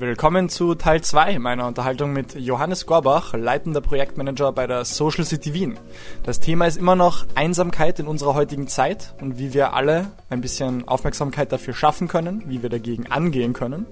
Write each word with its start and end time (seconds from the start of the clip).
Willkommen 0.00 0.48
zu 0.48 0.74
Teil 0.76 1.02
2 1.02 1.38
meiner 1.40 1.66
Unterhaltung 1.66 2.14
mit 2.14 2.34
Johannes 2.34 2.86
Gorbach, 2.86 3.34
leitender 3.34 3.82
Projektmanager 3.82 4.50
bei 4.50 4.66
der 4.66 4.86
Social 4.86 5.26
City 5.26 5.52
Wien. 5.52 5.78
Das 6.22 6.40
Thema 6.40 6.64
ist 6.64 6.78
immer 6.78 6.96
noch 6.96 7.26
Einsamkeit 7.34 7.98
in 7.98 8.06
unserer 8.06 8.32
heutigen 8.32 8.66
Zeit 8.66 9.12
und 9.20 9.38
wie 9.38 9.52
wir 9.52 9.74
alle 9.74 10.10
ein 10.30 10.40
bisschen 10.40 10.88
Aufmerksamkeit 10.88 11.52
dafür 11.52 11.74
schaffen 11.74 12.08
können, 12.08 12.44
wie 12.46 12.62
wir 12.62 12.70
dagegen 12.70 13.08
angehen 13.08 13.52
können, 13.52 13.84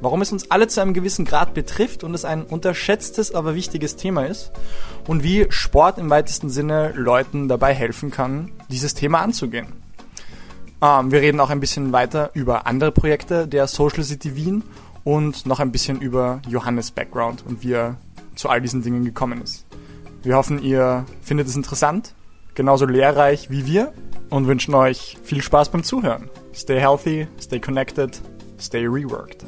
warum 0.00 0.22
es 0.22 0.30
uns 0.30 0.52
alle 0.52 0.68
zu 0.68 0.80
einem 0.80 0.94
gewissen 0.94 1.24
Grad 1.24 1.52
betrifft 1.52 2.04
und 2.04 2.14
es 2.14 2.24
ein 2.24 2.44
unterschätztes, 2.44 3.34
aber 3.34 3.56
wichtiges 3.56 3.96
Thema 3.96 4.24
ist 4.24 4.52
und 5.08 5.24
wie 5.24 5.48
Sport 5.48 5.98
im 5.98 6.10
weitesten 6.10 6.48
Sinne 6.48 6.92
Leuten 6.94 7.48
dabei 7.48 7.74
helfen 7.74 8.12
kann, 8.12 8.52
dieses 8.68 8.94
Thema 8.94 9.18
anzugehen. 9.18 9.66
Ähm, 10.82 11.10
wir 11.10 11.20
reden 11.20 11.40
auch 11.40 11.50
ein 11.50 11.60
bisschen 11.60 11.92
weiter 11.92 12.30
über 12.34 12.66
andere 12.66 12.92
Projekte 12.92 13.48
der 13.48 13.66
Social 13.66 14.04
City 14.04 14.36
Wien 14.36 14.62
und 15.06 15.46
noch 15.46 15.60
ein 15.60 15.70
bisschen 15.70 16.00
über 16.00 16.42
Johannes 16.48 16.90
Background 16.90 17.44
und 17.46 17.62
wie 17.62 17.74
er 17.74 17.96
zu 18.34 18.48
all 18.48 18.60
diesen 18.60 18.82
Dingen 18.82 19.04
gekommen 19.04 19.40
ist. 19.40 19.64
Wir 20.24 20.34
hoffen, 20.34 20.60
ihr 20.60 21.06
findet 21.22 21.46
es 21.46 21.54
interessant, 21.54 22.12
genauso 22.54 22.86
lehrreich 22.86 23.48
wie 23.48 23.66
wir 23.66 23.94
und 24.30 24.48
wünschen 24.48 24.74
euch 24.74 25.16
viel 25.22 25.42
Spaß 25.42 25.68
beim 25.68 25.84
Zuhören. 25.84 26.28
Stay 26.52 26.80
healthy, 26.80 27.28
stay 27.40 27.60
connected, 27.60 28.20
stay 28.58 28.84
reworked. 28.84 29.46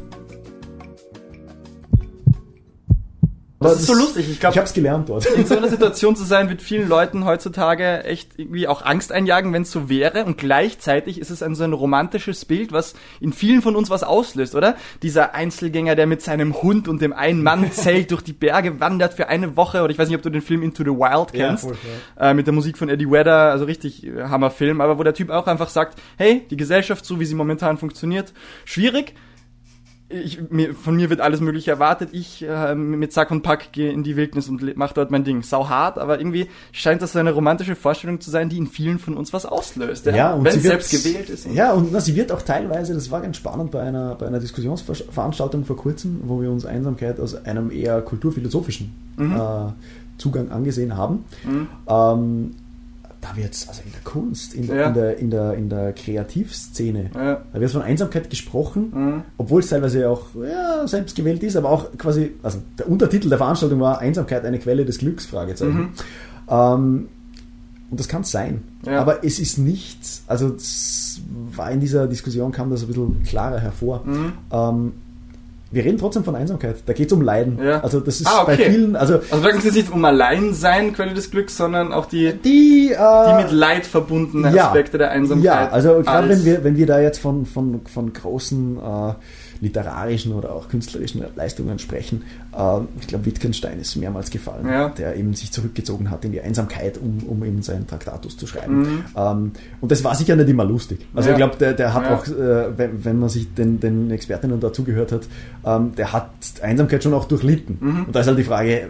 Das, 3.61 3.73
das 3.73 3.81
ist 3.81 3.87
so 3.89 3.95
lustig. 3.95 4.31
Ich 4.31 4.39
glaube, 4.39 4.53
ich 4.53 4.59
habe 4.59 4.69
es 4.69 4.73
gelernt 4.73 5.09
dort. 5.09 5.27
In 5.27 5.45
so 5.45 5.57
einer 5.57 5.69
Situation 5.69 6.15
zu 6.15 6.23
sein, 6.23 6.49
wird 6.49 6.63
vielen 6.63 6.89
Leuten 6.89 7.25
heutzutage 7.25 8.05
echt 8.05 8.39
irgendwie 8.39 8.69
auch 8.69 8.85
Angst 8.85 9.11
einjagen, 9.11 9.53
wenn 9.53 9.63
es 9.63 9.73
so 9.73 9.89
wäre. 9.89 10.25
Und 10.25 10.39
gleichzeitig 10.39 11.21
ist 11.21 11.31
es 11.31 11.43
ein 11.43 11.57
so 11.57 11.65
ein 11.65 11.73
romantisches 11.73 12.45
Bild, 12.45 12.71
was 12.71 12.95
in 13.21 13.33
vielen 13.33 13.61
von 13.61 13.75
uns 13.75 13.91
was 13.91 14.05
auslöst, 14.05 14.55
oder? 14.55 14.77
Dieser 15.03 15.35
Einzelgänger, 15.35 15.97
der 15.97 16.07
mit 16.07 16.23
seinem 16.23 16.63
Hund 16.63 16.87
und 16.87 17.03
dem 17.03 17.13
einen 17.13 17.43
Mann 17.43 17.73
zelt 17.73 18.13
durch 18.13 18.23
die 18.23 18.33
Berge 18.33 18.79
wandert 18.79 19.15
für 19.15 19.29
eine 19.29 19.57
Woche. 19.57 19.83
Oder 19.83 19.91
ich 19.91 19.99
weiß 19.99 20.09
nicht, 20.09 20.17
ob 20.17 20.23
du 20.23 20.31
den 20.31 20.43
Film 20.43 20.63
Into 20.63 20.85
the 20.85 20.91
Wild 20.91 21.33
kennst. 21.33 21.65
Ja, 21.65 21.71
voll, 21.71 21.79
ja. 22.17 22.31
Äh, 22.31 22.35
mit 22.35 22.47
der 22.47 22.55
Musik 22.55 22.79
von 22.79 22.89
Eddie 22.89 23.11
Vedder, 23.11 23.51
also 23.51 23.65
richtig 23.65 24.07
äh, 24.07 24.23
Hammerfilm. 24.23 24.81
Aber 24.81 24.99
wo 24.99 25.03
der 25.03 25.15
Typ 25.15 25.31
auch 25.31 25.49
einfach 25.49 25.69
sagt, 25.69 25.99
hey, 26.17 26.47
die 26.49 26.57
Gesellschaft, 26.57 27.05
so 27.05 27.19
wie 27.19 27.25
sie 27.25 27.35
momentan 27.35 27.77
funktioniert, 27.77 28.33
schwierig 28.65 29.15
ich, 30.11 30.51
mir, 30.51 30.75
von 30.75 30.97
mir 30.97 31.11
wird 31.11 31.21
alles 31.21 31.41
Mögliche 31.41 31.71
erwartet. 31.71 32.11
Ich 32.13 32.43
äh, 32.43 32.75
mit 32.75 33.13
Sack 33.13 33.31
und 33.31 33.43
Pack 33.43 33.73
gehe 33.73 33.93
in 33.93 34.03
die 34.03 34.17
Wildnis 34.17 34.49
und 34.49 34.77
mache 34.77 34.95
dort 34.95 35.11
mein 35.11 35.25
Ding. 35.25 35.43
Sau 35.43 35.69
hart, 35.69 35.99
aber 35.99 36.19
irgendwie 36.19 36.49
scheint 36.73 37.03
das 37.03 37.13
so 37.13 37.19
eine 37.19 37.33
romantische 37.33 37.77
Vorstellung 37.77 38.21
zu 38.21 38.31
sein, 38.31 38.49
die 38.49 38.57
in 38.57 38.67
vielen 38.67 38.99
von 38.99 39.17
uns 39.17 39.33
was 39.33 39.45
auslöst. 39.45 40.07
Ja, 40.07 40.17
ja 40.17 40.33
und 40.33 40.45
wenn 40.45 40.57
es 40.57 40.63
selbst 40.63 40.91
gewählt 40.91 41.29
ist. 41.29 41.47
Ja, 41.53 41.73
und 41.73 41.93
na, 41.93 42.01
sie 42.01 42.17
wird 42.17 42.33
auch 42.33 42.43
teilweise, 42.43 42.95
das 42.95 43.11
war 43.11 43.21
ganz 43.21 43.37
spannend 43.37 43.71
bei 43.71 43.83
einer, 43.83 44.15
bei 44.15 44.27
einer 44.27 44.41
Diskussionsveranstaltung 44.41 45.65
vor 45.65 45.77
kurzem, 45.77 46.21
wo 46.25 46.41
wir 46.41 46.51
uns 46.51 46.65
Einsamkeit 46.65 47.21
aus 47.21 47.35
einem 47.45 47.71
eher 47.71 48.01
kulturphilosophischen 48.01 48.95
mhm. 49.17 49.37
äh, 49.37 49.73
Zugang 50.17 50.51
angesehen 50.51 50.97
haben. 50.97 51.25
Mhm. 51.45 51.69
Ähm, 51.87 52.55
da 53.21 53.37
wird 53.37 53.53
es, 53.53 53.69
also 53.69 53.83
in 53.85 53.93
der 53.93 54.01
Kunst, 54.03 54.55
in, 54.55 54.67
ja. 54.69 54.89
in, 54.89 54.95
der, 54.95 55.19
in, 55.19 55.31
der, 55.31 55.55
in 55.55 55.69
der 55.69 55.93
Kreativszene, 55.93 57.11
ja. 57.15 57.43
da 57.53 57.61
wird 57.61 57.71
von 57.71 57.83
Einsamkeit 57.83 58.31
gesprochen, 58.31 58.93
mhm. 58.95 59.23
obwohl 59.37 59.61
es 59.61 59.69
teilweise 59.69 60.09
auch 60.09 60.27
ja, 60.35 60.87
selbst 60.87 61.17
gewählt 61.17 61.43
ist, 61.43 61.57
aber 61.57 61.71
auch 61.71 61.97
quasi, 61.99 62.33
also 62.43 62.59
der 62.79 62.89
Untertitel 62.89 63.29
der 63.29 63.39
Veranstaltung 63.39 63.81
war 63.81 63.99
Einsamkeit 63.99 64.45
eine 64.45 64.59
Quelle 64.59 64.85
des 64.85 64.99
Glücks, 64.99 65.27
Fragezeichen. 65.27 65.79
Mhm. 65.79 65.89
Ähm, 66.49 67.09
und 67.91 67.99
das 67.99 68.09
kann 68.09 68.21
es 68.23 68.31
sein. 68.31 68.63
Ja. 68.85 69.01
Aber 69.01 69.25
es 69.25 69.39
ist 69.39 69.59
nichts, 69.59 70.23
also 70.27 70.55
war 71.57 71.71
in 71.71 71.81
dieser 71.81 72.07
Diskussion 72.07 72.53
kam 72.53 72.71
das 72.71 72.83
ein 72.83 72.89
bisschen 72.89 73.23
klarer 73.23 73.59
hervor. 73.59 74.05
Mhm. 74.05 74.33
Ähm, 74.53 74.93
wir 75.71 75.85
reden 75.85 75.99
trotzdem 75.99 76.25
von 76.25 76.35
Einsamkeit. 76.35 76.77
Da 76.87 76.95
geht 76.95 77.09
es 77.09 77.13
um 77.13 77.21
Leiden. 77.21 77.59
Ja. 77.63 77.81
Also 77.81 78.01
das 78.01 78.21
ist 78.21 78.27
ah, 78.27 78.43
okay. 78.43 78.57
bei 78.57 78.71
vielen. 78.71 78.97
Also, 78.97 79.15
also 79.31 79.43
wirklich 79.43 79.67
es 79.67 79.75
nicht 79.75 79.93
um 79.93 80.03
Alleinsein, 80.05 80.95
Quelle 80.95 81.13
des 81.13 81.31
Glücks, 81.31 81.57
sondern 81.57 81.93
auch 81.93 82.07
die, 82.07 82.33
die, 82.33 82.93
äh, 82.93 83.29
die 83.29 83.43
mit 83.43 83.53
Leid 83.53 83.85
verbundenen 83.85 84.55
ja, 84.55 84.69
Aspekte 84.69 84.97
der 84.97 85.11
Einsamkeit. 85.11 85.45
Ja, 85.45 85.69
also 85.69 86.01
gerade 86.03 86.29
wenn 86.31 86.45
wir, 86.45 86.65
wenn 86.65 86.77
wir 86.77 86.87
da 86.87 87.01
jetzt 87.01 87.19
von, 87.19 87.45
von, 87.45 87.83
von 87.87 88.13
großen 88.13 88.79
äh, 88.79 89.13
literarischen 89.61 90.33
oder 90.33 90.53
auch 90.55 90.69
künstlerischen 90.69 91.23
Leistungen 91.37 91.79
sprechen. 91.79 92.23
Ähm, 92.57 92.89
ich 93.01 93.07
glaube, 93.07 93.27
Wittgenstein 93.27 93.81
ist 93.81 93.97
mehrmals 93.97 94.31
gefallen, 94.31 94.67
ja. 94.67 94.89
der 94.91 95.17
eben 95.17 95.35
sich 95.35 95.53
zurückgezogen 95.53 96.11
hat 96.11 96.25
in 96.25 96.33
die 96.33 96.41
Einsamkeit, 96.41 96.99
um, 96.99 97.19
um 97.27 97.45
eben 97.45 97.63
seinen 97.63 97.87
Traktatus 97.87 98.37
zu 98.37 98.47
schreiben. 98.47 98.81
Mhm. 98.81 99.05
Ähm, 99.17 99.53
und 99.81 99.93
das 99.93 100.05
war 100.05 100.15
sicher 100.15 100.37
nicht 100.37 100.49
immer 100.49 100.65
lustig. 100.65 101.07
Also 101.15 101.29
ja. 101.29 101.35
ich 101.35 101.39
glaube, 101.39 101.57
der, 101.57 101.75
der 101.75 101.95
hat 101.95 102.05
ja. 102.05 102.17
auch, 102.17 102.27
äh, 102.27 102.79
wenn, 102.79 103.05
wenn, 103.05 103.19
man 103.19 103.29
sich 103.29 103.53
den, 103.55 103.81
den 103.81 104.11
Expertinnen 104.11 104.61
dazugehört 104.61 105.13
hat, 105.13 105.29
ähm, 105.65 105.95
der 105.97 106.13
hat 106.13 106.31
Einsamkeit 106.63 107.03
schon 107.03 107.15
auch 107.15 107.27
durchlitten. 107.27 107.79
Mhm. 107.81 108.05
Und 108.05 108.15
da 108.15 108.21
ist 108.21 108.27
halt 108.27 108.39
die 108.39 108.45
Frage, 108.45 108.89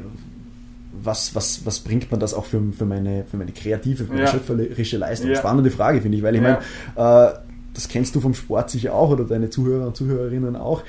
was, 1.03 1.35
was, 1.35 1.65
was 1.65 1.81
bringt 1.81 2.11
man 2.11 2.21
das 2.21 2.35
auch 2.35 2.45
für, 2.45 2.61
für, 2.77 2.85
meine, 2.85 3.25
für 3.31 3.37
meine 3.37 3.53
kreative, 3.53 4.05
für 4.05 4.13
meine 4.13 4.25
ja. 4.25 4.29
schöpferische 4.29 4.99
Leistung? 4.99 5.31
Ja. 5.31 5.37
Spannende 5.37 5.71
Frage, 5.71 6.01
finde 6.01 6.19
ich, 6.19 6.23
weil 6.23 6.35
ich 6.35 6.43
ja. 6.43 6.61
meine, 6.97 7.29
äh, 7.29 7.48
das 7.79 7.87
kennst 7.87 8.17
du 8.17 8.21
vom 8.21 8.35
Sport 8.35 8.71
sicher 8.71 8.93
auch 8.93 9.11
oder 9.11 9.23
deine 9.23 9.51
Zuhörer 9.51 9.87
und 9.87 9.97
Zuhörerinnen 9.97 10.57
auch. 10.57 10.83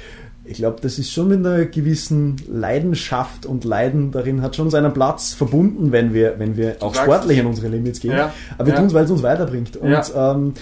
Ich 0.44 0.58
glaube, 0.58 0.78
das 0.82 0.98
ist 0.98 1.12
schon 1.12 1.28
mit 1.28 1.46
einer 1.46 1.66
gewissen 1.66 2.38
Leidenschaft 2.52 3.46
und 3.46 3.64
Leiden 3.64 4.10
darin 4.10 4.42
hat 4.42 4.56
schon 4.56 4.72
seinen 4.72 4.92
Platz 4.92 5.36
verbunden, 5.36 5.92
wenn 5.92 6.16
wir, 6.16 6.40
wenn 6.40 6.58
wir 6.58 6.78
auch 6.80 6.96
sportlich 6.96 7.40
an 7.40 7.46
unsere 7.46 7.68
Limits 7.68 8.00
gehen. 8.00 8.14
Ja. 8.14 8.34
Aber 8.58 8.66
wir 8.66 8.74
ja. 8.74 8.80
tun 8.80 8.88
es, 8.88 8.96
weil 8.96 9.06
es 9.06 9.12
uns 9.12 9.22
weiterbringt. 9.22 9.78
Und 9.78 9.92
ja. 9.92 10.32
ähm, 10.32 10.54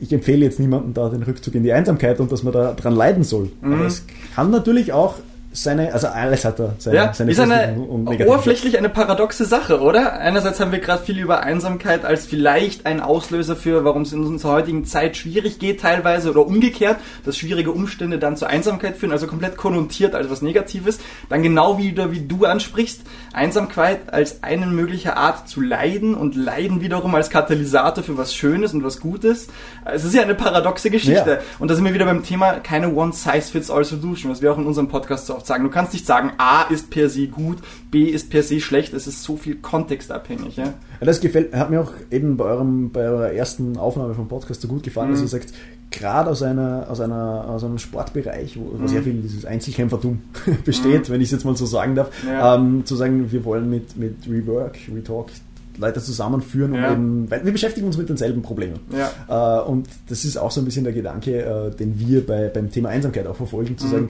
ich 0.00 0.10
empfehle 0.10 0.42
jetzt 0.42 0.58
niemandem 0.58 0.94
da 0.94 1.10
den 1.10 1.22
Rückzug 1.22 1.54
in 1.54 1.64
die 1.64 1.72
Einsamkeit 1.74 2.18
und 2.18 2.32
dass 2.32 2.42
man 2.42 2.54
da 2.54 2.72
dran 2.72 2.94
leiden 2.94 3.22
soll. 3.22 3.50
Mhm. 3.60 3.74
Aber 3.74 3.84
es 3.84 4.06
kann 4.34 4.50
natürlich 4.50 4.94
auch 4.94 5.16
seine, 5.52 5.92
also 5.92 6.08
alles 6.08 6.44
hat 6.44 6.58
er 6.58 6.74
seine, 6.78 6.96
ja, 6.96 7.12
seine 7.12 7.30
ist 7.30 7.40
eine 7.40 7.76
oberflächlich 7.78 8.78
eine 8.78 8.88
paradoxe 8.88 9.44
Sache, 9.44 9.80
oder? 9.80 10.14
Einerseits 10.14 10.60
haben 10.60 10.72
wir 10.72 10.78
gerade 10.78 11.02
viel 11.02 11.18
über 11.18 11.42
Einsamkeit 11.42 12.04
als 12.04 12.26
vielleicht 12.26 12.86
ein 12.86 13.00
Auslöser 13.00 13.54
für, 13.54 13.84
warum 13.84 14.02
es 14.02 14.12
in 14.12 14.24
unserer 14.24 14.52
heutigen 14.52 14.84
Zeit 14.84 15.16
schwierig 15.16 15.58
geht 15.58 15.80
teilweise 15.80 16.30
oder 16.30 16.46
umgekehrt, 16.46 16.96
dass 17.24 17.36
schwierige 17.36 17.70
Umstände 17.70 18.18
dann 18.18 18.36
zur 18.36 18.48
Einsamkeit 18.48 18.96
führen, 18.96 19.12
also 19.12 19.26
komplett 19.26 19.56
konnotiert 19.56 20.14
als 20.14 20.30
was 20.30 20.42
Negatives. 20.42 20.98
Dann 21.28 21.42
genau 21.42 21.78
wieder, 21.78 22.12
wie 22.12 22.20
du 22.20 22.44
ansprichst, 22.46 23.02
Einsamkeit 23.32 24.12
als 24.12 24.42
eine 24.42 24.66
mögliche 24.66 25.16
Art 25.16 25.48
zu 25.48 25.60
leiden 25.60 26.14
und 26.14 26.34
Leiden 26.34 26.80
wiederum 26.80 27.14
als 27.14 27.30
Katalysator 27.30 28.02
für 28.02 28.16
was 28.16 28.34
Schönes 28.34 28.72
und 28.74 28.84
was 28.84 29.00
Gutes. 29.00 29.48
Es 29.84 30.04
ist 30.04 30.14
ja 30.14 30.22
eine 30.22 30.34
paradoxe 30.34 30.90
Geschichte. 30.90 31.30
Ja. 31.30 31.38
Und 31.58 31.70
da 31.70 31.74
sind 31.74 31.84
wir 31.84 31.94
wieder 31.94 32.06
beim 32.06 32.22
Thema 32.22 32.54
keine 32.54 32.94
One-Size-Fits-All-Solution, 32.94 34.30
was 34.30 34.40
wir 34.40 34.52
auch 34.52 34.58
in 34.58 34.66
unserem 34.66 34.88
Podcast 34.88 35.26
so 35.26 35.41
oft 35.42 35.46
sagen. 35.46 35.64
Du 35.64 35.70
kannst 35.70 35.92
nicht 35.92 36.06
sagen, 36.06 36.32
A 36.38 36.62
ist 36.62 36.90
per 36.90 37.08
se 37.08 37.26
gut, 37.26 37.58
B 37.90 38.04
ist 38.04 38.30
per 38.30 38.42
se 38.42 38.60
schlecht. 38.60 38.94
Es 38.94 39.06
ist 39.06 39.22
so 39.22 39.36
viel 39.36 39.56
kontextabhängig. 39.56 40.56
Ja? 40.56 40.64
ja 40.64 40.74
das 41.00 41.20
gefällt, 41.20 41.54
hat 41.54 41.70
mir 41.70 41.80
auch 41.80 41.92
eben 42.10 42.36
bei, 42.36 42.44
eurem, 42.44 42.90
bei 42.90 43.02
eurer 43.02 43.32
ersten 43.32 43.76
Aufnahme 43.76 44.14
vom 44.14 44.28
Podcast 44.28 44.60
so 44.60 44.68
gut 44.68 44.82
gefallen, 44.82 45.08
mhm. 45.08 45.14
dass 45.14 45.22
ihr 45.22 45.28
sagt, 45.28 45.52
gerade 45.90 46.30
aus, 46.30 46.42
einer, 46.42 46.86
aus, 46.88 47.00
einer, 47.00 47.46
aus 47.48 47.64
einem 47.64 47.78
Sportbereich, 47.78 48.58
wo 48.58 48.76
mhm. 48.76 48.88
sehr 48.88 49.02
viel 49.02 49.14
dieses 49.14 49.44
Einzelkämpfertum 49.44 50.22
besteht, 50.64 51.08
mhm. 51.08 51.12
wenn 51.12 51.20
ich 51.20 51.28
es 51.28 51.32
jetzt 51.32 51.44
mal 51.44 51.56
so 51.56 51.66
sagen 51.66 51.94
darf, 51.94 52.10
ja. 52.26 52.54
ähm, 52.54 52.86
zu 52.86 52.96
sagen, 52.96 53.30
wir 53.30 53.44
wollen 53.44 53.68
mit, 53.68 53.96
mit 53.96 54.16
Rework, 54.28 54.78
Retalk 54.94 55.30
Leute 55.78 56.02
zusammenführen, 56.02 56.74
ja. 56.74 56.92
eben, 56.92 57.30
weil 57.30 57.44
wir 57.44 57.52
beschäftigen 57.52 57.86
uns 57.86 57.96
mit 57.96 58.08
denselben 58.08 58.42
Problemen. 58.42 58.80
Ja. 58.90 59.62
Äh, 59.62 59.64
und 59.64 59.88
das 60.08 60.24
ist 60.24 60.36
auch 60.36 60.50
so 60.50 60.60
ein 60.60 60.64
bisschen 60.64 60.84
der 60.84 60.92
Gedanke, 60.92 61.42
äh, 61.42 61.74
den 61.74 61.98
wir 61.98 62.26
bei, 62.26 62.48
beim 62.48 62.70
Thema 62.70 62.90
Einsamkeit 62.90 63.26
auch 63.26 63.36
verfolgen, 63.36 63.78
zu 63.78 63.86
mhm. 63.86 63.90
sagen, 63.90 64.08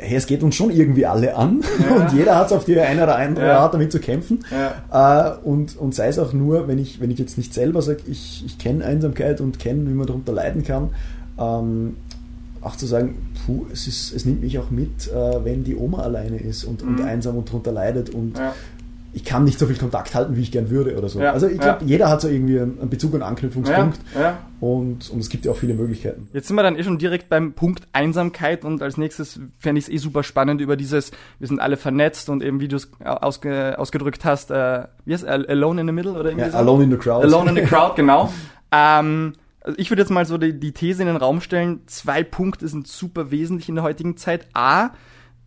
hey, 0.00 0.16
es 0.16 0.26
geht 0.26 0.42
uns 0.42 0.54
schon 0.54 0.70
irgendwie 0.70 1.06
alle 1.06 1.36
an 1.36 1.62
ja. 1.78 1.96
und 1.96 2.12
jeder 2.12 2.36
hat 2.36 2.46
es 2.46 2.52
auf 2.52 2.64
die 2.64 2.78
eine 2.80 3.02
oder 3.04 3.16
andere 3.16 3.46
ja. 3.46 3.58
Art 3.58 3.74
damit 3.74 3.92
zu 3.92 4.00
kämpfen. 4.00 4.44
Ja. 4.50 5.36
Äh, 5.36 5.38
und, 5.44 5.76
und 5.76 5.94
sei 5.94 6.08
es 6.08 6.18
auch 6.18 6.32
nur, 6.32 6.68
wenn 6.68 6.78
ich, 6.78 7.00
wenn 7.00 7.10
ich 7.10 7.18
jetzt 7.18 7.36
nicht 7.36 7.52
selber 7.52 7.82
sage, 7.82 8.00
ich, 8.06 8.42
ich 8.46 8.58
kenne 8.58 8.84
Einsamkeit 8.84 9.40
und 9.40 9.58
kenne, 9.58 9.88
wie 9.88 9.94
man 9.94 10.06
darunter 10.06 10.32
leiden 10.32 10.64
kann, 10.64 10.90
ähm, 11.38 11.96
auch 12.62 12.76
zu 12.76 12.86
sagen, 12.86 13.16
puh, 13.46 13.66
es, 13.72 13.86
ist, 13.86 14.12
es 14.14 14.24
nimmt 14.24 14.42
mich 14.42 14.58
auch 14.58 14.70
mit, 14.70 15.08
äh, 15.08 15.44
wenn 15.44 15.64
die 15.64 15.76
Oma 15.76 16.02
alleine 16.02 16.38
ist 16.38 16.64
und, 16.64 16.82
mhm. 16.82 16.96
und 16.96 17.04
einsam 17.04 17.36
und 17.36 17.48
darunter 17.48 17.72
leidet 17.72 18.10
und 18.10 18.38
ich 19.12 19.24
kann 19.24 19.44
nicht 19.44 19.58
so 19.58 19.66
viel 19.66 19.76
Kontakt 19.76 20.14
halten, 20.14 20.36
wie 20.36 20.42
ich 20.42 20.52
gern 20.52 20.70
würde 20.70 20.96
oder 20.96 21.08
so. 21.08 21.20
Ja, 21.20 21.32
also 21.32 21.48
ich 21.48 21.58
glaube, 21.58 21.82
ja. 21.82 21.86
jeder 21.86 22.08
hat 22.08 22.20
so 22.20 22.28
irgendwie 22.28 22.60
einen 22.60 22.88
Bezug 22.88 23.14
und 23.14 23.22
Anknüpfungspunkt 23.22 23.98
ja, 24.14 24.38
Und, 24.60 25.10
und 25.10 25.18
es 25.18 25.28
gibt 25.28 25.44
ja 25.44 25.52
auch 25.52 25.56
viele 25.56 25.74
Möglichkeiten. 25.74 26.28
Jetzt 26.32 26.48
sind 26.48 26.56
wir 26.56 26.62
dann 26.62 26.76
eh 26.76 26.84
schon 26.84 26.98
direkt 26.98 27.28
beim 27.28 27.52
Punkt 27.52 27.88
Einsamkeit 27.92 28.64
und 28.64 28.82
als 28.82 28.96
nächstes 28.96 29.40
fände 29.58 29.80
ich 29.80 29.86
es 29.86 29.92
eh 29.92 29.96
super 29.96 30.22
spannend 30.22 30.60
über 30.60 30.76
dieses, 30.76 31.10
wir 31.38 31.48
sind 31.48 31.60
alle 31.60 31.76
vernetzt 31.76 32.28
und 32.28 32.42
eben 32.42 32.60
wie 32.60 32.68
du 32.68 32.76
es 32.76 32.88
ausge, 33.04 33.78
ausgedrückt 33.78 34.24
hast, 34.24 34.50
äh, 34.50 34.84
wie 35.04 35.14
heißt 35.14 35.26
Alone 35.26 35.80
in 35.80 35.86
the 35.88 35.92
Middle 35.92 36.12
oder 36.12 36.30
irgendwie 36.30 36.50
so? 36.50 36.56
Alone 36.56 36.84
in 36.84 36.90
the 36.90 36.96
Crowd. 36.96 37.24
Alone 37.24 37.50
in 37.50 37.56
the 37.56 37.62
Crowd, 37.62 37.94
genau. 37.96 38.32
ähm, 38.72 39.32
also 39.62 39.78
ich 39.78 39.90
würde 39.90 40.02
jetzt 40.02 40.10
mal 40.10 40.24
so 40.24 40.38
die, 40.38 40.58
die 40.58 40.72
These 40.72 41.02
in 41.02 41.08
den 41.08 41.16
Raum 41.16 41.40
stellen, 41.40 41.80
zwei 41.86 42.22
Punkte 42.22 42.68
sind 42.68 42.86
super 42.86 43.30
wesentlich 43.30 43.68
in 43.68 43.74
der 43.74 43.84
heutigen 43.84 44.16
Zeit. 44.16 44.46
A, 44.54 44.90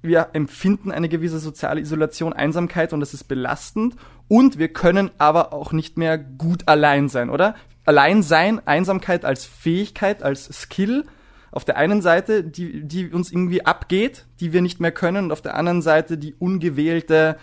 wir 0.04 0.30
empfinden 0.34 0.92
eine 0.92 1.10
gewisse 1.10 1.40
soziale 1.40 1.82
Isolation, 1.82 2.34
Einsamkeit 2.34 2.94
und 2.94 3.00
das 3.00 3.16
ist 3.16 3.24
belastend. 3.24 3.96
Und 4.28 4.60
wir 4.60 4.68
können 4.68 5.10
aber 5.18 5.54
auch 5.54 5.72
nicht 5.72 5.98
mehr 5.98 6.20
gut 6.20 6.68
allein 6.68 7.10
sein, 7.10 7.32
oder? 7.32 7.56
Allein 7.86 8.22
sein, 8.22 8.62
Einsamkeit 8.68 9.26
als 9.26 9.46
Fähigkeit, 9.46 10.22
als 10.22 10.46
Skill, 10.46 11.06
Auf 11.54 11.66
der 11.66 11.78
einen 11.78 12.02
Seite, 12.02 12.44
die, 12.44 12.84
die 12.84 13.10
uns 13.10 13.32
irgendwie 13.32 13.64
abgeht, 13.64 14.26
die 14.40 14.54
wir 14.54 14.64
nicht 14.64 14.80
mehr 14.80 14.92
können, 14.92 15.26
und 15.26 15.32
auf 15.32 15.42
der 15.42 15.56
anderen 15.56 15.84
Seite 15.84 16.18
die 16.18 16.34
ungewählte 16.34 17.38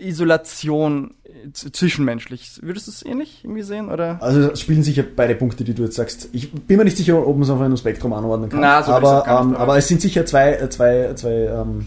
Isolation 0.00 1.14
zwischenmenschlich. 1.52 2.60
Würdest 2.62 2.86
du 2.86 2.90
es 2.90 3.04
ähnlich 3.04 3.40
irgendwie 3.44 3.62
sehen? 3.62 3.90
Oder? 3.90 4.22
Also 4.22 4.50
es 4.50 4.60
spielen 4.60 4.82
sicher 4.82 5.04
beide 5.04 5.34
Punkte, 5.34 5.64
die 5.64 5.74
du 5.74 5.84
jetzt 5.84 5.96
sagst. 5.96 6.28
Ich 6.32 6.52
bin 6.52 6.76
mir 6.76 6.84
nicht 6.84 6.96
sicher, 6.96 7.26
ob 7.26 7.34
man 7.34 7.42
es 7.42 7.50
auf 7.50 7.60
einem 7.60 7.76
Spektrum 7.76 8.12
anordnen 8.12 8.50
kann. 8.50 8.60
Na, 8.60 8.82
so 8.82 8.92
aber, 8.92 9.24
ähm, 9.26 9.54
aber 9.56 9.76
es 9.78 9.88
sind 9.88 10.00
sicher 10.00 10.26
zwei, 10.26 10.66
zwei, 10.68 11.14
zwei 11.14 11.32
ähm, 11.32 11.86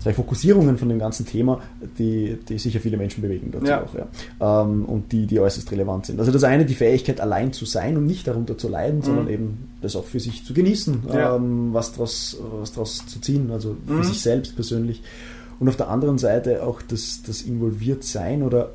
zwei 0.00 0.14
Fokussierungen 0.14 0.78
von 0.78 0.88
dem 0.88 0.98
ganzen 0.98 1.26
Thema, 1.26 1.60
die, 1.98 2.38
die 2.48 2.58
sicher 2.58 2.80
viele 2.80 2.96
Menschen 2.96 3.22
bewegen 3.22 3.50
dazu 3.52 3.66
ja. 3.66 3.82
auch, 3.82 3.94
ja. 3.94 4.62
Ähm, 4.62 4.86
und 4.86 5.12
die, 5.12 5.26
die 5.26 5.38
äußerst 5.38 5.70
relevant 5.70 6.06
sind. 6.06 6.18
Also 6.18 6.32
das 6.32 6.42
eine, 6.42 6.64
die 6.64 6.74
Fähigkeit 6.74 7.20
allein 7.20 7.52
zu 7.52 7.66
sein 7.66 7.96
und 7.96 8.06
nicht 8.06 8.26
darunter 8.26 8.56
zu 8.56 8.68
leiden, 8.68 9.00
mhm. 9.00 9.04
sondern 9.04 9.28
eben 9.28 9.68
das 9.82 9.96
auch 9.96 10.04
für 10.04 10.20
sich 10.20 10.44
zu 10.44 10.54
genießen, 10.54 11.02
ja. 11.12 11.36
ähm, 11.36 11.72
was 11.72 11.92
daraus 11.92 12.38
was 12.60 12.72
draus 12.72 13.06
zu 13.06 13.20
ziehen, 13.20 13.50
also 13.50 13.76
für 13.86 13.92
mhm. 13.92 14.04
sich 14.04 14.20
selbst 14.20 14.54
persönlich. 14.54 15.02
Und 15.60 15.68
auf 15.68 15.76
der 15.76 15.88
anderen 15.88 16.18
Seite 16.18 16.64
auch 16.64 16.82
das, 16.82 17.22
das 17.24 17.42
involviert 17.42 18.02
sein 18.02 18.42
oder 18.42 18.70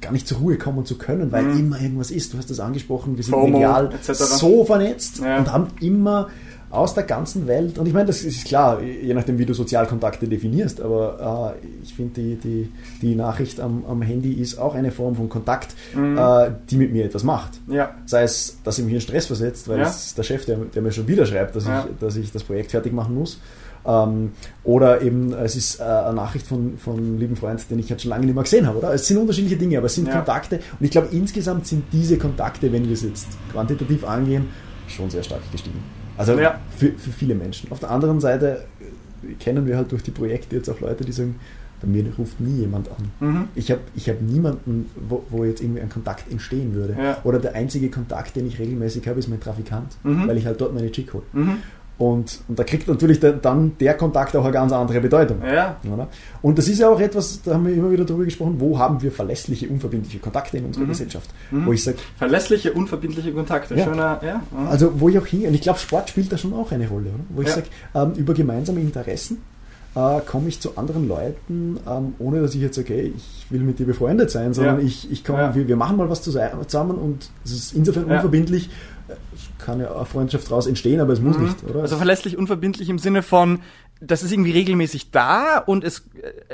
gar 0.00 0.12
nicht 0.12 0.28
zur 0.28 0.38
Ruhe 0.38 0.56
kommen 0.56 0.86
zu 0.86 0.96
können, 0.96 1.32
weil 1.32 1.42
mhm. 1.42 1.58
immer 1.58 1.80
irgendwas 1.80 2.10
ist. 2.10 2.32
Du 2.32 2.38
hast 2.38 2.48
das 2.48 2.60
angesprochen, 2.60 3.16
wir 3.16 3.24
sind 3.24 3.34
FOMO, 3.34 3.48
medial 3.48 3.90
so 4.00 4.64
vernetzt 4.64 5.18
ja. 5.18 5.38
und 5.38 5.52
haben 5.52 5.66
immer 5.80 6.28
aus 6.70 6.94
der 6.94 7.04
ganzen 7.04 7.46
Welt. 7.46 7.78
Und 7.78 7.86
ich 7.86 7.94
meine, 7.94 8.06
das 8.06 8.22
ist 8.22 8.44
klar, 8.44 8.82
je 8.82 9.14
nachdem, 9.14 9.38
wie 9.38 9.46
du 9.46 9.54
Sozialkontakte 9.54 10.28
definierst, 10.28 10.80
aber 10.80 11.56
äh, 11.56 11.66
ich 11.82 11.94
finde, 11.94 12.20
die, 12.20 12.36
die, 12.36 12.72
die 13.00 13.14
Nachricht 13.14 13.58
am, 13.58 13.84
am 13.86 14.02
Handy 14.02 14.34
ist 14.34 14.58
auch 14.58 14.74
eine 14.74 14.90
Form 14.90 15.16
von 15.16 15.28
Kontakt, 15.28 15.74
mhm. 15.94 16.18
äh, 16.18 16.50
die 16.70 16.76
mit 16.76 16.92
mir 16.92 17.06
etwas 17.06 17.24
macht. 17.24 17.60
Ja. 17.68 17.94
Sei 18.04 18.22
es, 18.22 18.58
dass 18.64 18.76
sie 18.76 18.82
mich 18.82 18.94
in 18.94 19.00
Stress 19.00 19.26
versetzt, 19.26 19.66
weil 19.68 19.78
ja. 19.78 19.86
es 19.86 20.14
der 20.14 20.22
Chef, 20.22 20.44
der, 20.44 20.58
der, 20.58 20.82
mir 20.82 20.92
schon 20.92 21.08
wieder 21.08 21.24
schreibt, 21.24 21.56
dass, 21.56 21.64
ich, 21.64 21.98
dass 22.00 22.16
ich 22.16 22.32
das 22.32 22.44
Projekt 22.44 22.70
fertig 22.70 22.92
machen 22.92 23.14
muss. 23.14 23.40
Ähm, 23.88 24.32
oder 24.64 25.00
eben, 25.00 25.32
es 25.32 25.56
ist 25.56 25.80
äh, 25.80 25.82
eine 25.82 26.14
Nachricht 26.14 26.46
von, 26.46 26.76
von 26.76 26.98
einem 26.98 27.18
lieben 27.18 27.36
Freund, 27.36 27.58
den 27.70 27.78
ich 27.78 27.88
halt 27.88 28.02
schon 28.02 28.10
lange 28.10 28.26
nicht 28.26 28.34
mehr 28.34 28.44
gesehen 28.44 28.66
habe, 28.66 28.78
oder? 28.78 28.92
Es 28.92 29.06
sind 29.06 29.16
unterschiedliche 29.16 29.56
Dinge, 29.56 29.78
aber 29.78 29.86
es 29.86 29.94
sind 29.94 30.06
ja. 30.06 30.16
Kontakte. 30.16 30.56
Und 30.56 30.84
ich 30.84 30.90
glaube, 30.90 31.08
insgesamt 31.10 31.66
sind 31.66 31.84
diese 31.90 32.18
Kontakte, 32.18 32.70
wenn 32.70 32.84
wir 32.84 32.92
es 32.92 33.02
jetzt 33.02 33.28
quantitativ 33.50 34.04
angehen, 34.04 34.48
schon 34.88 35.08
sehr 35.08 35.22
stark 35.22 35.40
gestiegen. 35.50 35.82
Also 36.18 36.38
ja. 36.38 36.60
für, 36.76 36.92
für 36.92 37.10
viele 37.10 37.34
Menschen. 37.34 37.72
Auf 37.72 37.80
der 37.80 37.90
anderen 37.90 38.20
Seite 38.20 38.64
äh, 39.26 39.34
kennen 39.34 39.66
wir 39.66 39.76
halt 39.78 39.90
durch 39.90 40.02
die 40.02 40.10
Projekte 40.10 40.56
jetzt 40.56 40.68
auch 40.68 40.80
Leute, 40.80 41.04
die 41.04 41.12
sagen, 41.12 41.36
bei 41.80 41.86
mir 41.86 42.04
ruft 42.18 42.40
nie 42.40 42.60
jemand 42.60 42.88
an. 42.90 43.10
Mhm. 43.20 43.48
Ich 43.54 43.70
habe 43.70 43.80
ich 43.94 44.08
hab 44.08 44.20
niemanden, 44.20 44.90
wo, 45.08 45.24
wo, 45.30 45.44
jetzt 45.44 45.62
irgendwie 45.62 45.80
ein 45.80 45.88
Kontakt 45.88 46.30
entstehen 46.30 46.74
würde. 46.74 46.96
Ja. 47.00 47.18
Oder 47.24 47.38
der 47.38 47.54
einzige 47.54 47.88
Kontakt, 47.88 48.36
den 48.36 48.46
ich 48.48 48.58
regelmäßig 48.58 49.06
habe, 49.06 49.18
ist 49.18 49.28
mein 49.28 49.40
Trafikant, 49.40 49.96
mhm. 50.02 50.26
weil 50.26 50.36
ich 50.36 50.46
halt 50.46 50.60
dort 50.60 50.74
meine 50.74 50.90
Chick 50.90 51.12
hole. 51.14 51.22
Mhm. 51.32 51.58
Und, 51.98 52.40
und 52.46 52.56
da 52.56 52.62
kriegt 52.62 52.86
natürlich 52.86 53.18
der, 53.18 53.32
dann 53.32 53.76
der 53.80 53.94
Kontakt 53.94 54.36
auch 54.36 54.44
eine 54.44 54.52
ganz 54.52 54.70
andere 54.70 55.00
Bedeutung. 55.00 55.42
Ja. 55.44 55.76
Und 56.42 56.56
das 56.56 56.68
ist 56.68 56.78
ja 56.78 56.88
auch 56.88 57.00
etwas, 57.00 57.42
da 57.42 57.54
haben 57.54 57.66
wir 57.66 57.74
immer 57.74 57.90
wieder 57.90 58.04
darüber 58.04 58.24
gesprochen, 58.24 58.54
wo 58.58 58.78
haben 58.78 59.02
wir 59.02 59.10
verlässliche, 59.10 59.68
unverbindliche 59.68 60.20
Kontakte 60.20 60.58
in 60.58 60.66
unserer 60.66 60.84
mhm. 60.84 60.90
Gesellschaft? 60.90 61.28
Mhm. 61.50 61.66
Wo 61.66 61.72
ich 61.72 61.82
sage. 61.82 61.98
Verlässliche, 62.16 62.72
unverbindliche 62.72 63.32
Kontakte, 63.32 63.74
ja. 63.74 63.84
schöner, 63.84 64.20
ja. 64.24 64.42
Mhm. 64.52 64.68
Also 64.68 65.00
wo 65.00 65.08
ich 65.08 65.18
auch 65.18 65.26
hin, 65.26 65.46
und 65.48 65.54
ich 65.54 65.60
glaube, 65.60 65.80
Sport 65.80 66.10
spielt 66.10 66.30
da 66.30 66.38
schon 66.38 66.52
auch 66.52 66.70
eine 66.70 66.88
Rolle, 66.88 67.06
oder? 67.06 67.24
Wo 67.30 67.42
ich 67.42 67.48
ja. 67.48 67.54
sage, 67.54 67.66
ähm, 67.96 68.12
über 68.12 68.32
gemeinsame 68.32 68.80
Interessen 68.80 69.38
äh, 69.96 70.20
komme 70.20 70.48
ich 70.48 70.60
zu 70.60 70.76
anderen 70.76 71.08
Leuten, 71.08 71.80
ähm, 71.88 72.14
ohne 72.20 72.40
dass 72.40 72.54
ich 72.54 72.60
jetzt 72.60 72.76
sage, 72.76 72.92
okay, 72.92 73.12
ich 73.16 73.46
will 73.50 73.60
mit 73.60 73.80
dir 73.80 73.86
befreundet 73.86 74.30
sein, 74.30 74.54
sondern 74.54 74.78
ja. 74.78 74.86
ich, 74.86 75.10
ich 75.10 75.24
komme, 75.24 75.52
wir, 75.54 75.66
wir, 75.66 75.76
machen 75.76 75.96
mal 75.96 76.08
was 76.08 76.22
zusammen 76.22 76.98
und 76.98 77.30
es 77.44 77.52
ist 77.52 77.72
insofern 77.72 78.04
unverbindlich, 78.04 78.70
kann 79.58 79.80
ja 79.80 79.94
eine 79.94 80.06
Freundschaft 80.06 80.50
daraus 80.50 80.66
entstehen, 80.66 81.00
aber 81.00 81.12
es 81.12 81.20
muss 81.20 81.36
mhm. 81.36 81.44
nicht, 81.44 81.64
oder? 81.64 81.82
Also 81.82 81.96
verlässlich, 81.96 82.36
unverbindlich 82.36 82.88
im 82.88 82.98
Sinne 82.98 83.22
von, 83.22 83.60
das 84.00 84.22
ist 84.22 84.32
irgendwie 84.32 84.52
regelmäßig 84.52 85.10
da 85.10 85.58
und 85.58 85.82
es, 85.82 86.04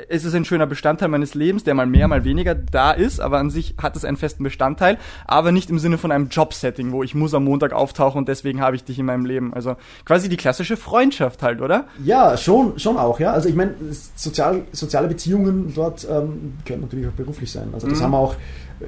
es 0.09 0.25
ist 0.25 0.33
ein 0.33 0.45
schöner 0.45 0.65
Bestandteil 0.65 1.09
meines 1.09 1.35
Lebens, 1.35 1.63
der 1.63 1.73
mal 1.75 1.85
mehr, 1.85 2.07
mal 2.07 2.23
weniger 2.23 2.55
da 2.55 2.91
ist, 2.91 3.19
aber 3.19 3.37
an 3.37 3.49
sich 3.49 3.75
hat 3.81 3.95
es 3.95 4.03
einen 4.03 4.17
festen 4.17 4.43
Bestandteil, 4.43 4.97
aber 5.25 5.51
nicht 5.51 5.69
im 5.69 5.79
Sinne 5.79 5.97
von 5.97 6.11
einem 6.11 6.29
Jobsetting, 6.29 6.91
wo 6.91 7.03
ich 7.03 7.13
muss 7.13 7.33
am 7.33 7.43
Montag 7.43 7.73
auftauchen 7.73 8.19
und 8.19 8.27
deswegen 8.27 8.61
habe 8.61 8.75
ich 8.75 8.83
dich 8.83 8.97
in 8.97 9.05
meinem 9.05 9.25
Leben. 9.25 9.53
Also 9.53 9.75
quasi 10.05 10.29
die 10.29 10.37
klassische 10.37 10.77
Freundschaft 10.77 11.43
halt, 11.43 11.61
oder? 11.61 11.85
Ja, 12.03 12.35
schon, 12.37 12.79
schon 12.79 12.97
auch, 12.97 13.19
ja. 13.19 13.33
Also 13.33 13.49
ich 13.49 13.55
meine, 13.55 13.75
sozial, 14.15 14.63
soziale 14.71 15.07
Beziehungen 15.07 15.73
dort 15.75 16.07
ähm, 16.09 16.53
können 16.65 16.81
natürlich 16.81 17.07
auch 17.07 17.11
beruflich 17.11 17.51
sein. 17.51 17.69
Also 17.73 17.87
das 17.87 17.99
mhm. 17.99 18.03
haben 18.03 18.11
wir 18.11 18.19
auch 18.19 18.35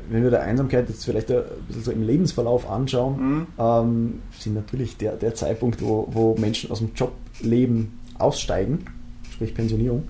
wenn 0.10 0.24
wir 0.24 0.30
der 0.30 0.42
Einsamkeit 0.42 0.90
jetzt 0.90 1.06
vielleicht 1.06 1.32
ein 1.32 1.44
bisschen 1.68 1.84
so 1.84 1.92
im 1.92 2.04
Lebensverlauf 2.04 2.70
anschauen, 2.70 3.20
mhm. 3.20 3.48
ähm, 3.58 4.22
sind 4.38 4.56
natürlich 4.56 4.98
der, 4.98 5.14
der 5.14 5.34
Zeitpunkt, 5.34 5.82
wo, 5.82 6.08
wo 6.12 6.36
Menschen 6.38 6.72
aus 6.72 6.80
dem 6.80 6.92
Jobleben 6.94 7.97
aussteigen, 8.20 8.86
sprich 9.32 9.54
Pensionierung, 9.54 10.04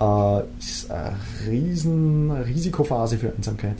äh, 0.00 0.40
ist 0.58 0.90
eine 0.90 1.16
riesen 1.46 2.30
Risikophase 2.30 3.18
für 3.18 3.32
Einsamkeit. 3.32 3.76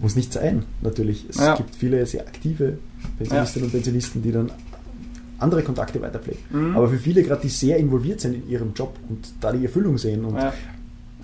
Muss 0.00 0.16
nicht 0.16 0.32
sein, 0.32 0.64
natürlich. 0.82 1.26
Es 1.28 1.36
ja. 1.36 1.54
gibt 1.54 1.74
viele 1.74 2.04
sehr 2.06 2.26
aktive 2.26 2.78
Pensionistinnen 3.18 3.68
ja. 3.68 3.72
und 3.72 3.72
Pensionisten, 3.72 4.22
die 4.22 4.32
dann 4.32 4.50
andere 5.38 5.62
Kontakte 5.62 6.00
weiterpflegen. 6.00 6.42
Mhm. 6.50 6.76
Aber 6.76 6.88
für 6.88 6.98
viele, 6.98 7.22
gerade 7.22 7.42
die 7.42 7.48
sehr 7.48 7.76
involviert 7.76 8.20
sind 8.20 8.34
in 8.34 8.48
ihrem 8.48 8.72
Job 8.74 8.96
und 9.08 9.32
da 9.40 9.52
die 9.52 9.64
Erfüllung 9.64 9.98
sehen 9.98 10.24
und 10.24 10.36
ja 10.36 10.52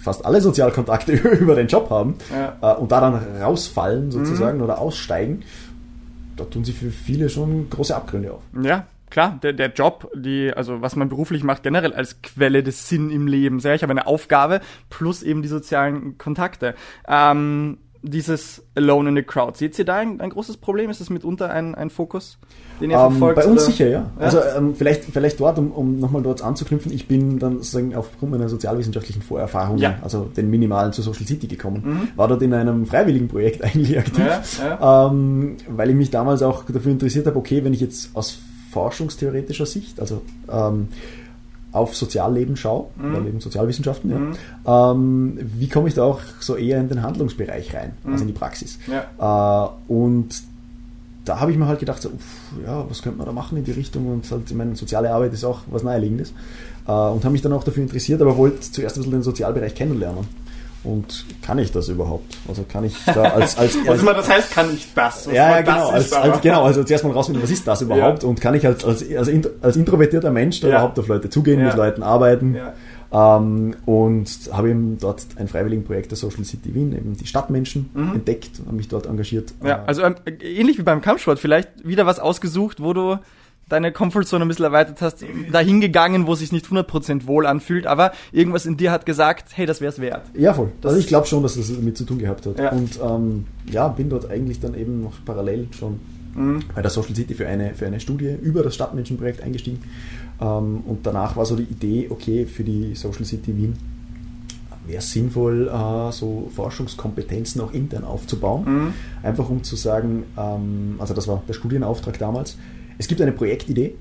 fast 0.00 0.25
alle 0.25 0.40
Sozialkontakte 0.40 1.12
über 1.40 1.54
den 1.54 1.66
Job 1.66 1.90
haben 1.90 2.14
äh, 2.31 2.75
und 2.75 2.90
da 2.90 3.00
dann 3.00 3.14
rausfallen 3.40 4.10
sozusagen 4.10 4.58
mhm. 4.58 4.64
oder 4.64 4.78
aussteigen, 4.78 5.43
da 6.36 6.44
tun 6.44 6.64
sich 6.64 6.76
für 6.76 6.90
viele 6.90 7.28
schon 7.28 7.69
große 7.69 7.94
Abgründe 7.94 8.32
auf. 8.32 8.43
Ja, 8.62 8.86
klar, 9.10 9.38
der, 9.42 9.52
der 9.52 9.72
Job, 9.72 10.10
die, 10.14 10.52
also 10.54 10.80
was 10.80 10.96
man 10.96 11.08
beruflich 11.08 11.42
macht, 11.42 11.62
generell 11.62 11.92
als 11.92 12.22
Quelle 12.22 12.62
des 12.62 12.88
Sinn 12.88 13.10
im 13.10 13.26
Leben. 13.26 13.58
Ich 13.58 13.82
habe 13.82 13.90
eine 13.90 14.06
Aufgabe 14.06 14.60
plus 14.88 15.22
eben 15.22 15.42
die 15.42 15.48
sozialen 15.48 16.18
Kontakte. 16.18 16.74
Ähm, 17.08 17.78
dieses 18.02 18.62
Alone 18.74 19.10
in 19.10 19.16
the 19.16 19.22
Crowd. 19.22 19.58
Seht 19.58 19.78
ihr 19.78 19.84
da 19.84 19.96
ein, 19.96 20.20
ein 20.20 20.30
großes 20.30 20.56
Problem? 20.56 20.90
Ist 20.90 21.00
das 21.00 21.10
mitunter 21.10 21.50
ein, 21.50 21.74
ein 21.74 21.90
Fokus, 21.90 22.38
den 22.80 22.90
ihr 22.90 22.96
ähm, 22.96 23.10
verfolgt? 23.12 23.36
Bei 23.36 23.44
uns 23.44 23.62
oder? 23.62 23.70
sicher, 23.70 23.88
ja. 23.88 23.98
ja? 23.98 24.10
Also 24.18 24.38
ähm, 24.56 24.74
vielleicht, 24.74 25.04
vielleicht 25.04 25.38
dort, 25.38 25.58
um, 25.58 25.70
um 25.72 25.98
nochmal 25.98 26.22
dort 26.22 26.42
anzuknüpfen, 26.42 26.92
ich 26.92 27.08
bin 27.08 27.38
dann 27.38 27.58
sozusagen 27.58 27.94
aufgrund 27.94 28.32
meiner 28.32 28.48
sozialwissenschaftlichen 28.48 29.22
Vorerfahrungen, 29.22 29.82
ja. 29.82 29.98
also 30.02 30.24
den 30.24 30.48
minimalen 30.48 30.92
zur 30.92 31.04
Social 31.04 31.26
City 31.26 31.46
gekommen, 31.46 31.82
mhm. 31.84 32.08
war 32.16 32.28
dort 32.28 32.42
in 32.42 32.54
einem 32.54 32.86
freiwilligen 32.86 33.28
Projekt 33.28 33.62
eigentlich 33.64 33.98
aktiv, 33.98 34.24
ja, 34.60 35.08
ähm, 35.08 35.56
weil 35.68 35.90
ich 35.90 35.96
mich 35.96 36.10
damals 36.10 36.42
auch 36.42 36.64
dafür 36.64 36.92
interessiert 36.92 37.26
habe, 37.26 37.38
okay, 37.38 37.64
wenn 37.64 37.74
ich 37.74 37.80
jetzt 37.80 38.16
aus 38.16 38.38
forschungstheoretischer 38.70 39.67
Sicht, 39.67 40.00
also 40.00 40.22
ähm, 40.50 40.89
auf 41.72 41.94
Sozialleben 41.94 42.56
schaue, 42.56 42.86
mhm. 42.96 43.15
weil 43.15 43.27
eben 43.27 43.41
Sozialwissenschaften, 43.41 44.10
mhm. 44.10 44.32
ja, 44.67 44.93
ähm, 44.93 45.39
wie 45.41 45.69
komme 45.69 45.89
ich 45.89 45.94
da 45.94 46.05
auch 46.05 46.20
so 46.41 46.56
eher 46.56 46.81
in 46.81 46.89
den 46.89 47.03
Handlungsbereich 47.03 47.74
rein, 47.74 47.93
mhm. 48.05 48.12
also 48.12 48.22
in 48.22 48.29
die 48.29 48.34
Praxis. 48.34 48.79
Ja. 48.89 49.69
Äh, 49.89 49.93
und 49.93 50.29
da 51.24 51.39
habe 51.39 51.53
ich 51.53 51.58
mir 51.58 51.67
halt 51.67 51.79
gedacht, 51.79 52.03
so, 52.03 52.08
uff, 52.08 52.65
ja, 52.65 52.84
was 52.89 53.03
könnte 53.03 53.19
man 53.19 53.27
da 53.27 53.32
machen 53.32 53.56
in 53.58 53.65
die 53.65 53.72
Richtung 53.72 54.06
und 54.06 54.31
halt, 54.31 54.50
ich 54.50 54.56
meine, 54.56 54.74
soziale 54.74 55.12
Arbeit 55.12 55.32
ist 55.32 55.44
auch 55.44 55.60
was 55.70 55.82
Naheliegendes 55.82 56.32
äh, 56.86 56.93
und 56.93 57.24
habe 57.24 57.31
mich 57.31 57.43
dann 57.43 57.53
auch 57.53 57.65
dafür 57.65 57.82
interessiert, 57.82 58.20
aber 58.20 58.36
wollte 58.36 58.60
zuerst 58.60 58.96
ein 58.96 59.00
bisschen 59.00 59.12
den 59.12 59.22
Sozialbereich 59.22 59.74
kennenlernen. 59.74 60.27
Und 60.82 61.27
kann 61.43 61.58
ich 61.58 61.72
das 61.72 61.89
überhaupt? 61.89 62.39
Also 62.49 62.65
kann 62.67 62.84
ich 62.84 62.96
da 63.05 63.22
als 63.22 63.58
als, 63.58 63.77
als 63.87 64.01
immer 64.01 64.15
das 64.15 64.31
heißt, 64.31 64.51
kann 64.53 64.72
ich 64.75 64.87
das? 64.94 65.27
Was 65.27 65.34
ja, 65.34 65.60
genau, 65.60 65.93
das 65.93 66.13
als, 66.13 66.13
als, 66.13 66.41
genau. 66.41 66.65
Also 66.65 66.84
zuerst 66.84 67.05
mal 67.05 67.13
rausfinden, 67.13 67.43
was 67.43 67.51
ist 67.51 67.67
das 67.67 67.82
überhaupt? 67.82 68.22
Ja. 68.22 68.29
Und 68.29 68.41
kann 68.41 68.55
ich 68.55 68.67
als 68.67 68.84
als, 68.84 69.05
als, 69.15 69.31
als 69.60 69.77
introvertierter 69.77 70.31
Mensch 70.31 70.60
da 70.60 70.69
ja. 70.69 70.75
überhaupt 70.75 70.99
auf 70.99 71.08
Leute 71.08 71.29
zugehen, 71.29 71.60
ja. 71.60 71.67
mit 71.67 71.77
Leuten 71.77 72.03
arbeiten? 72.03 72.56
Ähm, 73.13 73.75
und 73.87 74.31
habe 74.53 74.70
eben 74.70 74.96
dort 74.99 75.27
ein 75.37 75.49
Freiwilligenprojekt 75.49 76.13
der 76.13 76.17
Social 76.17 76.44
City 76.44 76.75
Wien, 76.75 76.93
eben 76.93 77.17
die 77.17 77.27
Stadtmenschen, 77.27 77.91
mhm. 77.93 78.15
entdeckt 78.15 78.60
und 78.65 78.77
mich 78.77 78.89
dort 78.89 79.06
engagiert. 79.06 79.53
Ja, 79.65 79.82
also 79.84 80.03
ähm, 80.03 80.15
ähnlich 80.41 80.79
wie 80.79 80.82
beim 80.82 81.01
Kampfsport, 81.01 81.41
vielleicht 81.41 81.69
wieder 81.87 82.06
was 82.06 82.20
ausgesucht, 82.20 82.81
wo 82.81 82.93
du 82.93 83.19
deine 83.70 83.93
Comfortzone 83.93 84.44
ein 84.44 84.48
bisschen 84.48 84.65
erweitert 84.65 85.00
hast, 85.00 85.24
dahin 85.50 85.81
gegangen, 85.81 86.27
wo 86.27 86.34
es 86.34 86.41
sich 86.41 86.53
nicht 86.53 86.67
100% 86.67 87.27
wohl 87.27 87.46
anfühlt, 87.46 87.86
aber 87.86 88.12
irgendwas 88.32 88.67
in 88.67 88.77
dir 88.77 88.93
hat 88.93 89.06
gesagt, 89.06 89.50
hey, 89.55 89.67
das 89.67 89.81
wäre 89.81 89.93
es 89.93 90.00
wert. 90.00 90.27
Ja, 90.34 90.53
voll. 90.53 90.72
Das 90.81 90.91
also 90.91 91.00
ich 91.00 91.06
glaube 91.06 91.27
schon, 91.27 91.43
dass 91.43 91.55
das 91.55 91.72
damit 91.72 91.96
zu 91.96 92.05
tun 92.05 92.19
gehabt 92.19 92.46
hat. 92.46 92.58
Ja. 92.58 92.70
Und 92.72 92.98
ähm, 93.03 93.46
ja, 93.70 93.89
bin 93.89 94.10
dort 94.10 94.31
eigentlich 94.31 94.60
dann 94.60 94.74
eben 94.74 95.03
noch 95.03 95.24
parallel 95.24 95.69
schon 95.79 96.00
mhm. 96.34 96.60
bei 96.74 96.82
der 96.82 96.91
Social 96.91 97.15
City 97.15 97.34
für 97.34 97.46
eine, 97.46 97.74
für 97.74 97.86
eine 97.86 98.00
Studie 98.00 98.36
über 98.43 98.62
das 98.62 98.74
Stadtmenschenprojekt 98.74 99.43
eingestiegen. 99.43 99.81
Ähm, 100.41 100.81
und 100.86 101.06
danach 101.06 101.36
war 101.36 101.46
so 101.46 101.56
die 101.56 101.65
Idee, 101.65 102.08
okay, 102.10 102.46
für 102.46 102.65
die 102.65 102.94
Social 102.94 103.24
City 103.24 103.56
Wien 103.56 103.77
wäre 104.86 104.98
es 104.98 105.12
sinnvoll, 105.12 105.69
äh, 105.69 106.12
so 106.12 106.50
Forschungskompetenzen 106.55 107.60
auch 107.60 107.72
intern 107.72 108.05
aufzubauen. 108.05 108.65
Mhm. 108.65 108.93
Einfach 109.22 109.48
um 109.48 109.62
zu 109.62 109.77
sagen, 109.77 110.24
ähm, 110.36 110.96
also 110.98 111.15
das 111.15 111.29
war 111.29 111.43
der 111.46 111.55
Studienauftrag 111.55 112.19
damals, 112.19 112.56
es 113.00 113.08
gibt 113.08 113.22
eine 113.22 113.32
Projektidee, 113.32 113.94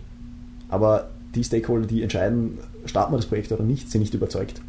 aber 0.67 1.11
die 1.33 1.41
Stakeholder, 1.41 1.87
die 1.87 2.03
entscheiden, 2.03 2.57
starten 2.83 3.13
wir 3.13 3.17
das 3.17 3.27
Projekt 3.27 3.49
oder 3.53 3.63
nicht, 3.63 3.89
sind 3.89 4.01
nicht 4.01 4.13
überzeugt. 4.13 4.61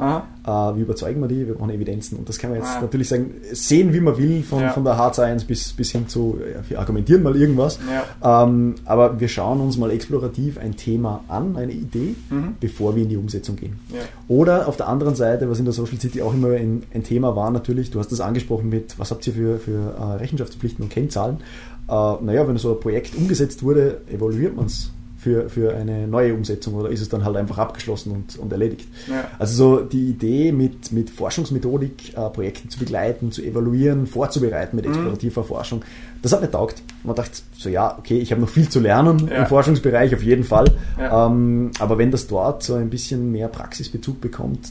Äh, 0.46 0.76
wie 0.76 0.82
überzeugen 0.82 1.20
wir 1.20 1.26
die? 1.26 1.49
Wir 1.49 1.54
brauchen 1.54 1.70
Evidenzen. 1.70 2.16
Und 2.16 2.28
das 2.28 2.38
kann 2.38 2.50
man 2.50 2.60
jetzt 2.60 2.68
Aha. 2.68 2.82
natürlich 2.82 3.08
sagen, 3.08 3.32
sehen, 3.52 3.92
wie 3.92 3.99
man 3.99 4.16
will, 4.18 4.44
von, 4.44 4.60
ja. 4.60 4.70
von 4.70 4.84
der 4.84 4.96
Hard 4.96 5.14
Science 5.14 5.44
bis, 5.44 5.72
bis 5.72 5.90
hin 5.90 6.06
zu, 6.06 6.38
ja, 6.38 6.60
wir 6.68 6.78
argumentieren 6.78 7.25
mal 7.25 7.34
irgendwas. 7.34 7.80
Ja. 8.22 8.44
Ähm, 8.44 8.76
aber 8.84 9.18
wir 9.18 9.26
schauen 9.26 9.60
uns 9.60 9.78
mal 9.78 9.90
explorativ 9.90 10.58
ein 10.58 10.76
Thema 10.76 11.25
an, 11.26 11.56
eine 11.56 11.72
Idee, 11.72 12.14
mhm. 12.28 12.54
bevor 12.60 12.94
wir 12.94 13.02
in 13.02 13.08
die 13.08 13.16
Umsetzung 13.16 13.56
gehen. 13.56 13.80
Oder 14.28 14.68
auf 14.68 14.76
der 14.76 14.87
anderen 14.87 15.16
Seite, 15.16 15.50
was 15.50 15.58
in 15.58 15.64
der 15.64 15.75
Social 15.75 15.99
City 15.99 16.22
auch 16.22 16.34
immer 16.34 16.50
ein, 16.50 16.84
ein, 16.94 17.02
Thema 17.02 17.34
war, 17.34 17.50
natürlich, 17.50 17.90
du 17.90 17.99
hast 17.99 18.12
das 18.12 18.20
angesprochen 18.20 18.68
mit, 18.68 18.96
was 18.96 19.10
habt 19.10 19.26
ihr 19.26 19.32
für, 19.32 19.58
für 19.58 19.96
äh, 19.99 20.02
Rechenschaftspflichten 20.18 20.84
und 20.84 20.90
Kennzahlen? 20.90 21.38
Äh, 21.90 22.25
naja, 22.25 22.47
wenn 22.47 22.56
so 22.56 22.75
ein 22.75 22.80
Projekt 22.80 23.16
umgesetzt 23.16 23.62
wurde, 23.62 24.02
evaluiert 24.09 24.54
man 24.54 24.66
es 24.66 24.92
für, 25.20 25.50
für 25.50 25.75
eine 25.75 26.06
neue 26.06 26.32
Umsetzung 26.32 26.75
oder 26.75 26.88
ist 26.88 27.02
es 27.02 27.11
dann 27.11 27.25
halt 27.25 27.37
einfach 27.37 27.59
abgeschlossen 27.59 28.12
und, 28.12 28.38
und 28.38 28.50
erledigt. 28.52 28.88
Ja. 29.06 29.28
Also 29.38 29.54
so 29.54 29.80
die 29.82 30.09
Idee 30.09 30.50
mit, 30.50 30.92
mit 30.92 31.11
Forschungsmethodik 31.11 32.16
äh, 32.16 32.30
Projekte 32.30 32.68
zu 32.68 32.78
begleiten, 32.78 33.30
zu 33.30 33.42
evaluieren, 33.42 34.06
vorzubereiten 34.06 34.76
mit 34.76 34.87
mhm. 34.87 34.92
explorativer 34.92 35.42
mhm. 35.42 35.47
Forschung, 35.47 35.85
das 36.23 36.32
hat 36.32 36.40
mir 36.40 36.50
taugt. 36.50 36.82
Man 37.04 37.16
dachte 37.16 37.32
so, 37.59 37.68
ja, 37.68 37.99
okay, 37.99 38.18
ich 38.18 38.30
habe 38.30 38.40
noch 38.40 38.49
viel 38.49 38.68
zu 38.68 38.80
lernen 38.80 39.28
ja. 39.28 39.42
im 39.42 39.47
Forschungsbereich, 39.47 40.14
auf 40.14 40.23
jeden 40.23 40.44
Fall. 40.44 40.73
Ja. 40.99 41.26
Ähm, 41.26 41.70
aber 41.80 41.99
wenn 41.99 42.11
das 42.11 42.26
dort 42.26 42.62
so 42.62 42.75
ein 42.75 42.88
bisschen 42.88 43.30
mehr 43.30 43.49
Praxisbezug 43.49 44.23
bekommt, 44.23 44.70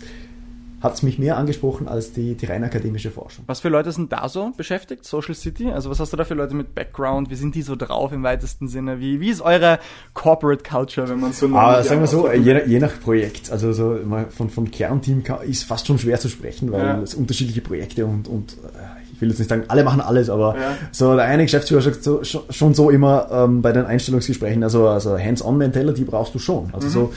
hat 0.81 0.93
es 0.93 1.03
mich 1.03 1.19
mehr 1.19 1.37
angesprochen 1.37 1.87
als 1.87 2.13
die, 2.13 2.35
die 2.35 2.45
rein 2.45 2.63
akademische 2.63 3.11
Forschung. 3.11 3.43
Was 3.47 3.59
für 3.59 3.69
Leute 3.69 3.91
sind 3.91 4.11
da 4.11 4.29
so 4.29 4.51
beschäftigt? 4.55 5.05
Social 5.05 5.35
City? 5.35 5.71
Also 5.71 5.89
was 5.89 5.99
hast 5.99 6.13
du 6.13 6.17
da 6.17 6.23
für 6.23 6.35
Leute 6.35 6.55
mit 6.55 6.73
Background? 6.73 7.29
Wie 7.29 7.35
sind 7.35 7.55
die 7.55 7.61
so 7.61 7.75
drauf 7.75 8.11
im 8.13 8.23
weitesten 8.23 8.67
Sinne? 8.67 8.99
Wie, 8.99 9.19
wie 9.19 9.29
ist 9.29 9.41
eure 9.41 9.79
Corporate 10.13 10.63
Culture, 10.63 11.09
wenn 11.09 11.19
man 11.19 11.33
so 11.33 11.47
ah, 11.53 11.83
Sagen 11.83 12.01
wir 12.01 12.07
so, 12.07 12.31
je, 12.31 12.61
je, 12.65 12.79
nach 12.79 12.99
Projekt. 13.01 13.51
Also 13.51 13.73
so 13.73 13.97
von, 14.29 14.49
von 14.49 14.71
Kernteam 14.71 15.23
ist 15.47 15.63
fast 15.63 15.87
schon 15.87 15.99
schwer 15.99 16.19
zu 16.19 16.29
sprechen, 16.29 16.71
weil 16.71 16.85
ja. 16.85 17.01
es 17.01 17.13
unterschiedliche 17.13 17.61
Projekte 17.61 18.05
und, 18.05 18.27
und 18.27 18.53
äh, 18.53 18.99
ich 19.13 19.21
will 19.21 19.29
jetzt 19.29 19.39
nicht 19.39 19.49
sagen, 19.49 19.65
alle 19.67 19.83
machen 19.83 19.99
alles, 19.99 20.29
aber 20.29 20.55
ja. 20.55 20.77
so 20.93 21.13
der 21.13 21.25
eine 21.25 21.43
Geschäftsführer 21.43 21.81
sagt 21.81 22.03
so, 22.05 22.23
schon 22.23 22.73
so 22.73 22.89
immer 22.89 23.27
ähm, 23.31 23.61
bei 23.61 23.73
den 23.73 23.85
Einstellungsgesprächen, 23.85 24.63
also, 24.63 24.87
also 24.87 25.19
Hands-on-Mentality 25.19 26.05
brauchst 26.05 26.33
du 26.33 26.39
schon. 26.39 26.69
Also 26.73 26.87
mhm. 26.87 26.91
so 26.91 27.13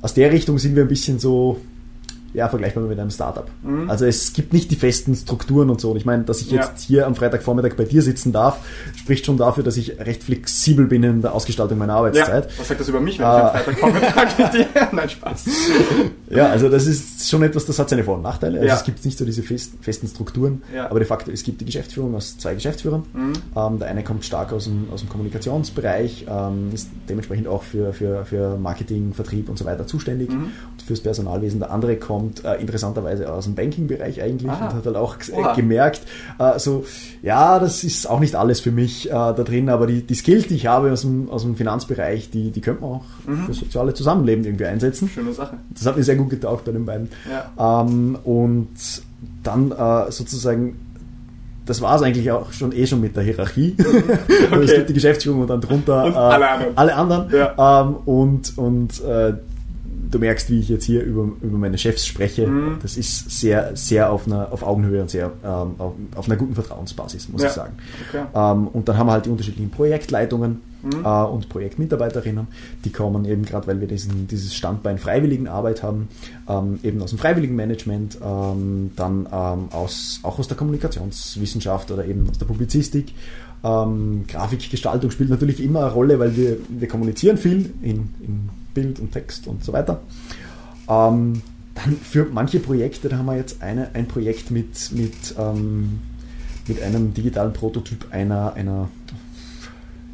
aus 0.00 0.14
der 0.14 0.32
Richtung 0.32 0.58
sind 0.58 0.76
wir 0.76 0.82
ein 0.84 0.88
bisschen 0.88 1.18
so 1.18 1.60
ja, 2.34 2.48
vergleichbar 2.48 2.84
mit 2.84 2.98
einem 2.98 3.10
Startup. 3.10 3.48
Mhm. 3.62 3.88
Also 3.88 4.04
es 4.04 4.32
gibt 4.32 4.52
nicht 4.52 4.70
die 4.70 4.76
festen 4.76 5.14
Strukturen 5.14 5.70
und 5.70 5.80
so. 5.80 5.90
Und 5.90 5.96
ich 5.96 6.04
meine, 6.04 6.24
dass 6.24 6.40
ich 6.40 6.50
jetzt 6.50 6.82
ja. 6.82 6.86
hier 6.86 7.06
am 7.06 7.14
Freitagvormittag 7.14 7.76
bei 7.76 7.84
dir 7.84 8.02
sitzen 8.02 8.32
darf, 8.32 8.58
spricht 8.94 9.26
schon 9.26 9.36
dafür, 9.36 9.64
dass 9.64 9.76
ich 9.76 9.98
recht 9.98 10.22
flexibel 10.22 10.86
bin 10.86 11.02
in 11.02 11.22
der 11.22 11.34
Ausgestaltung 11.34 11.78
meiner 11.78 11.94
Arbeitszeit. 11.94 12.44
Ja. 12.44 12.58
Was 12.58 12.68
sagt 12.68 12.80
das 12.80 12.88
über 12.88 13.00
mich, 13.00 13.18
wenn 13.18 13.26
äh, 13.26 13.28
ich 13.28 13.42
am 13.42 13.50
Freitagvormittag 13.50 14.38
mit 14.38 14.52
dir? 14.52 14.66
Nein, 14.92 15.08
Spaß. 15.08 15.44
Ja, 16.30 16.48
also 16.48 16.68
das 16.68 16.86
ist 16.86 17.28
schon 17.28 17.42
etwas, 17.42 17.64
das 17.66 17.78
hat 17.78 17.88
seine 17.88 18.04
Vor- 18.04 18.16
und 18.16 18.22
Nachteile. 18.22 18.58
Also 18.58 18.68
ja. 18.68 18.74
es 18.74 18.84
gibt 18.84 19.04
nicht 19.04 19.16
so 19.18 19.24
diese 19.24 19.42
festen, 19.42 20.08
Strukturen, 20.08 20.62
aber 20.88 20.98
de 20.98 21.08
facto, 21.08 21.30
es 21.30 21.42
gibt 21.42 21.60
die 21.60 21.64
Geschäftsführung 21.64 22.14
aus 22.14 22.38
zwei 22.38 22.54
Geschäftsführern. 22.54 23.04
Mhm. 23.12 23.32
Ähm, 23.56 23.78
der 23.78 23.88
eine 23.88 24.04
kommt 24.04 24.24
stark 24.24 24.52
aus 24.52 24.64
dem, 24.64 24.88
aus 24.92 25.00
dem 25.00 25.08
Kommunikationsbereich, 25.08 26.26
ähm, 26.28 26.70
ist 26.72 26.90
dementsprechend 27.08 27.48
auch 27.48 27.62
für, 27.62 27.92
für, 27.92 28.24
für 28.24 28.56
Marketing, 28.58 29.14
Vertrieb 29.14 29.48
und 29.48 29.58
so 29.58 29.64
weiter 29.64 29.86
zuständig 29.86 30.30
mhm. 30.30 30.50
und 30.72 30.82
fürs 30.86 31.00
Personalwesen. 31.00 31.60
Der 31.60 31.70
andere 31.70 31.96
kommt 31.96 32.15
kommt 32.16 32.44
äh, 32.44 32.54
interessanterweise 32.54 33.30
aus 33.30 33.44
dem 33.44 33.54
Banking-Bereich 33.54 34.22
eigentlich 34.22 34.50
Aha. 34.50 34.68
und 34.68 34.74
hat 34.74 34.84
halt 34.86 34.96
auch 34.96 35.16
Oha. 35.34 35.54
gemerkt, 35.54 36.00
äh, 36.38 36.58
so, 36.58 36.86
ja, 37.22 37.58
das 37.58 37.84
ist 37.84 38.08
auch 38.08 38.20
nicht 38.20 38.34
alles 38.34 38.60
für 38.60 38.70
mich 38.70 39.08
äh, 39.08 39.12
da 39.12 39.32
drin, 39.32 39.68
aber 39.68 39.86
die, 39.86 40.02
die 40.02 40.14
Skills, 40.14 40.48
die 40.48 40.54
ich 40.54 40.66
habe 40.66 40.90
aus 40.92 41.02
dem, 41.02 41.28
aus 41.28 41.42
dem 41.42 41.56
Finanzbereich, 41.56 42.30
die, 42.30 42.50
die 42.50 42.60
könnte 42.62 42.80
man 42.82 42.92
auch 42.92 43.04
mhm. 43.26 43.44
für 43.44 43.54
soziale 43.54 43.92
Zusammenleben 43.92 44.44
irgendwie 44.44 44.64
einsetzen. 44.64 45.10
Schöne 45.10 45.34
Sache. 45.34 45.58
Das 45.70 45.84
hat 45.84 45.96
mir 45.96 46.04
sehr 46.04 46.16
gut 46.16 46.30
getaugt 46.30 46.64
bei 46.64 46.72
den 46.72 46.86
beiden. 46.86 47.10
Ja. 47.30 47.82
Ähm, 47.82 48.16
und 48.24 48.68
dann 49.42 49.72
äh, 49.72 50.10
sozusagen 50.10 50.76
das 51.66 51.80
war 51.80 51.96
es 51.96 52.02
eigentlich 52.02 52.30
auch 52.30 52.52
schon 52.52 52.70
eh 52.72 52.86
schon 52.86 53.00
mit 53.00 53.16
der 53.16 53.24
Hierarchie. 53.24 53.74
okay. 54.50 54.62
es 54.62 54.72
gibt 54.72 54.88
die 54.88 54.94
Geschäftsführung 54.94 55.40
und 55.40 55.50
dann 55.50 55.60
drunter 55.60 56.04
und 56.04 56.12
äh, 56.12 56.16
alle 56.16 56.48
anderen. 56.48 56.76
Alle 56.76 56.94
anderen. 56.94 57.30
Ja. 57.32 57.82
Ähm, 57.82 57.96
und 58.04 58.56
und 58.56 59.00
äh, 59.02 59.32
du 60.10 60.18
merkst, 60.18 60.50
wie 60.50 60.60
ich 60.60 60.68
jetzt 60.68 60.84
hier 60.84 61.02
über, 61.02 61.28
über 61.40 61.58
meine 61.58 61.78
Chefs 61.78 62.06
spreche. 62.06 62.46
Mhm. 62.46 62.78
Das 62.82 62.96
ist 62.96 63.30
sehr, 63.30 63.76
sehr 63.76 64.10
auf, 64.10 64.26
einer, 64.26 64.52
auf 64.52 64.62
Augenhöhe 64.62 65.02
und 65.02 65.10
sehr 65.10 65.32
ähm, 65.44 65.74
auf, 65.78 65.94
auf, 66.14 66.26
einer 66.26 66.36
guten 66.36 66.54
Vertrauensbasis, 66.54 67.28
muss 67.28 67.42
ja. 67.42 67.48
ich 67.48 67.54
sagen. 67.54 67.74
Okay. 68.08 68.24
Ähm, 68.34 68.68
und 68.68 68.88
dann 68.88 68.96
haben 68.96 69.06
wir 69.06 69.12
halt 69.12 69.26
die 69.26 69.30
unterschiedlichen 69.30 69.70
Projektleitungen 69.70 70.60
mhm. 70.82 71.04
äh, 71.04 71.24
und 71.24 71.48
Projektmitarbeiterinnen, 71.48 72.46
die 72.84 72.90
kommen 72.90 73.24
eben 73.24 73.44
gerade, 73.44 73.66
weil 73.66 73.80
wir 73.80 73.88
diesen, 73.88 74.26
dieses 74.28 74.54
Standbein 74.54 74.98
Freiwilligenarbeit 74.98 75.82
haben, 75.82 76.08
ähm, 76.48 76.78
eben 76.82 77.02
aus 77.02 77.10
dem 77.10 77.18
Freiwilligenmanagement, 77.18 78.18
ähm, 78.22 78.92
dann 78.96 79.26
ähm, 79.32 79.68
aus, 79.72 80.20
auch 80.22 80.38
aus 80.38 80.48
der 80.48 80.56
Kommunikationswissenschaft 80.56 81.90
oder 81.90 82.04
eben 82.04 82.28
aus 82.30 82.38
der 82.38 82.46
Publizistik. 82.46 83.12
Ähm, 83.64 84.24
Grafikgestaltung 84.28 85.10
spielt 85.10 85.30
natürlich 85.30 85.62
immer 85.62 85.80
eine 85.80 85.92
Rolle, 85.92 86.18
weil 86.18 86.36
wir, 86.36 86.58
wir 86.68 86.88
kommunizieren 86.88 87.38
viel 87.38 87.72
in, 87.82 88.14
in 88.20 88.48
Bild 88.76 89.00
und 89.00 89.10
Text 89.10 89.48
und 89.48 89.64
so 89.64 89.72
weiter. 89.72 90.00
Ähm, 90.88 91.42
dann 91.74 91.96
für 91.96 92.26
manche 92.30 92.60
Projekte, 92.60 93.08
da 93.08 93.16
haben 93.16 93.26
wir 93.26 93.36
jetzt 93.36 93.62
eine, 93.62 93.88
ein 93.94 94.06
Projekt 94.06 94.50
mit, 94.50 94.92
mit, 94.92 95.34
ähm, 95.38 96.00
mit 96.68 96.82
einem 96.82 97.14
digitalen 97.14 97.52
Prototyp 97.52 98.06
einer, 98.10 98.52
einer, 98.54 98.88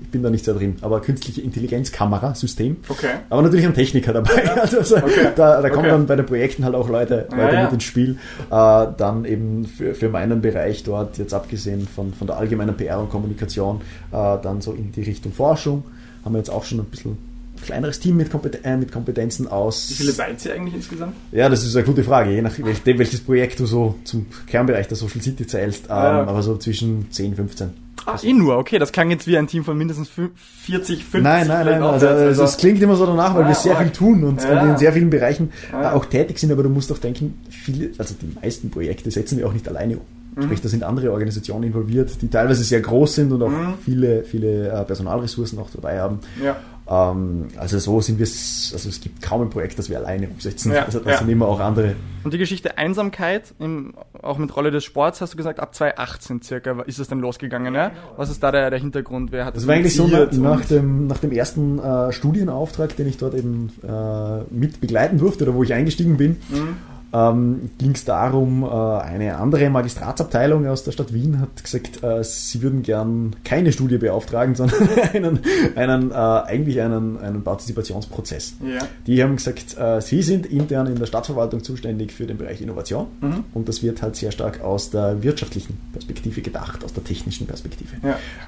ich 0.00 0.08
bin 0.08 0.22
da 0.22 0.30
nicht 0.30 0.44
sehr 0.44 0.54
drin, 0.54 0.76
aber 0.80 1.00
künstliche 1.00 1.40
Intelligenzkamera-System. 1.40 2.76
Okay. 2.88 3.10
Aber 3.30 3.42
natürlich 3.42 3.66
ein 3.66 3.74
Techniker 3.74 4.12
dabei. 4.12 4.44
Ja. 4.44 4.56
Also, 4.62 4.78
also 4.78 4.96
okay. 4.96 5.28
Da, 5.34 5.60
da 5.60 5.68
kommen 5.70 5.86
okay. 5.86 5.90
dann 5.90 6.06
bei 6.06 6.16
den 6.16 6.26
Projekten 6.26 6.64
halt 6.64 6.76
auch 6.76 6.88
Leute, 6.88 7.26
Leute 7.30 7.36
ja, 7.36 7.52
ja. 7.52 7.62
mit 7.64 7.72
ins 7.72 7.84
Spiel. 7.84 8.16
Äh, 8.50 8.86
dann 8.96 9.24
eben 9.24 9.66
für, 9.66 9.94
für 9.94 10.08
meinen 10.08 10.40
Bereich 10.40 10.84
dort, 10.84 11.18
jetzt 11.18 11.34
abgesehen 11.34 11.88
von, 11.88 12.14
von 12.14 12.28
der 12.28 12.36
allgemeinen 12.36 12.76
PR 12.76 13.00
und 13.00 13.10
Kommunikation, 13.10 13.80
äh, 14.12 14.36
dann 14.40 14.60
so 14.60 14.72
in 14.72 14.92
die 14.92 15.02
Richtung 15.02 15.32
Forschung. 15.32 15.82
Haben 16.24 16.34
wir 16.34 16.38
jetzt 16.38 16.50
auch 16.50 16.64
schon 16.64 16.78
ein 16.78 16.84
bisschen 16.86 17.31
kleineres 17.62 18.00
Team 18.00 18.16
mit, 18.16 18.30
Kompeten 18.30 18.64
äh, 18.64 18.76
mit 18.76 18.92
Kompetenzen 18.92 19.48
aus. 19.48 19.90
Wie 19.90 19.94
viele 19.94 20.12
seid 20.12 20.44
ihr 20.44 20.54
eigentlich 20.54 20.74
insgesamt? 20.74 21.14
Ja, 21.30 21.48
das 21.48 21.64
ist 21.64 21.74
eine 21.76 21.84
gute 21.84 22.04
Frage, 22.04 22.30
je 22.30 22.42
nachdem, 22.42 22.98
welches 22.98 23.20
Projekt 23.20 23.60
du 23.60 23.66
so 23.66 23.96
zum 24.04 24.26
Kernbereich 24.46 24.88
der 24.88 24.96
Social 24.96 25.20
City 25.22 25.46
zählst, 25.46 25.86
ähm, 25.86 25.90
ja. 25.90 26.26
aber 26.26 26.42
so 26.42 26.56
zwischen 26.56 27.10
10, 27.10 27.36
15. 27.36 27.70
Ach, 28.04 28.22
eh 28.24 28.32
nur, 28.32 28.56
okay, 28.56 28.78
das 28.78 28.90
klang 28.90 29.10
jetzt 29.10 29.26
wie 29.26 29.38
ein 29.38 29.46
Team 29.46 29.64
von 29.64 29.78
mindestens 29.78 30.08
40, 30.08 31.04
50. 31.04 31.22
Nein, 31.22 31.46
nein, 31.46 31.66
nein, 31.66 31.82
also, 31.82 32.08
also 32.08 32.42
es 32.42 32.56
klingt 32.56 32.82
immer 32.82 32.96
so 32.96 33.06
danach, 33.06 33.34
weil 33.34 33.44
ah, 33.44 33.48
wir 33.48 33.54
sehr 33.54 33.74
okay. 33.74 33.84
viel 33.84 33.92
tun 33.92 34.24
und, 34.24 34.42
ja. 34.42 34.70
in 34.70 34.76
sehr 34.76 34.92
vielen 34.92 35.10
Bereichen 35.10 35.52
ja. 35.70 35.92
auch 35.92 36.04
tätig 36.06 36.38
sind, 36.38 36.50
aber 36.50 36.64
du 36.64 36.68
musst 36.68 36.90
auch 36.90 36.98
denken, 36.98 37.40
viele, 37.48 37.90
also 37.98 38.14
die 38.20 38.34
meisten 38.40 38.70
Projekte 38.70 39.10
setzen 39.10 39.38
wir 39.38 39.46
auch 39.46 39.52
nicht 39.52 39.68
alleine 39.68 39.98
um. 39.98 40.04
Mhm. 40.34 40.44
Sprich, 40.44 40.60
da 40.62 40.68
sind 40.68 40.82
andere 40.82 41.12
Organisationen 41.12 41.64
involviert, 41.64 42.22
die 42.22 42.28
teilweise 42.28 42.64
sehr 42.64 42.80
groß 42.80 43.14
sind 43.14 43.32
und 43.32 43.42
auch 43.42 43.50
mhm. 43.50 43.74
viele, 43.84 44.24
viele 44.24 44.68
äh, 44.68 44.84
Personalressourcen 44.84 45.58
auch 45.58 45.70
dabei 45.70 46.00
haben. 46.00 46.20
Ja. 46.42 46.56
Ähm, 46.88 47.48
also 47.56 47.78
so 47.78 48.00
sind 48.00 48.18
wir, 48.18 48.26
also 48.26 48.88
es 48.88 49.00
gibt 49.00 49.22
kaum 49.22 49.42
ein 49.42 49.50
Projekt, 49.50 49.78
das 49.78 49.88
wir 49.88 49.98
alleine 49.98 50.28
umsetzen. 50.28 50.72
Ja, 50.72 50.84
also 50.84 50.98
das 50.98 51.12
ja. 51.12 51.18
sind 51.18 51.28
immer 51.28 51.46
auch 51.46 51.60
andere. 51.60 51.94
Und 52.24 52.34
die 52.34 52.38
Geschichte 52.38 52.78
Einsamkeit, 52.78 53.54
im, 53.58 53.94
auch 54.20 54.38
mit 54.38 54.54
Rolle 54.56 54.70
des 54.70 54.84
Sports, 54.84 55.20
hast 55.20 55.32
du 55.32 55.36
gesagt, 55.36 55.60
ab 55.60 55.74
2018 55.74 56.42
circa 56.42 56.82
ist 56.82 56.98
es 56.98 57.08
dann 57.08 57.20
losgegangen. 57.20 57.74
Ja? 57.74 57.92
Was 58.16 58.30
ist 58.30 58.42
da 58.42 58.50
der, 58.50 58.70
der 58.70 58.78
Hintergrund? 58.78 59.32
Wer 59.32 59.44
hat 59.44 59.54
das? 59.54 59.62
Das 59.62 59.68
war 59.68 59.74
eigentlich 59.74 59.96
so 59.96 60.06
nach, 60.06 60.30
nach, 60.32 60.64
dem, 60.64 61.06
nach 61.06 61.18
dem 61.18 61.32
ersten 61.32 61.78
äh, 61.78 62.12
Studienauftrag, 62.12 62.96
den 62.96 63.08
ich 63.08 63.16
dort 63.16 63.34
eben 63.34 63.72
äh, 63.82 64.42
mit 64.50 64.80
begleiten 64.80 65.18
durfte 65.18 65.44
oder 65.44 65.54
wo 65.54 65.62
ich 65.62 65.72
eingestiegen 65.72 66.16
bin. 66.16 66.36
Mhm 66.50 66.76
ähm, 67.12 67.70
ging 67.78 67.92
es 67.92 68.04
darum, 68.04 68.62
äh, 68.62 68.66
eine 68.66 69.36
andere 69.36 69.68
Magistratsabteilung 69.68 70.66
aus 70.66 70.82
der 70.84 70.92
Stadt 70.92 71.12
Wien 71.12 71.40
hat 71.40 71.62
gesagt, 71.62 72.02
äh, 72.02 72.24
sie 72.24 72.62
würden 72.62 72.82
gern 72.82 73.36
keine 73.44 73.72
Studie 73.72 73.98
beauftragen, 73.98 74.54
sondern 74.56 74.88
einen, 75.12 75.40
einen 75.76 76.10
äh, 76.10 76.14
eigentlich 76.14 76.80
einen, 76.80 77.18
einen 77.18 77.44
Partizipationsprozess. 77.44 78.54
Ja. 78.66 78.86
Die 79.06 79.22
haben 79.22 79.36
gesagt, 79.36 79.76
äh, 79.78 80.00
sie 80.00 80.22
sind 80.22 80.46
intern 80.46 80.86
in 80.86 80.96
der 80.96 81.06
Stadtverwaltung 81.06 81.62
zuständig 81.62 82.12
für 82.12 82.26
den 82.26 82.38
Bereich 82.38 82.62
Innovation 82.62 83.08
mhm. 83.20 83.44
und 83.52 83.68
das 83.68 83.82
wird 83.82 84.00
halt 84.00 84.16
sehr 84.16 84.32
stark 84.32 84.62
aus 84.62 84.90
der 84.90 85.22
wirtschaftlichen 85.22 85.78
Perspektive 85.92 86.40
gedacht, 86.40 86.82
aus 86.82 86.94
der 86.94 87.04
technischen 87.04 87.46
Perspektive. 87.46 87.96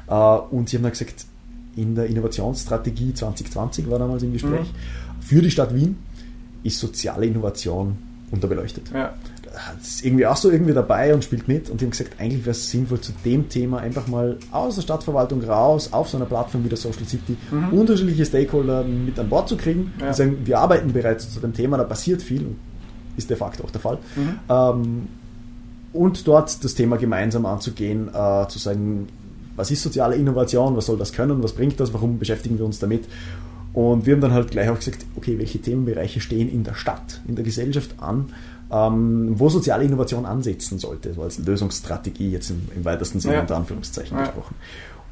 Ja. 0.08 0.38
Äh, 0.38 0.40
und 0.50 0.70
sie 0.70 0.76
haben 0.78 0.84
dann 0.84 0.92
gesagt, 0.92 1.26
in 1.76 1.94
der 1.94 2.06
Innovationsstrategie 2.06 3.12
2020 3.12 3.90
war 3.90 3.98
damals 3.98 4.22
im 4.22 4.32
Gespräch, 4.32 4.72
mhm. 4.72 5.22
für 5.22 5.42
die 5.42 5.50
Stadt 5.50 5.74
Wien 5.74 5.98
ist 6.62 6.78
soziale 6.78 7.26
Innovation 7.26 8.13
unterbeleuchtet. 8.30 8.90
Ja. 8.92 9.14
Das 9.78 9.86
ist 9.86 10.04
irgendwie 10.04 10.26
auch 10.26 10.36
so 10.36 10.50
irgendwie 10.50 10.72
dabei 10.72 11.14
und 11.14 11.22
spielt 11.22 11.46
mit 11.46 11.70
und 11.70 11.80
die 11.80 11.84
haben 11.84 11.92
gesagt, 11.92 12.18
eigentlich 12.18 12.40
wäre 12.40 12.50
es 12.50 12.70
sinnvoll, 12.70 13.00
zu 13.00 13.12
dem 13.24 13.48
Thema 13.48 13.78
einfach 13.78 14.08
mal 14.08 14.36
aus 14.50 14.74
der 14.74 14.82
Stadtverwaltung 14.82 15.44
raus, 15.44 15.92
auf 15.92 16.08
so 16.08 16.16
einer 16.16 16.26
Plattform 16.26 16.64
wie 16.64 16.68
der 16.68 16.78
Social 16.78 17.04
City, 17.04 17.36
mhm. 17.52 17.78
unterschiedliche 17.78 18.24
Stakeholder 18.24 18.82
mit 18.82 19.16
an 19.18 19.28
Bord 19.28 19.48
zu 19.48 19.56
kriegen 19.56 19.92
ja. 20.00 20.08
und 20.08 20.16
sagen, 20.16 20.38
wir 20.44 20.58
arbeiten 20.58 20.92
bereits 20.92 21.32
zu 21.32 21.38
dem 21.38 21.52
Thema, 21.52 21.76
da 21.76 21.84
passiert 21.84 22.20
viel 22.20 22.46
und 22.46 22.56
ist 23.16 23.30
de 23.30 23.36
facto 23.36 23.62
auch 23.62 23.70
der 23.70 23.80
Fall. 23.80 23.98
Mhm. 24.16 24.38
Ähm, 24.48 25.08
und 25.92 26.26
dort 26.26 26.64
das 26.64 26.74
Thema 26.74 26.96
gemeinsam 26.96 27.46
anzugehen, 27.46 28.08
äh, 28.08 28.48
zu 28.48 28.58
sagen, 28.58 29.06
was 29.54 29.70
ist 29.70 29.82
soziale 29.82 30.16
Innovation, 30.16 30.76
was 30.76 30.86
soll 30.86 30.98
das 30.98 31.12
können, 31.12 31.42
was 31.42 31.52
bringt 31.52 31.78
das, 31.78 31.94
warum 31.94 32.18
beschäftigen 32.18 32.58
wir 32.58 32.64
uns 32.64 32.80
damit 32.80 33.04
Und 33.74 34.06
wir 34.06 34.14
haben 34.14 34.20
dann 34.20 34.32
halt 34.32 34.52
gleich 34.52 34.68
auch 34.68 34.78
gesagt, 34.78 35.04
okay, 35.16 35.36
welche 35.38 35.60
Themenbereiche 35.60 36.20
stehen 36.20 36.48
in 36.48 36.62
der 36.62 36.74
Stadt, 36.74 37.20
in 37.26 37.34
der 37.34 37.44
Gesellschaft 37.44 37.96
an, 37.98 38.32
ähm, 38.70 39.34
wo 39.38 39.48
soziale 39.48 39.84
Innovation 39.84 40.24
ansetzen 40.24 40.78
sollte, 40.78 41.12
so 41.12 41.22
als 41.22 41.38
Lösungsstrategie 41.38 42.30
jetzt 42.30 42.50
im, 42.50 42.68
im 42.74 42.84
weitesten 42.84 43.18
Sinne 43.20 43.34
ja. 43.34 43.40
unter 43.40 43.56
Anführungszeichen 43.56 44.16
ja. 44.16 44.24
gesprochen. 44.24 44.54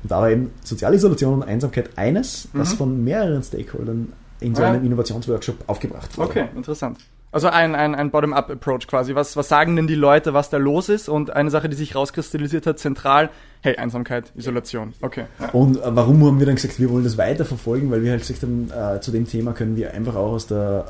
Und 0.02 0.10
da 0.10 0.20
war 0.20 0.30
eben 0.30 0.52
soziale 0.62 0.96
Isolation 0.96 1.34
und 1.34 1.42
Einsamkeit 1.42 1.90
eines, 1.96 2.48
das 2.54 2.72
mhm. 2.72 2.76
von 2.76 3.04
mehreren 3.04 3.42
Stakeholdern 3.42 4.12
in 4.40 4.54
so 4.54 4.62
einem 4.62 4.84
Innovationsworkshop 4.84 5.56
aufgebracht 5.66 6.16
wurde. 6.16 6.30
Okay, 6.30 6.44
interessant. 6.56 6.98
Also 7.32 7.48
ein, 7.48 7.74
ein, 7.74 7.94
ein 7.94 8.10
Bottom-up-Approach 8.10 8.86
quasi. 8.86 9.14
Was, 9.14 9.36
was 9.36 9.48
sagen 9.48 9.74
denn 9.74 9.86
die 9.86 9.94
Leute, 9.94 10.34
was 10.34 10.50
da 10.50 10.58
los 10.58 10.90
ist? 10.90 11.08
Und 11.08 11.30
eine 11.30 11.50
Sache, 11.50 11.70
die 11.70 11.76
sich 11.76 11.94
rauskristallisiert 11.94 12.66
hat, 12.66 12.78
zentral, 12.78 13.30
hey, 13.62 13.76
Einsamkeit, 13.76 14.30
Isolation. 14.36 14.92
Okay. 15.00 15.24
Und 15.52 15.78
warum 15.82 16.24
haben 16.26 16.38
wir 16.38 16.46
dann 16.46 16.56
gesagt, 16.56 16.78
wir 16.78 16.90
wollen 16.90 17.04
das 17.04 17.16
weiterverfolgen? 17.16 17.90
Weil 17.90 18.02
wir 18.02 18.10
halt 18.10 18.20
gesagt 18.20 18.42
haben, 18.42 18.70
äh, 18.70 19.00
zu 19.00 19.10
dem 19.12 19.26
Thema 19.26 19.52
können 19.52 19.76
wir 19.76 19.94
einfach 19.94 20.14
auch 20.14 20.32
aus 20.32 20.46
der 20.46 20.84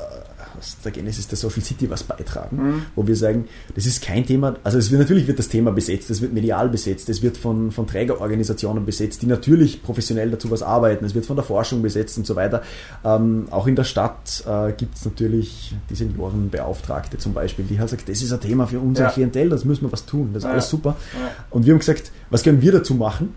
aus 0.57 0.77
der 0.83 0.91
Genesis 0.91 1.27
der 1.27 1.37
Social 1.37 1.61
City 1.61 1.89
was 1.89 2.03
beitragen, 2.03 2.57
mhm. 2.57 2.85
wo 2.95 3.05
wir 3.07 3.15
sagen, 3.15 3.45
das 3.75 3.85
ist 3.85 4.03
kein 4.03 4.25
Thema, 4.25 4.55
also 4.63 4.77
es 4.77 4.91
wird, 4.91 4.99
natürlich 4.99 5.27
wird 5.27 5.39
das 5.39 5.49
Thema 5.49 5.71
besetzt, 5.71 6.09
es 6.09 6.21
wird 6.21 6.33
medial 6.33 6.69
besetzt, 6.69 7.09
es 7.09 7.21
wird 7.21 7.37
von, 7.37 7.71
von 7.71 7.87
Trägerorganisationen 7.87 8.85
besetzt, 8.85 9.21
die 9.21 9.27
natürlich 9.27 9.83
professionell 9.83 10.31
dazu 10.31 10.51
was 10.51 10.63
arbeiten, 10.63 11.05
es 11.05 11.15
wird 11.15 11.25
von 11.25 11.35
der 11.35 11.45
Forschung 11.45 11.81
besetzt 11.81 12.17
und 12.17 12.25
so 12.25 12.35
weiter. 12.35 12.61
Ähm, 13.03 13.47
auch 13.51 13.67
in 13.67 13.75
der 13.75 13.83
Stadt 13.83 14.43
äh, 14.47 14.73
gibt 14.73 14.95
es 14.95 15.05
natürlich 15.05 15.75
die 15.89 15.95
Seniorenbeauftragte 15.95 17.17
zum 17.17 17.33
Beispiel, 17.33 17.65
die 17.65 17.79
hat 17.79 17.87
gesagt, 17.87 18.09
das 18.09 18.21
ist 18.21 18.31
ein 18.31 18.41
Thema 18.41 18.67
für 18.67 18.79
unser 18.79 19.05
ja. 19.05 19.09
Klientel, 19.09 19.49
das 19.49 19.65
müssen 19.65 19.83
wir 19.83 19.91
was 19.91 20.05
tun, 20.05 20.29
das 20.33 20.43
ist 20.43 20.47
ja. 20.47 20.53
alles 20.53 20.69
super. 20.69 20.95
Ja. 21.13 21.31
Und 21.49 21.65
wir 21.65 21.73
haben 21.73 21.79
gesagt, 21.79 22.11
was 22.29 22.43
können 22.43 22.61
wir 22.61 22.71
dazu 22.71 22.95
machen? 22.95 23.33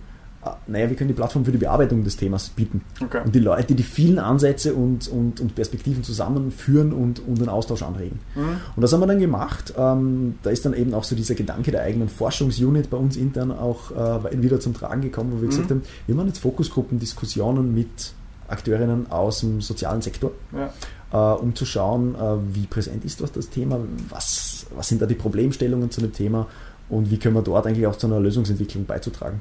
Naja, 0.67 0.89
wir 0.89 0.97
können 0.97 1.09
die 1.09 1.15
Plattform 1.15 1.45
für 1.45 1.53
die 1.53 1.59
Bearbeitung 1.59 2.05
des 2.05 2.17
Themas 2.17 2.49
bieten. 2.49 2.83
Okay. 3.03 3.23
Und 3.25 3.35
die 3.35 3.41
Leute, 3.41 3.75
die 3.75 3.83
vielen 3.83 4.19
Ansätze 4.19 4.75
und, 4.75 5.09
und, 5.09 5.41
und 5.41 5.55
Perspektiven 5.55 6.03
zusammenführen 6.03 6.93
und, 6.93 7.21
und 7.27 7.39
einen 7.39 7.49
Austausch 7.49 7.83
anregen. 7.83 8.21
Mhm. 8.35 8.61
Und 8.77 8.83
das 8.83 8.93
haben 8.93 9.01
wir 9.01 9.07
dann 9.07 9.19
gemacht. 9.19 9.75
Ähm, 9.77 10.39
da 10.43 10.51
ist 10.51 10.65
dann 10.65 10.75
eben 10.75 10.95
auch 10.95 11.05
so 11.05 11.17
dieser 11.17 11.35
Gedanke 11.35 11.71
der 11.71 11.83
eigenen 11.83 12.09
Forschungsunit 12.09 12.91
bei 12.91 12.97
uns 12.97 13.17
intern 13.17 13.51
auch 13.51 13.91
äh, 13.91 14.43
wieder 14.43 14.61
zum 14.61 14.75
Tragen 14.75 15.03
gekommen, 15.03 15.33
wo 15.33 15.37
wir 15.37 15.45
mhm. 15.45 15.51
gesagt 15.51 15.71
haben, 15.71 15.83
wir 16.07 16.15
machen 16.15 16.29
jetzt 16.29 16.39
Fokusgruppen, 16.39 16.99
Diskussionen 16.99 17.75
mit 17.75 18.13
Akteurinnen 18.49 19.11
aus 19.11 19.41
dem 19.41 19.61
sozialen 19.61 20.03
Sektor. 20.03 20.33
Ja. 20.53 20.73
Uh, 21.13 21.41
um 21.41 21.55
zu 21.55 21.65
schauen, 21.65 22.17
uh, 22.17 22.39
wie 22.53 22.67
präsent 22.67 23.05
ist 23.05 23.21
dort 23.21 23.37
das 23.37 23.49
Thema, 23.49 23.79
was, 24.11 24.67
was 24.75 24.89
sind 24.89 25.01
da 25.01 25.07
die 25.07 25.15
Problemstellungen 25.15 25.89
zu 25.93 26.01
dem 26.01 26.13
Thema 26.13 26.49
und 26.89 27.13
wie 27.13 27.17
können 27.17 27.37
wir 27.37 27.43
dort 27.43 27.65
eigentlich 27.65 27.87
auch 27.87 27.97
zu 27.97 28.09
einer 28.09 28.19
Lösungsentwicklung 28.19 28.87
beizutragen 28.87 29.41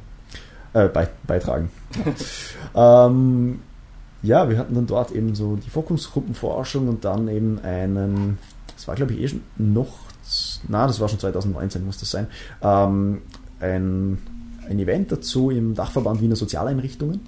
äh, 0.75 0.89
bei, 0.89 1.07
beitragen. 1.25 1.69
ähm, 2.75 3.59
ja, 4.21 4.49
wir 4.49 4.57
hatten 4.57 4.75
dann 4.75 4.87
dort 4.87 5.11
eben 5.11 5.33
so 5.33 5.55
die 5.55 5.69
Fokusgruppenforschung 5.69 6.89
und 6.89 7.05
dann 7.05 7.29
eben 7.29 7.59
einen, 7.59 8.37
das 8.75 8.87
war 8.87 8.95
glaube 8.95 9.13
ich 9.13 9.21
eh 9.21 9.27
schon 9.29 9.41
noch, 9.57 9.93
na, 10.67 10.85
das 10.85 10.99
war 10.99 11.07
schon 11.07 11.19
2019, 11.19 11.85
muss 11.85 11.97
das 11.97 12.11
sein, 12.11 12.27
ähm, 12.61 13.21
ein, 13.61 14.17
ein 14.69 14.79
Event 14.79 15.11
dazu 15.11 15.49
im 15.49 15.75
Dachverband 15.75 16.21
Wiener 16.21 16.35
Sozialeinrichtungen, 16.35 17.21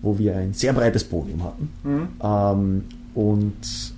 wo 0.00 0.18
wir 0.18 0.36
ein 0.36 0.54
sehr 0.54 0.72
breites 0.72 1.04
Podium 1.04 1.44
hatten 1.44 1.70
mhm. 1.82 2.08
ähm, 2.22 2.84
und 3.14 3.92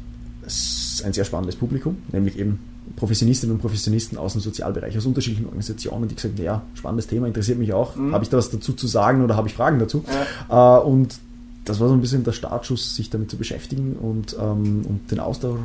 ein 1.04 1.12
sehr 1.12 1.24
spannendes 1.24 1.56
Publikum, 1.56 1.98
nämlich 2.10 2.38
eben 2.38 2.58
Professionistinnen 2.96 3.56
und 3.56 3.60
Professionisten 3.60 4.18
aus 4.18 4.32
dem 4.32 4.40
Sozialbereich, 4.40 4.96
aus 4.96 5.06
unterschiedlichen 5.06 5.46
Organisationen, 5.46 6.08
die 6.08 6.14
gesagt 6.14 6.38
haben, 6.38 6.44
ja, 6.44 6.62
spannendes 6.74 7.06
Thema, 7.06 7.26
interessiert 7.26 7.58
mich 7.58 7.72
auch. 7.72 7.96
Mhm. 7.96 8.12
Habe 8.12 8.24
ich 8.24 8.30
da 8.30 8.36
was 8.36 8.50
dazu 8.50 8.72
zu 8.72 8.86
sagen 8.86 9.24
oder 9.24 9.36
habe 9.36 9.48
ich 9.48 9.54
Fragen 9.54 9.78
dazu? 9.78 10.04
Ja. 10.48 10.78
Äh, 10.78 10.82
und 10.82 11.18
das 11.64 11.80
war 11.80 11.88
so 11.88 11.94
ein 11.94 12.00
bisschen 12.00 12.24
der 12.24 12.32
Startschuss, 12.32 12.96
sich 12.96 13.10
damit 13.10 13.30
zu 13.30 13.36
beschäftigen 13.36 13.94
und, 13.94 14.36
ähm, 14.40 14.82
und 14.88 15.10
den 15.10 15.20
Austausch, 15.20 15.58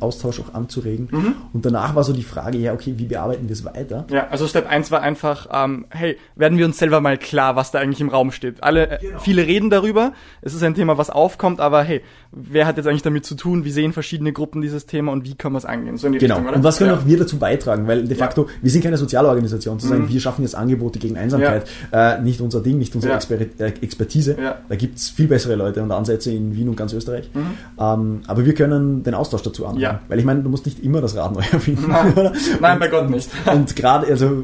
Austausch 0.00 0.40
auch 0.40 0.54
anzuregen. 0.54 1.08
Mhm. 1.10 1.34
Und 1.52 1.64
danach 1.64 1.94
war 1.94 2.04
so 2.04 2.12
die 2.12 2.22
Frage, 2.22 2.58
ja, 2.58 2.72
okay, 2.72 2.94
wie 2.96 3.04
bearbeiten 3.04 3.48
wir 3.48 3.52
es 3.52 3.64
weiter? 3.64 4.06
Ja, 4.10 4.28
also 4.28 4.46
Step 4.46 4.68
1 4.68 4.90
war 4.90 5.00
einfach, 5.02 5.48
ähm, 5.52 5.86
hey, 5.90 6.16
werden 6.34 6.58
wir 6.58 6.64
uns 6.64 6.78
selber 6.78 7.00
mal 7.00 7.18
klar, 7.18 7.56
was 7.56 7.70
da 7.70 7.78
eigentlich 7.78 8.00
im 8.00 8.08
Raum 8.08 8.32
steht. 8.32 8.62
Alle, 8.62 8.90
äh, 8.90 8.98
genau. 9.00 9.18
viele 9.18 9.46
reden 9.46 9.70
darüber, 9.70 10.12
es 10.42 10.54
ist 10.54 10.62
ein 10.62 10.74
Thema, 10.74 10.98
was 10.98 11.10
aufkommt, 11.10 11.60
aber 11.60 11.82
hey, 11.82 12.02
wer 12.32 12.66
hat 12.66 12.76
jetzt 12.76 12.86
eigentlich 12.86 13.02
damit 13.02 13.24
zu 13.24 13.34
tun, 13.34 13.64
wie 13.64 13.70
sehen 13.70 13.92
verschiedene 13.92 14.32
Gruppen 14.32 14.60
dieses 14.60 14.86
Thema 14.86 15.12
und 15.12 15.24
wie 15.24 15.34
können 15.34 15.54
wir 15.54 15.58
es 15.58 15.64
angehen? 15.64 15.96
So 15.96 16.10
genau, 16.10 16.36
Richtung, 16.36 16.54
und 16.54 16.64
was 16.64 16.78
können 16.78 16.90
ja. 16.90 16.96
auch 16.96 17.06
wir 17.06 17.18
dazu 17.18 17.38
beitragen? 17.38 17.86
Weil 17.86 18.04
de 18.04 18.16
facto, 18.16 18.42
ja. 18.44 18.48
wir 18.62 18.70
sind 18.70 18.82
keine 18.82 18.96
Sozialorganisation, 18.96 19.80
zu 19.80 19.88
sagen, 19.88 20.02
mhm. 20.02 20.08
wir 20.08 20.20
schaffen 20.20 20.42
jetzt 20.42 20.54
Angebote 20.54 20.98
gegen 20.98 21.16
Einsamkeit, 21.16 21.68
ja. 21.92 22.14
äh, 22.14 22.22
nicht 22.22 22.40
unser 22.40 22.60
Ding, 22.60 22.78
nicht 22.78 22.94
unsere 22.94 23.14
Exper 23.14 23.40
äh, 23.40 23.72
Expertise. 23.80 24.36
Da 24.68 24.76
gibt 24.76 24.98
es 24.98 25.10
viel 25.10 25.28
bessere 25.28 25.54
Leute 25.54 25.82
und 25.82 25.90
Ansätze 25.90 26.30
in 26.30 26.54
Wien 26.54 26.68
und 26.68 26.76
ganz 26.76 26.92
Österreich. 26.92 27.30
Mhm. 27.32 27.40
Ähm, 27.78 28.20
aber 28.26 28.44
wir 28.44 28.54
können 28.54 29.02
den 29.02 29.14
Austausch 29.14 29.42
dazu 29.42 29.66
anregen. 29.66 29.82
Weil 30.08 30.18
ich 30.18 30.24
meine, 30.24 30.42
du 30.42 30.48
musst 30.48 30.66
nicht 30.66 30.82
immer 30.82 31.00
das 31.00 31.16
Rad 31.16 31.32
neu 31.32 31.42
erfinden. 31.52 31.86
Nein, 31.88 32.32
Nein 32.60 32.78
bei 32.78 32.88
Gott 32.88 33.10
nicht. 33.10 33.28
und 33.46 33.76
gerade, 33.76 34.06
also 34.06 34.42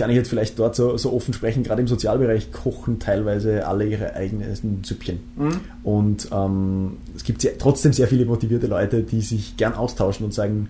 kann 0.00 0.08
ich 0.08 0.16
jetzt 0.16 0.30
vielleicht 0.30 0.58
dort 0.58 0.74
so, 0.74 0.96
so 0.96 1.12
offen 1.12 1.34
sprechen, 1.34 1.62
gerade 1.62 1.82
im 1.82 1.86
Sozialbereich 1.86 2.52
kochen 2.52 2.98
teilweise 3.00 3.66
alle 3.66 3.86
ihre 3.86 4.14
eigenen 4.14 4.82
Süppchen. 4.82 5.20
Mhm. 5.36 5.60
Und 5.82 6.28
ähm, 6.32 6.96
es 7.14 7.22
gibt 7.22 7.42
sehr, 7.42 7.58
trotzdem 7.58 7.92
sehr 7.92 8.08
viele 8.08 8.24
motivierte 8.24 8.66
Leute, 8.66 9.02
die 9.02 9.20
sich 9.20 9.58
gern 9.58 9.74
austauschen 9.74 10.24
und 10.24 10.32
sagen, 10.32 10.68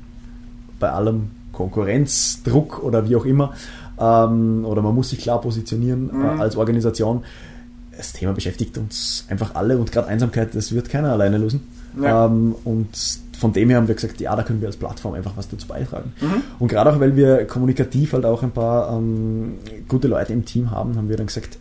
bei 0.81 0.91
allem 0.91 1.31
Konkurrenzdruck 1.53 2.83
oder 2.83 3.09
wie 3.09 3.15
auch 3.15 3.25
immer, 3.25 3.53
ähm, 4.01 4.65
oder 4.65 4.83
man 4.83 4.97
muss 4.97 5.11
sich 5.11 5.21
klar 5.21 5.41
positionieren 5.41 6.11
äh, 6.11 6.13
mhm. 6.13 6.25
äh, 6.39 6.43
als 6.43 6.57
Organisation. 6.57 7.23
Das 7.97 8.13
Thema 8.13 8.33
beschäftigt 8.33 8.79
uns 8.79 9.27
einfach 9.29 9.55
alle 9.55 9.79
und 9.79 9.93
gerade 9.93 10.09
Einsamkeit, 10.09 10.57
das 10.57 10.73
wird 10.73 10.89
keiner 10.89 11.13
alleine 11.13 11.39
lösen. 11.39 11.61
Ja. 12.03 12.27
Ähm, 12.27 12.57
und 12.65 12.89
von 13.41 13.53
dem 13.53 13.71
her 13.71 13.79
haben 13.79 13.89
wir 13.89 13.95
gesagt, 13.95 14.21
ja, 14.21 14.37
da 14.37 14.43
können 14.43 14.61
wir 14.61 14.69
als 14.69 14.77
Plattform 14.77 15.15
einfach 15.15 15.33
was 15.37 15.49
dazu 15.49 15.67
beitragen. 15.67 16.13
Mhm. 16.21 16.43
Und 16.59 16.69
gerade 16.69 16.93
auch, 16.93 17.01
weil 17.01 17.17
wir 17.17 17.47
kommunikativ 17.47 18.13
halt 18.13 18.27
auch 18.27 18.43
ein 18.43 18.51
paar 18.51 18.95
ähm, 18.97 19.55
gute 19.89 20.09
Leute 20.09 20.33
im 20.35 20.45
Team 20.45 20.71
haben, 20.71 20.97
haben 20.97 21.09
wir 21.09 21.17
dann 21.17 21.27
gesagt, 21.27 21.59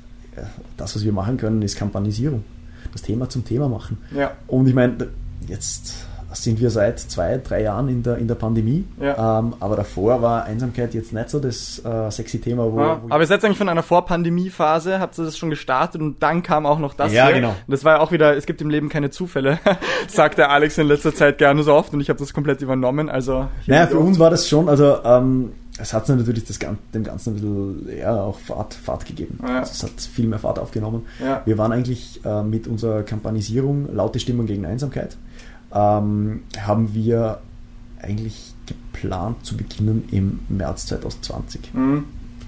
das, 0.77 0.95
was 0.95 1.03
wir 1.03 1.11
machen 1.11 1.37
können, 1.37 1.61
ist 1.61 1.77
Kampagnisierung. 1.77 2.43
Das 2.91 3.01
Thema 3.01 3.29
zum 3.29 3.45
Thema 3.45 3.69
machen. 3.69 3.97
Ja. 4.15 4.31
Und 4.47 4.67
ich 4.67 4.73
meine, 4.73 5.09
jetzt 5.47 6.05
sind 6.31 6.59
wir 6.59 6.69
seit 6.69 6.99
zwei, 6.99 7.37
drei 7.43 7.63
Jahren 7.63 7.89
in 7.89 8.03
der, 8.03 8.17
in 8.17 8.27
der 8.27 8.35
Pandemie. 8.35 8.85
Ja. 9.01 9.39
Ähm, 9.39 9.53
aber 9.59 9.75
davor 9.75 10.21
war 10.21 10.43
Einsamkeit 10.43 10.93
jetzt 10.93 11.13
nicht 11.13 11.29
so 11.29 11.39
das 11.39 11.83
äh, 11.83 12.11
sexy 12.11 12.39
Thema. 12.39 12.71
Wo, 12.71 12.79
ja, 12.79 13.01
wo 13.01 13.07
aber 13.09 13.23
ihr 13.23 13.27
seid 13.27 13.43
eigentlich 13.43 13.57
von 13.57 13.69
einer 13.69 13.83
Vor-Pandemie-Phase, 13.83 14.99
habt 14.99 15.17
ihr 15.17 15.25
das 15.25 15.37
schon 15.37 15.49
gestartet 15.49 16.01
und 16.01 16.21
dann 16.21 16.43
kam 16.43 16.65
auch 16.65 16.79
noch 16.79 16.93
das 16.93 17.13
Ja, 17.13 17.25
hier. 17.27 17.35
genau. 17.35 17.49
Und 17.49 17.71
das 17.71 17.83
war 17.83 17.95
ja 17.95 17.99
auch 18.01 18.11
wieder, 18.11 18.35
es 18.35 18.45
gibt 18.45 18.61
im 18.61 18.69
Leben 18.69 18.89
keine 18.89 19.09
Zufälle, 19.09 19.59
sagt 20.07 20.37
der 20.37 20.51
Alex 20.51 20.77
in 20.77 20.87
letzter 20.87 21.13
Zeit 21.13 21.37
gerne 21.37 21.63
so 21.63 21.73
oft 21.73 21.93
und 21.93 22.01
ich 22.01 22.09
habe 22.09 22.19
das 22.19 22.33
komplett 22.33 22.61
übernommen. 22.61 23.09
Also 23.09 23.47
naja, 23.65 23.87
für 23.87 23.99
uns 23.99 24.19
war 24.19 24.29
das 24.29 24.47
schon, 24.47 24.69
also 24.69 24.97
ähm, 25.03 25.51
es 25.81 25.93
hat 25.93 26.07
natürlich 26.09 26.45
das, 26.45 26.59
dem 26.59 27.03
Ganzen 27.03 27.31
ein 27.31 27.33
bisschen 27.35 27.97
ja, 27.97 28.21
auch 28.21 28.37
Fahrt, 28.37 28.73
Fahrt 28.73 29.05
gegeben. 29.05 29.39
Ja. 29.41 29.59
Also 29.59 29.71
es 29.71 29.83
hat 29.83 30.01
viel 30.01 30.27
mehr 30.27 30.39
Fahrt 30.39 30.59
aufgenommen. 30.59 31.05
Ja. 31.23 31.41
Wir 31.45 31.57
waren 31.57 31.71
eigentlich 31.71 32.19
äh, 32.25 32.43
mit 32.43 32.67
unserer 32.67 33.03
Kampagnisierung 33.03 33.93
Laute 33.93 34.19
Stimmung 34.19 34.45
gegen 34.45 34.65
Einsamkeit 34.65 35.17
ähm, 35.73 36.41
haben 36.59 36.93
wir 36.93 37.39
eigentlich 38.01 38.53
geplant 38.65 39.45
zu 39.45 39.57
beginnen 39.57 40.07
im 40.11 40.39
März 40.49 40.87
2020. 40.87 41.73
Mhm. 41.73 42.05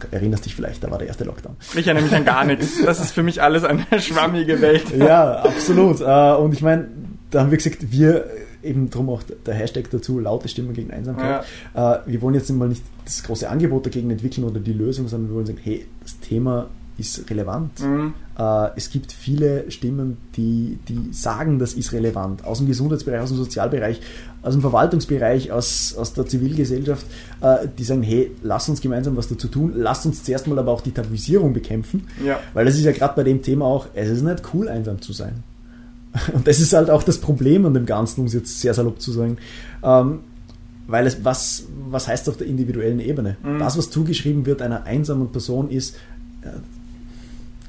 Erinnerst 0.09 0.45
dich 0.45 0.55
vielleicht, 0.55 0.83
da 0.83 0.89
war 0.89 0.97
der 0.97 1.07
erste 1.07 1.25
Lockdown. 1.25 1.55
Ich 1.75 1.85
erinnere 1.85 2.05
mich 2.05 2.15
an 2.15 2.25
gar 2.25 2.43
nichts. 2.43 2.81
Das 2.85 2.99
ist 2.99 3.11
für 3.11 3.21
mich 3.21 3.41
alles 3.41 3.63
eine 3.63 3.85
schwammige 3.99 4.59
Welt. 4.59 4.85
Ja, 4.97 5.43
absolut. 5.43 6.01
Äh, 6.01 6.35
und 6.41 6.53
ich 6.53 6.61
meine, 6.61 6.87
da 7.29 7.41
haben 7.41 7.51
wir 7.51 7.57
gesagt, 7.57 7.91
wir 7.91 8.25
eben 8.63 8.89
drum 8.89 9.09
auch 9.09 9.23
der 9.23 9.53
Hashtag 9.53 9.89
dazu, 9.91 10.19
laute 10.19 10.47
Stimmen 10.47 10.73
gegen 10.73 10.91
Einsamkeit. 10.91 11.45
Ja. 11.75 11.95
Äh, 11.95 11.99
wir 12.05 12.21
wollen 12.21 12.35
jetzt 12.35 12.49
mal 12.51 12.67
nicht 12.67 12.83
das 13.05 13.23
große 13.23 13.49
Angebot 13.49 13.85
dagegen 13.85 14.09
entwickeln 14.09 14.43
oder 14.43 14.59
die 14.59 14.73
Lösung, 14.73 15.07
sondern 15.07 15.29
wir 15.29 15.35
wollen 15.35 15.45
sagen, 15.45 15.59
hey, 15.61 15.85
das 16.01 16.19
Thema 16.19 16.67
ist 17.01 17.29
relevant. 17.29 17.79
Mhm. 17.81 18.13
Äh, 18.37 18.69
es 18.75 18.89
gibt 18.89 19.11
viele 19.11 19.69
Stimmen, 19.69 20.17
die, 20.37 20.79
die 20.87 21.09
sagen, 21.11 21.59
das 21.59 21.73
ist 21.73 21.91
relevant. 21.91 22.45
Aus 22.45 22.59
dem 22.59 22.67
Gesundheitsbereich, 22.67 23.19
aus 23.21 23.29
dem 23.29 23.37
Sozialbereich, 23.37 23.99
aus 24.41 24.53
dem 24.53 24.61
Verwaltungsbereich, 24.61 25.51
aus, 25.51 25.95
aus 25.97 26.13
der 26.13 26.25
Zivilgesellschaft, 26.25 27.05
äh, 27.41 27.67
die 27.77 27.83
sagen, 27.83 28.03
hey, 28.03 28.31
lass 28.41 28.69
uns 28.69 28.81
gemeinsam 28.81 29.17
was 29.17 29.27
dazu 29.27 29.47
tun, 29.47 29.73
lass 29.75 30.05
uns 30.05 30.23
zuerst 30.23 30.47
mal 30.47 30.57
aber 30.57 30.71
auch 30.71 30.81
die 30.81 30.91
Tabuisierung 30.91 31.53
bekämpfen. 31.53 32.07
Ja. 32.25 32.39
Weil 32.53 32.65
das 32.65 32.75
ist 32.75 32.85
ja 32.85 32.91
gerade 32.91 33.15
bei 33.15 33.23
dem 33.23 33.41
Thema 33.41 33.65
auch, 33.65 33.87
es 33.93 34.09
ist 34.09 34.21
nicht 34.21 34.41
cool, 34.53 34.69
einsam 34.69 35.01
zu 35.01 35.13
sein. 35.13 35.43
Und 36.33 36.47
das 36.47 36.59
ist 36.59 36.73
halt 36.73 36.89
auch 36.89 37.03
das 37.03 37.19
Problem 37.19 37.65
an 37.65 37.73
dem 37.73 37.85
Ganzen, 37.85 38.21
um 38.21 38.27
es 38.27 38.33
jetzt 38.33 38.61
sehr 38.61 38.73
salopp 38.73 39.01
zu 39.01 39.11
sagen. 39.11 39.37
Ähm, 39.83 40.19
weil 40.87 41.07
es, 41.07 41.23
was, 41.23 41.67
was 41.89 42.07
heißt 42.07 42.27
auf 42.27 42.37
der 42.37 42.47
individuellen 42.47 42.99
Ebene? 42.99 43.37
Mhm. 43.43 43.59
Das, 43.59 43.77
was 43.77 43.89
zugeschrieben 43.89 44.45
wird 44.45 44.61
einer 44.61 44.83
einsamen 44.83 45.31
Person, 45.31 45.69
ist, 45.69 45.95
äh, 46.41 46.49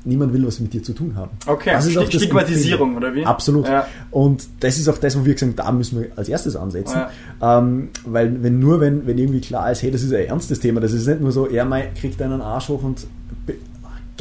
niemand 0.05 0.33
will 0.33 0.47
was 0.47 0.61
mit 0.61 0.73
dir 0.73 0.83
zu 0.83 0.93
tun 0.93 1.15
haben. 1.17 1.31
Okay, 1.47 1.71
das 1.73 1.87
ist 1.87 1.95
St 1.95 2.15
Stigmatisierung 2.15 2.97
oder 2.97 3.15
wie? 3.15 3.25
Absolut. 3.25 3.69
Ja. 3.69 3.87
Und 4.11 4.47
das 4.61 4.79
ist 4.79 4.89
auch 4.89 4.99
das, 4.99 5.19
wo 5.19 5.25
wir 5.25 5.35
gesagt 5.35 5.59
haben, 5.59 5.67
da 5.67 5.73
müssen 5.73 6.01
wir 6.01 6.11
als 6.17 6.29
erstes 6.29 6.57
ansetzen. 6.57 6.99
Ja. 7.41 7.59
Ähm, 7.59 7.91
weil 8.05 8.43
wenn 8.43 8.59
nur, 8.59 8.81
wenn, 8.81 9.07
wenn 9.07 9.19
irgendwie 9.19 9.41
klar 9.41 9.71
ist, 9.71 9.83
hey, 9.83 9.91
das 9.91 10.03
ist 10.03 10.13
ein 10.13 10.27
ernstes 10.27 10.61
Thema, 10.61 10.81
das 10.81 10.93
ist 10.93 11.07
nicht 11.07 11.21
nur 11.21 11.33
so, 11.33 11.47
er 11.47 11.67
kriegt 11.95 12.21
einen 12.21 12.41
Arsch 12.41 12.69
hoch 12.69 12.83
und 12.83 13.07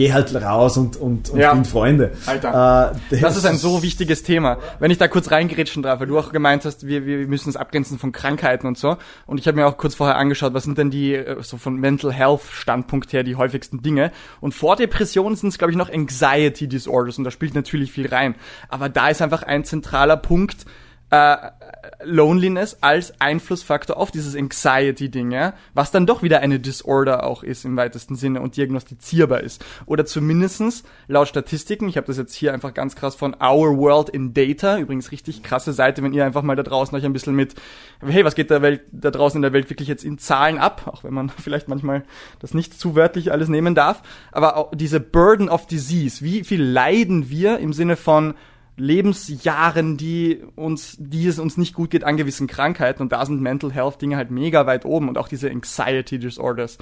geh 0.01 0.13
halt 0.13 0.33
raus 0.35 0.77
und, 0.77 0.97
und, 0.97 1.29
und 1.29 1.39
Ja. 1.39 1.51
find 1.51 1.67
Freunde. 1.67 2.11
Alter. 2.25 2.93
Äh, 3.11 3.19
Das 3.19 3.37
ist 3.37 3.45
ein 3.45 3.57
so 3.57 3.83
wichtiges 3.83 4.23
Thema. 4.23 4.57
Wenn 4.79 4.89
ich 4.89 4.97
da 4.97 5.07
kurz 5.07 5.29
reingerätschen 5.29 5.83
darf, 5.83 5.99
weil 5.99 6.07
du 6.07 6.17
auch 6.17 6.31
gemeint 6.31 6.65
hast, 6.65 6.87
wir, 6.87 7.05
wir 7.05 7.27
müssen 7.27 7.49
es 7.49 7.55
abgrenzen 7.55 7.99
von 7.99 8.11
Krankheiten 8.11 8.65
und 8.67 8.77
so. 8.77 8.97
Und 9.27 9.39
ich 9.39 9.47
habe 9.47 9.57
mir 9.57 9.67
auch 9.67 9.77
kurz 9.77 9.93
vorher 9.95 10.17
angeschaut, 10.17 10.53
was 10.53 10.63
sind 10.63 10.77
denn 10.77 10.89
die, 10.89 11.13
äh, 11.13 11.41
so 11.43 11.57
von 11.57 11.75
Mental 11.75 12.11
Health 12.11 12.41
Standpunkt 12.51 13.13
her, 13.13 13.23
die 13.23 13.35
häufigsten 13.35 13.81
Dinge. 13.83 14.11
Und 14.39 14.53
vor 14.53 14.75
Depressionen 14.75 15.35
sind 15.35 15.49
es, 15.49 15.57
glaube 15.57 15.71
ich, 15.71 15.77
noch 15.77 15.91
Anxiety 15.91 16.67
Disorders 16.67 17.17
und 17.17 17.23
da 17.23 17.31
spielt 17.31 17.53
natürlich 17.53 17.91
viel 17.91 18.07
rein. 18.07 18.35
Aber 18.69 18.89
da 18.89 19.09
ist 19.09 19.21
einfach 19.21 19.43
ein 19.43 19.63
zentraler 19.65 20.17
Punkt, 20.17 20.65
äh, 21.11 21.35
Loneliness 22.03 22.77
als 22.81 23.19
Einflussfaktor 23.19 23.97
auf 23.97 24.11
dieses 24.11 24.35
Anxiety-Ding, 24.35 25.31
ja, 25.31 25.53
was 25.73 25.91
dann 25.91 26.05
doch 26.05 26.23
wieder 26.23 26.39
eine 26.39 26.59
Disorder 26.59 27.25
auch 27.25 27.43
ist 27.43 27.65
im 27.65 27.75
weitesten 27.75 28.15
Sinne 28.15 28.41
und 28.41 28.55
diagnostizierbar 28.55 29.41
ist. 29.41 29.63
Oder 29.85 30.05
zumindestens 30.05 30.83
laut 31.07 31.27
Statistiken, 31.27 31.89
ich 31.89 31.97
habe 31.97 32.07
das 32.07 32.17
jetzt 32.17 32.33
hier 32.33 32.53
einfach 32.53 32.73
ganz 32.73 32.95
krass 32.95 33.15
von 33.15 33.35
Our 33.35 33.77
World 33.77 34.09
in 34.09 34.33
Data, 34.33 34.77
übrigens 34.77 35.11
richtig 35.11 35.43
krasse 35.43 35.73
Seite, 35.73 36.01
wenn 36.01 36.13
ihr 36.13 36.25
einfach 36.25 36.43
mal 36.43 36.55
da 36.55 36.63
draußen 36.63 36.97
euch 36.97 37.03
ein 37.03 37.13
bisschen 37.13 37.35
mit, 37.35 37.55
hey, 37.99 38.23
was 38.23 38.35
geht 38.35 38.49
da, 38.49 38.61
Welt, 38.61 38.81
da 38.91 39.11
draußen 39.11 39.37
in 39.37 39.43
der 39.43 39.53
Welt 39.53 39.69
wirklich 39.69 39.89
jetzt 39.89 40.05
in 40.05 40.17
Zahlen 40.17 40.57
ab, 40.57 40.83
auch 40.85 41.03
wenn 41.03 41.13
man 41.13 41.29
vielleicht 41.37 41.67
manchmal 41.67 42.03
das 42.39 42.53
nicht 42.53 42.79
zu 42.79 42.95
wörtlich 42.95 43.33
alles 43.33 43.49
nehmen 43.49 43.75
darf, 43.75 44.01
aber 44.31 44.71
diese 44.73 45.01
Burden 45.01 45.49
of 45.49 45.67
Disease, 45.67 46.23
wie 46.23 46.45
viel 46.45 46.63
leiden 46.63 47.29
wir 47.29 47.59
im 47.59 47.73
Sinne 47.73 47.97
von 47.97 48.33
Lebensjahren, 48.77 49.97
die 49.97 50.41
uns, 50.55 50.95
die 50.97 51.27
es 51.27 51.39
uns 51.39 51.57
nicht 51.57 51.75
gut 51.75 51.91
geht 51.91 52.03
an 52.03 52.17
gewissen 52.17 52.47
Krankheiten 52.47 53.03
und 53.03 53.11
da 53.11 53.25
sind 53.25 53.41
Mental 53.41 53.71
Health 53.71 54.01
Dinge 54.01 54.15
halt 54.15 54.31
mega 54.31 54.65
weit 54.65 54.85
oben 54.85 55.09
und 55.09 55.17
auch 55.17 55.27
diese 55.27 55.51
Anxiety 55.51 56.17
Disorders. 56.17 56.77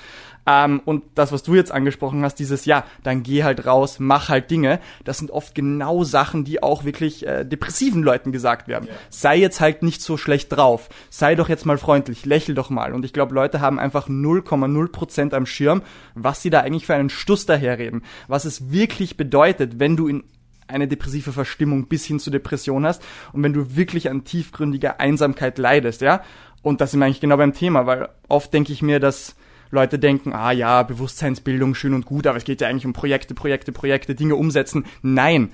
Ähm, 0.46 0.82
und 0.86 1.04
das, 1.16 1.32
was 1.32 1.44
du 1.44 1.56
jetzt 1.56 1.72
angesprochen 1.72 2.24
hast, 2.24 2.36
dieses, 2.36 2.66
ja, 2.66 2.86
dann 3.04 3.24
geh 3.24 3.44
halt 3.44 3.66
raus, 3.66 3.98
mach 4.00 4.30
halt 4.30 4.52
Dinge, 4.52 4.80
das 5.04 5.18
sind 5.18 5.32
oft 5.32 5.56
genau 5.56 6.04
Sachen, 6.04 6.46
die 6.46 6.62
auch 6.62 6.86
wirklich 6.86 7.26
äh, 7.28 7.44
depressiven 7.44 8.04
Leuten 8.04 8.32
gesagt 8.32 8.68
werden. 8.68 8.88
Sei 9.10 9.38
jetzt 9.38 9.60
halt 9.60 9.84
nicht 9.84 10.02
so 10.02 10.16
schlecht 10.16 10.56
drauf, 10.56 10.90
sei 11.10 11.36
doch 11.36 11.50
jetzt 11.50 11.66
mal 11.66 11.78
freundlich, 11.78 12.26
lächel 12.26 12.56
doch 12.56 12.70
mal. 12.70 12.94
Und 12.94 13.04
ich 13.04 13.14
glaube, 13.14 13.34
Leute 13.34 13.62
haben 13.62 13.80
einfach 13.80 14.08
0,0% 14.08 15.34
am 15.34 15.46
Schirm, 15.46 15.82
was 16.14 16.42
sie 16.42 16.50
da 16.50 16.62
eigentlich 16.62 16.86
für 16.86 16.96
einen 16.96 17.10
Stuss 17.10 17.46
daherreden. 17.46 18.04
Was 18.28 18.46
es 18.46 18.72
wirklich 18.72 19.18
bedeutet, 19.18 19.80
wenn 19.80 19.98
du 19.98 20.08
in 20.08 20.24
eine 20.70 20.88
depressive 20.88 21.32
Verstimmung 21.32 21.88
bis 21.88 22.06
hin 22.06 22.20
zu 22.20 22.30
Depression 22.32 22.86
hast 22.86 23.04
und 23.34 23.44
wenn 23.44 23.54
du 23.54 23.76
wirklich 23.76 24.10
an 24.10 24.24
tiefgründiger 24.24 25.00
Einsamkeit 25.00 25.58
leidest, 25.58 26.02
ja. 26.02 26.22
Und 26.62 26.82
das 26.82 26.92
sind 26.92 27.00
wir 27.00 27.06
eigentlich 27.06 27.22
genau 27.22 27.38
beim 27.38 27.54
Thema, 27.54 27.86
weil 27.86 28.10
oft 28.28 28.54
denke 28.54 28.74
ich 28.74 28.82
mir, 28.82 29.00
dass 29.00 29.36
Leute 29.72 30.00
denken, 30.00 30.34
ah 30.34 30.52
ja, 30.52 30.84
Bewusstseinsbildung 30.84 31.76
schön 31.76 31.94
und 31.94 32.06
gut, 32.06 32.28
aber 32.28 32.38
es 32.38 32.44
geht 32.44 32.60
ja 32.60 32.68
eigentlich 32.68 32.86
um 32.86 32.94
Projekte, 32.94 33.34
Projekte, 33.34 33.72
Projekte, 33.72 34.16
Dinge 34.16 34.36
umsetzen. 34.36 34.86
Nein, 35.02 35.52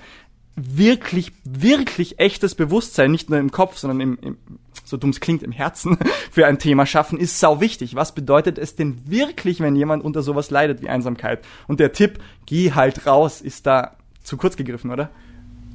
wirklich, 0.56 1.32
wirklich 1.44 2.18
echtes 2.18 2.54
Bewusstsein, 2.54 3.10
nicht 3.10 3.28
nur 3.28 3.38
im 3.38 3.52
Kopf, 3.52 3.76
sondern 3.76 4.00
im, 4.00 4.18
im 4.20 4.36
so 4.84 4.96
dumm 4.96 5.10
es 5.10 5.20
klingt, 5.20 5.42
im 5.42 5.52
Herzen 5.52 5.98
für 6.30 6.46
ein 6.46 6.58
Thema 6.58 6.86
schaffen, 6.86 7.18
ist 7.18 7.40
sau 7.40 7.60
wichtig. 7.60 7.94
Was 7.94 8.14
bedeutet 8.14 8.56
es 8.56 8.76
denn 8.76 9.02
wirklich, 9.06 9.60
wenn 9.60 9.76
jemand 9.76 10.04
unter 10.04 10.22
sowas 10.22 10.50
leidet 10.50 10.80
wie 10.80 10.88
Einsamkeit? 10.88 11.44
Und 11.66 11.80
der 11.80 11.92
Tipp, 11.92 12.20
geh 12.46 12.72
halt 12.72 13.06
raus, 13.06 13.40
ist 13.40 13.66
da 13.66 13.95
zu 14.26 14.36
kurz 14.36 14.56
gegriffen, 14.56 14.90
oder? 14.90 15.08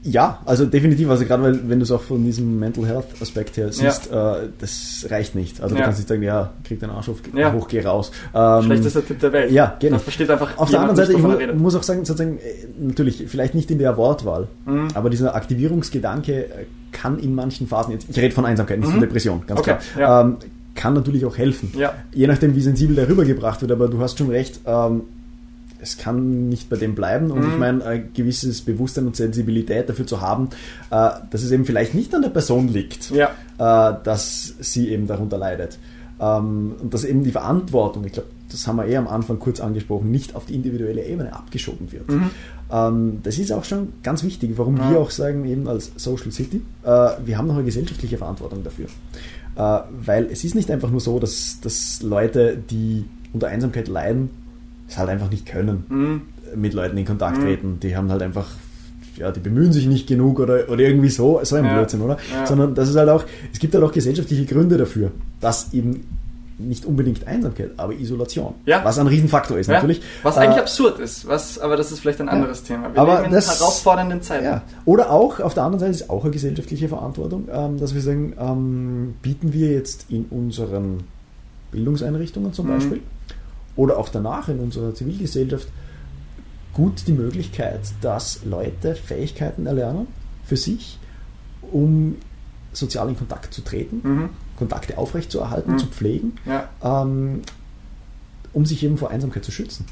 Ja, 0.03 0.39
also 0.45 0.65
definitiv, 0.65 1.07
also 1.11 1.25
gerade 1.25 1.43
weil, 1.43 1.69
wenn 1.69 1.77
du 1.77 1.83
es 1.83 1.91
auch 1.91 2.01
von 2.01 2.23
diesem 2.25 2.57
Mental 2.57 2.87
Health 2.87 3.05
Aspekt 3.21 3.55
her 3.57 3.71
siehst, 3.71 4.11
äh, 4.11 4.49
das 4.57 5.05
reicht 5.11 5.35
nicht. 5.35 5.61
Also 5.61 5.75
du 5.75 5.79
Ja. 5.79 5.85
kannst 5.85 5.99
nicht 5.99 6.09
sagen, 6.09 6.23
ja, 6.23 6.53
krieg 6.63 6.79
deinen 6.79 6.89
Arsch 6.89 7.07
auf, 7.09 7.17
Ja. 7.35 7.53
hoch, 7.53 7.67
geh 7.67 7.81
raus. 7.81 8.11
Ähm, 8.33 8.63
Schlechtester 8.63 9.05
Tipp 9.05 9.19
der 9.19 9.31
Welt. 9.31 9.51
Ja, 9.51 9.75
genau. 9.79 9.97
Das 9.97 10.03
versteht 10.03 10.31
einfach 10.31 10.57
Auf 10.57 10.71
der 10.71 10.79
anderen 10.79 10.95
Seite, 10.97 11.13
ich 11.13 11.23
redet. 11.23 11.55
muss 11.55 11.75
auch 11.75 11.83
sagen, 11.83 12.03
sozusagen, 12.03 12.39
äh, 12.39 12.41
natürlich, 12.79 13.23
vielleicht 13.27 13.53
nicht 13.53 13.69
in 13.69 13.77
der 13.77 13.95
Wortwahl, 13.95 14.47
Mhm. 14.65 14.87
aber 14.95 15.11
dieser 15.11 15.35
Aktivierungsgedanke 15.35 16.33
äh, 16.45 16.47
kann 16.91 17.19
in 17.19 17.35
manchen 17.35 17.67
Phasen, 17.67 17.91
jetzt, 17.93 18.09
ich 18.09 18.17
rede 18.17 18.33
von 18.33 18.45
Einsamkeit, 18.45 18.79
nicht 18.79 18.89
von 18.91 19.01
Depression, 19.01 19.43
ganz 19.45 19.59
Mhm. 19.59 19.71
Okay, 19.71 19.77
klar, 19.93 20.01
ja. 20.01 20.21
ähm, 20.21 20.37
kann 20.73 20.95
natürlich 20.95 21.25
auch 21.25 21.37
helfen. 21.37 21.71
Ja. 21.77 21.93
Je 22.11 22.25
nachdem, 22.25 22.55
wie 22.55 22.61
sensibel 22.61 22.95
der 22.95 23.07
rübergebracht 23.07 23.61
wird, 23.61 23.71
aber 23.71 23.87
du 23.87 23.99
hast 23.99 24.17
schon 24.17 24.29
recht, 24.29 24.61
ähm, 24.65 25.03
es 25.81 25.97
kann 25.97 26.47
nicht 26.49 26.69
bei 26.69 26.75
dem 26.77 26.95
bleiben 26.95 27.31
und 27.31 27.39
Mhm. 27.45 27.49
ich 27.51 27.57
meine, 27.57 27.85
ein 27.85 28.09
gewisses 28.13 28.61
Bewusstsein 28.61 29.07
und 29.07 29.15
Sensibilität 29.15 29.89
dafür 29.89 30.05
zu 30.07 30.21
haben, 30.21 30.49
äh, 30.91 31.09
dass 31.29 31.43
es 31.43 31.51
eben 31.51 31.65
vielleicht 31.65 31.93
nicht 31.95 32.13
an 32.15 32.21
der 32.21 32.29
Person 32.29 32.67
liegt, 32.67 33.11
Ja. 33.11 33.29
äh, 33.57 33.95
dass 34.03 34.53
sie 34.59 34.89
eben 34.89 35.07
darunter 35.07 35.37
leidet. 35.37 35.79
Ähm, 36.19 36.73
und 36.81 36.93
dass 36.93 37.03
eben 37.03 37.23
die 37.23 37.31
Verantwortung, 37.31 38.05
ich 38.05 38.11
glaube, 38.13 38.29
das 38.51 38.67
haben 38.67 38.75
wir 38.75 38.85
eh 38.85 38.97
am 38.97 39.07
Anfang 39.07 39.39
kurz 39.39 39.59
angesprochen, 39.59 40.11
nicht 40.11 40.35
auf 40.35 40.45
die 40.45 40.53
individuelle 40.55 41.03
Ebene 41.05 41.33
abgeschoben 41.33 41.91
wird. 41.91 42.03
Ähm, 42.71 43.19
das 43.23 43.39
ist 43.39 43.51
auch 43.51 43.63
schon 43.63 43.93
ganz 44.03 44.23
wichtig, 44.23 44.51
warum 44.57 44.77
Ja. 44.77 44.91
wir 44.91 44.99
auch 44.99 45.09
sagen, 45.09 45.45
eben 45.45 45.67
als 45.67 45.91
Social 45.95 46.31
City, 46.31 46.61
äh, 46.83 46.87
wir 47.25 47.37
haben 47.37 47.47
noch 47.47 47.55
eine 47.55 47.63
gesellschaftliche 47.63 48.17
Verantwortung 48.17 48.63
dafür. 48.63 48.87
Weil 49.55 50.27
es 50.31 50.43
ist 50.45 50.55
nicht 50.55 50.71
einfach 50.71 50.89
nur 50.89 51.01
so, 51.01 51.19
dass, 51.19 51.59
dass 51.61 52.01
Leute, 52.01 52.57
die 52.69 53.03
unter 53.33 53.47
Einsamkeit 53.47 53.89
leiden, 53.89 54.29
es 54.91 54.97
halt 54.97 55.09
einfach 55.09 55.29
nicht 55.29 55.45
können, 55.45 55.85
Mhm. 55.89 56.21
mit 56.59 56.73
Leuten 56.73 56.97
in 56.97 57.05
Kontakt 57.05 57.41
treten. 57.41 57.79
Die 57.81 57.95
haben 57.95 58.11
halt 58.11 58.21
einfach, 58.21 58.47
ja, 59.17 59.31
die 59.31 59.39
bemühen 59.39 59.71
sich 59.71 59.87
nicht 59.87 60.07
genug 60.07 60.39
oder, 60.39 60.69
oder 60.69 60.79
irgendwie 60.81 61.09
so, 61.09 61.39
so 61.43 61.55
ein 61.55 61.65
Ja. 61.65 61.73
Blödsinn, 61.73 62.01
oder? 62.01 62.17
Ja. 62.33 62.45
Sondern 62.45 62.75
das 62.75 62.89
ist 62.89 62.95
halt 62.95 63.09
auch, 63.09 63.23
es 63.53 63.59
gibt 63.59 63.73
halt 63.73 63.83
auch 63.83 63.91
gesellschaftliche 63.91 64.45
Gründe 64.45 64.77
dafür, 64.77 65.11
dass 65.39 65.73
eben 65.73 66.05
nicht 66.57 66.85
unbedingt 66.85 67.25
Einsamkeit, 67.27 67.71
aber 67.77 67.93
Isolation. 67.93 68.53
Ja. 68.67 68.81
Was 68.85 68.99
ein 68.99 69.07
Riesenfaktor 69.07 69.57
ist, 69.57 69.65
Ja, 69.67 69.75
natürlich. 69.75 69.99
Was 70.21 70.37
eigentlich 70.37 70.57
Äh, 70.57 70.61
absurd 70.61 70.99
ist, 70.99 71.27
was, 71.27 71.57
aber 71.57 71.75
das 71.75 71.91
ist 71.91 72.01
vielleicht 72.01 72.21
ein 72.21 72.29
anderes 72.29 72.61
Thema. 72.61 72.93
Wir 72.93 73.01
Aber 73.01 73.13
leben 73.15 73.25
in 73.27 73.31
das- 73.31 73.59
herausfordernden 73.59 74.21
Zeiten. 74.21 74.45
Ja. 74.45 74.61
Oder 74.85 75.09
auch, 75.09 75.39
auf 75.39 75.55
der 75.55 75.63
anderen 75.63 75.79
Seite 75.79 75.91
ist 75.93 76.09
auch 76.11 76.23
eine 76.23 76.31
gesellschaftliche 76.31 76.87
Verantwortung, 76.87 77.47
ähm, 77.51 77.79
dass 77.79 77.95
wir 77.95 78.01
sagen, 78.01 78.33
ähm, 78.39 79.15
bieten 79.23 79.53
wir 79.53 79.71
jetzt 79.71 80.05
in 80.09 80.25
unseren 80.29 80.99
Bildungseinrichtungen 81.71 82.53
zum 82.53 82.67
Mhm. 82.67 82.71
Beispiel 82.73 82.99
oder 83.81 83.97
auch 83.97 84.09
danach 84.09 84.47
in 84.47 84.59
unserer 84.59 84.93
Zivilgesellschaft 84.93 85.67
gut 86.73 87.07
die 87.07 87.13
Möglichkeit, 87.13 87.79
dass 88.01 88.45
Leute 88.45 88.93
Fähigkeiten 88.93 89.65
erlernen 89.65 90.05
für 90.45 90.55
sich, 90.55 90.99
um 91.71 92.15
sozial 92.73 93.09
in 93.09 93.17
Kontakt 93.17 93.53
zu 93.55 93.61
treten, 93.63 94.01
Mhm. 94.03 94.29
Kontakte 94.55 94.99
aufrechtzuerhalten, 94.99 95.73
Mhm. 95.73 95.77
zu 95.79 95.87
pflegen, 95.87 96.33
Ja. 96.45 96.69
ähm, 96.83 97.41
um 98.53 98.65
sich 98.67 98.83
eben 98.83 98.99
vor 98.99 99.09
Einsamkeit 99.09 99.43
zu 99.43 99.51
schützen. 99.51 99.85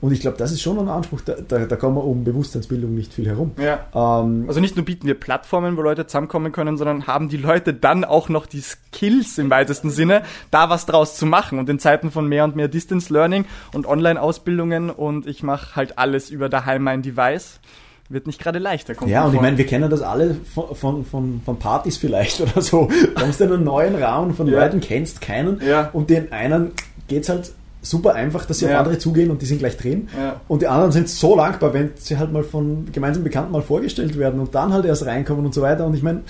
Und 0.00 0.12
ich 0.12 0.20
glaube, 0.20 0.38
das 0.38 0.50
ist 0.50 0.62
schon 0.62 0.78
ein 0.78 0.88
Anspruch, 0.88 1.20
da, 1.20 1.34
da, 1.46 1.58
da 1.66 1.76
kommen 1.76 1.96
wir 1.96 2.04
um 2.04 2.24
Bewusstseinsbildung 2.24 2.94
nicht 2.94 3.12
viel 3.12 3.26
herum. 3.26 3.52
Ja. 3.58 3.80
Ähm, 3.94 4.46
Also 4.48 4.60
nicht 4.60 4.74
nur 4.76 4.84
bieten 4.86 5.06
wir 5.06 5.14
Plattformen, 5.14 5.76
wo 5.76 5.82
Leute 5.82 6.06
zusammenkommen 6.06 6.52
können, 6.52 6.78
sondern 6.78 7.06
haben 7.06 7.28
die 7.28 7.36
Leute 7.36 7.74
dann 7.74 8.04
auch 8.04 8.28
noch 8.30 8.46
die 8.46 8.62
Skills 8.62 9.36
im 9.36 9.50
weitesten 9.50 9.90
Sinne, 9.90 10.22
da 10.50 10.70
was 10.70 10.86
draus 10.86 11.16
zu 11.16 11.26
machen. 11.26 11.58
Und 11.58 11.68
in 11.68 11.78
Zeiten 11.78 12.10
von 12.10 12.26
mehr 12.26 12.44
und 12.44 12.56
mehr 12.56 12.68
Distance 12.68 13.12
Learning 13.12 13.44
und 13.74 13.86
Online-Ausbildungen 13.86 14.90
und 14.90 15.26
ich 15.26 15.42
mache 15.42 15.76
halt 15.76 15.98
alles 15.98 16.30
über 16.30 16.48
daheim 16.48 16.82
mein 16.82 17.02
Device, 17.02 17.60
wird 18.08 18.26
nicht 18.26 18.40
gerade 18.40 18.58
leichter. 18.58 18.94
kommt 18.94 19.10
Ja, 19.10 19.24
und 19.26 19.34
ich 19.34 19.40
meine, 19.40 19.58
wir 19.58 19.66
kennen 19.66 19.88
das 19.90 20.02
alle 20.02 20.34
von, 20.34 20.74
von, 20.74 21.04
von, 21.04 21.42
von 21.44 21.58
Partys 21.58 21.96
vielleicht 21.96 22.40
oder 22.40 22.60
so. 22.62 22.88
Du 22.88 23.14
kommst 23.20 23.40
in 23.40 23.52
einen 23.52 23.64
neuen 23.64 23.94
Raum 24.02 24.34
von 24.34 24.46
Ja. 24.48 24.60
Leuten, 24.64 24.80
kennst 24.80 25.20
keinen 25.20 25.60
Ja. 25.62 25.90
und 25.92 26.10
den 26.10 26.32
einen 26.32 26.72
geht's 27.06 27.28
halt 27.28 27.52
super 27.82 28.14
einfach, 28.14 28.44
dass 28.44 28.58
sie 28.58 28.66
auf 28.66 28.72
Ja. 28.72 28.78
andere 28.80 28.98
zugehen 28.98 29.30
und 29.30 29.40
die 29.42 29.46
sind 29.46 29.58
gleich 29.58 29.76
drin. 29.76 30.08
Ja. 30.18 30.40
Und 30.48 30.62
die 30.62 30.66
anderen 30.68 30.92
sind 30.92 31.08
so 31.08 31.36
dankbar, 31.36 31.72
wenn 31.72 31.90
sie 31.96 32.18
halt 32.18 32.32
mal 32.32 32.42
von 32.42 32.86
gemeinsamen 32.92 33.24
Bekannten 33.24 33.52
mal 33.52 33.62
vorgestellt 33.62 34.18
werden 34.18 34.38
und 34.40 34.54
dann 34.54 34.72
halt 34.72 34.84
erst 34.84 35.06
reinkommen 35.06 35.46
und 35.46 35.54
so 35.54 35.62
weiter. 35.62 35.86
Und 35.86 35.94
ich 35.94 36.02
meine, 36.02 36.22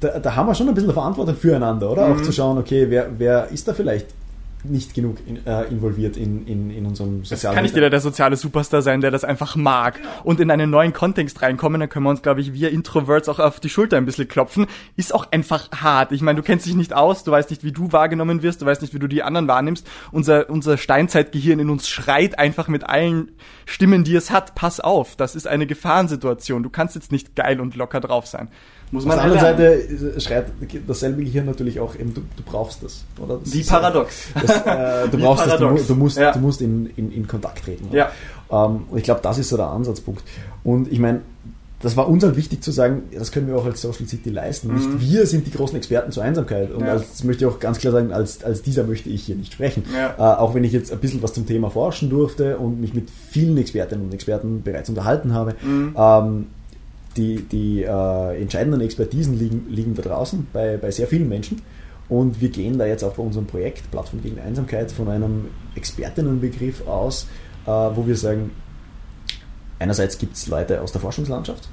da, 0.00 0.18
da 0.18 0.34
haben 0.36 0.48
wir 0.48 0.54
schon 0.54 0.68
ein 0.68 0.74
bisschen 0.74 0.92
Verantwortung 0.92 1.36
füreinander, 1.36 1.90
oder? 1.90 2.08
Mhm. 2.08 2.14
Auch 2.14 2.22
zu 2.22 2.32
schauen, 2.32 2.58
okay, 2.58 2.86
wer, 2.88 3.06
wer 3.18 3.48
ist 3.52 3.68
da 3.68 3.74
vielleicht 3.74 4.06
nicht 4.64 4.94
genug 4.94 5.18
in, 5.26 5.44
äh, 5.46 5.64
involviert 5.64 6.16
in, 6.16 6.46
in, 6.46 6.70
in 6.70 6.86
unserem 6.86 7.24
sozialen 7.24 7.54
kann 7.54 7.64
nicht 7.64 7.74
jeder 7.74 7.90
der 7.90 8.00
soziale 8.00 8.36
Superstar 8.36 8.82
sein, 8.82 9.00
der 9.00 9.10
das 9.10 9.24
einfach 9.24 9.56
mag. 9.56 9.98
Und 10.24 10.40
in 10.40 10.50
einen 10.50 10.70
neuen 10.70 10.92
Kontext 10.92 11.42
reinkommen, 11.42 11.80
dann 11.80 11.88
können 11.88 12.04
wir 12.04 12.10
uns, 12.10 12.22
glaube 12.22 12.40
ich, 12.40 12.52
wir 12.52 12.70
Introverts 12.70 13.28
auch 13.28 13.38
auf 13.38 13.60
die 13.60 13.68
Schulter 13.68 13.96
ein 13.96 14.06
bisschen 14.06 14.28
klopfen. 14.28 14.66
Ist 14.96 15.14
auch 15.14 15.30
einfach 15.32 15.70
hart. 15.72 16.12
Ich 16.12 16.22
meine, 16.22 16.36
du 16.36 16.42
kennst 16.42 16.66
dich 16.66 16.74
nicht 16.74 16.92
aus, 16.92 17.24
du 17.24 17.32
weißt 17.32 17.50
nicht, 17.50 17.64
wie 17.64 17.72
du 17.72 17.92
wahrgenommen 17.92 18.42
wirst, 18.42 18.62
du 18.62 18.66
weißt 18.66 18.82
nicht, 18.82 18.94
wie 18.94 18.98
du 18.98 19.08
die 19.08 19.22
anderen 19.22 19.48
wahrnimmst. 19.48 19.86
Unser, 20.12 20.48
unser 20.48 20.78
Steinzeitgehirn 20.78 21.58
in 21.58 21.70
uns 21.70 21.88
schreit 21.88 22.38
einfach 22.38 22.68
mit 22.68 22.88
allen 22.88 23.32
Stimmen, 23.66 24.04
die 24.04 24.14
es 24.14 24.30
hat, 24.30 24.54
pass 24.54 24.80
auf, 24.80 25.16
das 25.16 25.34
ist 25.34 25.46
eine 25.46 25.66
Gefahrensituation. 25.66 26.62
Du 26.62 26.70
kannst 26.70 26.94
jetzt 26.94 27.12
nicht 27.12 27.34
geil 27.34 27.60
und 27.60 27.74
locker 27.74 28.00
drauf 28.00 28.26
sein. 28.26 28.48
Muss 28.92 29.04
Auf 29.04 29.08
man 29.08 29.16
der 29.16 29.24
anderen. 29.24 29.40
Seite 29.40 30.20
schreit 30.20 30.46
dasselbe 30.86 31.24
Gehirn 31.24 31.46
natürlich 31.46 31.80
auch 31.80 31.94
eben, 31.94 32.12
du, 32.12 32.20
du 32.36 32.42
brauchst 32.44 32.82
das. 32.82 33.04
Oder? 33.18 33.38
Das 33.42 33.52
Wie 33.52 33.62
paradox. 33.64 34.26
Das, 34.34 34.50
äh, 34.66 35.08
du 35.08 35.16
Wie 35.18 35.22
brauchst 35.22 35.46
das, 35.46 35.52
du, 35.54 35.58
paradox. 35.64 35.86
du 35.86 35.94
musst, 35.94 36.18
Ja. 36.18 36.32
du 36.32 36.38
musst 36.38 36.60
in, 36.60 36.90
in, 36.96 37.10
in 37.10 37.26
Kontakt 37.26 37.64
treten. 37.64 37.88
Ja. 37.90 38.12
Ähm, 38.50 38.82
und 38.90 38.98
ich 38.98 39.04
glaube, 39.04 39.20
das 39.22 39.38
ist 39.38 39.48
so 39.48 39.56
der 39.56 39.68
Ansatzpunkt. 39.68 40.22
Und 40.62 40.92
ich 40.92 40.98
meine, 40.98 41.22
das 41.80 41.96
war 41.96 42.06
uns 42.06 42.22
halt 42.22 42.36
wichtig 42.36 42.62
zu 42.62 42.70
sagen, 42.70 43.04
das 43.18 43.32
können 43.32 43.48
wir 43.48 43.56
auch 43.56 43.64
als 43.64 43.80
Social 43.80 44.06
City 44.06 44.28
leisten. 44.28 44.68
Mhm. 44.68 44.74
Nicht 44.74 45.00
wir 45.10 45.26
sind 45.26 45.46
die 45.46 45.50
großen 45.50 45.76
Experten 45.76 46.12
zur 46.12 46.22
Einsamkeit. 46.22 46.70
Und 46.70 46.84
ja. 46.84 46.92
das 46.92 47.24
möchte 47.24 47.46
ich 47.46 47.50
auch 47.50 47.58
ganz 47.60 47.78
klar 47.78 47.94
sagen, 47.94 48.12
als, 48.12 48.44
als 48.44 48.60
dieser 48.60 48.84
möchte 48.84 49.08
ich 49.08 49.24
hier 49.24 49.36
nicht 49.36 49.54
sprechen. 49.54 49.84
Ja. 49.96 50.14
Äh, 50.18 50.38
auch 50.38 50.54
wenn 50.54 50.64
ich 50.64 50.72
jetzt 50.72 50.92
ein 50.92 50.98
bisschen 50.98 51.22
was 51.22 51.32
zum 51.32 51.46
Thema 51.46 51.70
forschen 51.70 52.10
durfte 52.10 52.58
und 52.58 52.78
mich 52.80 52.92
mit 52.92 53.08
vielen 53.30 53.56
Expertinnen 53.56 54.04
und 54.04 54.12
Experten 54.12 54.62
bereits 54.62 54.90
unterhalten 54.90 55.32
habe. 55.32 55.54
Mhm. 55.62 55.94
Ähm, 55.96 56.46
die 57.16 57.42
die 57.42 57.82
äh, 57.82 58.40
entscheidenden 58.40 58.80
Expertisen 58.80 59.38
liegen, 59.38 59.66
liegen 59.68 59.94
da 59.94 60.02
draußen 60.02 60.46
bei, 60.52 60.76
bei 60.76 60.90
sehr 60.90 61.06
vielen 61.06 61.28
Menschen. 61.28 61.62
Und 62.08 62.40
wir 62.40 62.50
gehen 62.50 62.78
da 62.78 62.86
jetzt 62.86 63.04
auch 63.04 63.14
bei 63.14 63.22
unserem 63.22 63.46
Projekt 63.46 63.90
Plattform 63.90 64.22
gegen 64.22 64.38
Einsamkeit 64.38 64.92
von 64.92 65.08
einem 65.08 65.46
Expertinnenbegriff 65.74 66.86
aus, 66.86 67.26
äh, 67.64 67.70
wo 67.70 68.06
wir 68.06 68.16
sagen, 68.16 68.50
einerseits 69.78 70.18
gibt 70.18 70.36
es 70.36 70.46
Leute 70.46 70.80
aus 70.80 70.92
der 70.92 71.00
Forschungslandschaft, 71.00 71.68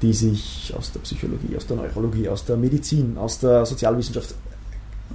die 0.00 0.12
sich 0.12 0.72
aus 0.76 0.92
der 0.92 1.00
Psychologie, 1.00 1.56
aus 1.56 1.66
der 1.66 1.76
Neurologie, 1.76 2.28
aus 2.28 2.44
der 2.44 2.56
Medizin, 2.56 3.18
aus 3.18 3.38
der 3.38 3.66
Sozialwissenschaft, 3.66 4.34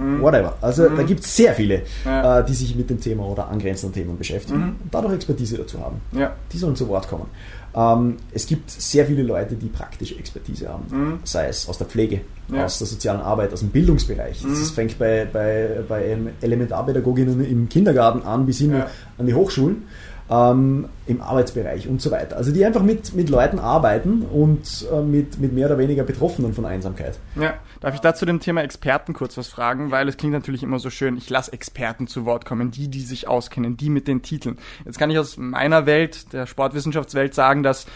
mhm. 0.00 0.22
whatever. 0.22 0.56
Also 0.60 0.88
mhm. 0.88 0.96
da 0.96 1.02
gibt 1.02 1.20
es 1.20 1.36
sehr 1.36 1.54
viele, 1.54 1.82
ja. 2.04 2.40
äh, 2.40 2.44
die 2.44 2.54
sich 2.54 2.74
mit 2.74 2.90
dem 2.90 3.00
Thema 3.00 3.24
oder 3.24 3.48
angrenzenden 3.48 3.94
Themen 3.94 4.18
beschäftigen 4.18 4.58
mhm. 4.58 4.76
und 4.82 4.94
dadurch 4.94 5.14
Expertise 5.14 5.56
dazu 5.58 5.80
haben. 5.80 6.00
Ja. 6.12 6.32
Die 6.52 6.58
sollen 6.58 6.76
zu 6.76 6.88
Wort 6.88 7.08
kommen. 7.08 7.26
Ähm, 7.74 8.16
es 8.32 8.46
gibt 8.46 8.70
sehr 8.70 9.06
viele 9.06 9.22
Leute, 9.22 9.54
die 9.54 9.68
praktische 9.68 10.16
Expertise 10.18 10.68
haben, 10.68 10.84
mhm. 10.90 11.18
sei 11.22 11.46
es 11.46 11.68
aus 11.68 11.78
der 11.78 11.86
Pflege, 11.86 12.22
ja. 12.48 12.64
aus 12.64 12.78
der 12.78 12.86
sozialen 12.88 13.20
Arbeit, 13.20 13.52
aus 13.52 13.60
dem 13.60 13.68
Bildungsbereich. 13.68 14.42
Mhm. 14.42 14.48
Das 14.50 14.70
fängt 14.70 14.98
bei, 14.98 15.26
bei, 15.32 15.80
bei 15.88 16.16
Elementarpädagoginnen 16.40 17.44
im 17.44 17.68
Kindergarten 17.68 18.22
an 18.22 18.46
bis 18.46 18.58
hin 18.58 18.82
an 19.18 19.26
die 19.26 19.34
Hochschulen 19.34 19.84
ähm, 20.30 20.88
im 21.06 21.20
Arbeitsbereich 21.20 21.88
und 21.88 22.00
so 22.00 22.10
weiter. 22.12 22.36
Also 22.36 22.52
die 22.52 22.64
einfach 22.64 22.82
mit, 22.82 23.14
mit 23.14 23.28
Leuten 23.28 23.58
arbeiten 23.58 24.22
und 24.22 24.86
äh, 24.92 25.02
mit, 25.02 25.40
mit 25.40 25.52
mehr 25.52 25.66
oder 25.66 25.78
weniger 25.78 26.04
Betroffenen 26.04 26.54
von 26.54 26.64
Einsamkeit. 26.64 27.18
Ja, 27.34 27.54
darf 27.80 27.94
ich 27.94 28.00
dazu 28.00 28.24
dem 28.24 28.38
Thema 28.38 28.62
Experten 28.62 29.12
kurz 29.12 29.36
was 29.36 29.48
fragen, 29.48 29.90
weil 29.90 30.08
es 30.08 30.16
klingt 30.16 30.32
natürlich 30.32 30.62
immer 30.62 30.78
so 30.78 30.88
schön, 30.88 31.16
ich 31.16 31.28
lasse 31.28 31.52
Experten 31.52 32.06
zu 32.06 32.24
Wort 32.24 32.44
kommen, 32.44 32.70
die, 32.70 32.88
die 32.88 33.00
sich 33.00 33.26
auskennen, 33.26 33.76
die 33.76 33.90
mit 33.90 34.06
den 34.06 34.22
Titeln. 34.22 34.58
Jetzt 34.84 34.98
kann 34.98 35.10
ich 35.10 35.18
aus 35.18 35.36
meiner 35.36 35.84
Welt, 35.86 36.32
der 36.32 36.46
Sportwissenschaftswelt 36.46 37.34
sagen, 37.34 37.64
dass 37.64 37.86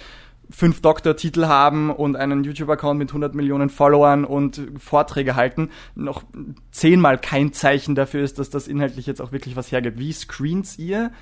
fünf 0.50 0.82
Doktortitel 0.82 1.46
haben 1.46 1.90
und 1.90 2.16
einen 2.16 2.42
YouTube-Account 2.42 2.98
mit 2.98 3.10
100 3.10 3.34
Millionen 3.34 3.70
Followern 3.70 4.24
und 4.24 4.60
Vorträge 4.78 5.36
halten, 5.36 5.70
noch 5.94 6.24
zehnmal 6.70 7.16
kein 7.16 7.52
Zeichen 7.52 7.94
dafür 7.94 8.22
ist, 8.22 8.38
dass 8.38 8.50
das 8.50 8.68
inhaltlich 8.68 9.06
jetzt 9.06 9.22
auch 9.22 9.32
wirklich 9.32 9.56
was 9.56 9.72
hergibt. 9.72 9.98
Wie 9.98 10.12
screens 10.12 10.78
ihr 10.78 11.12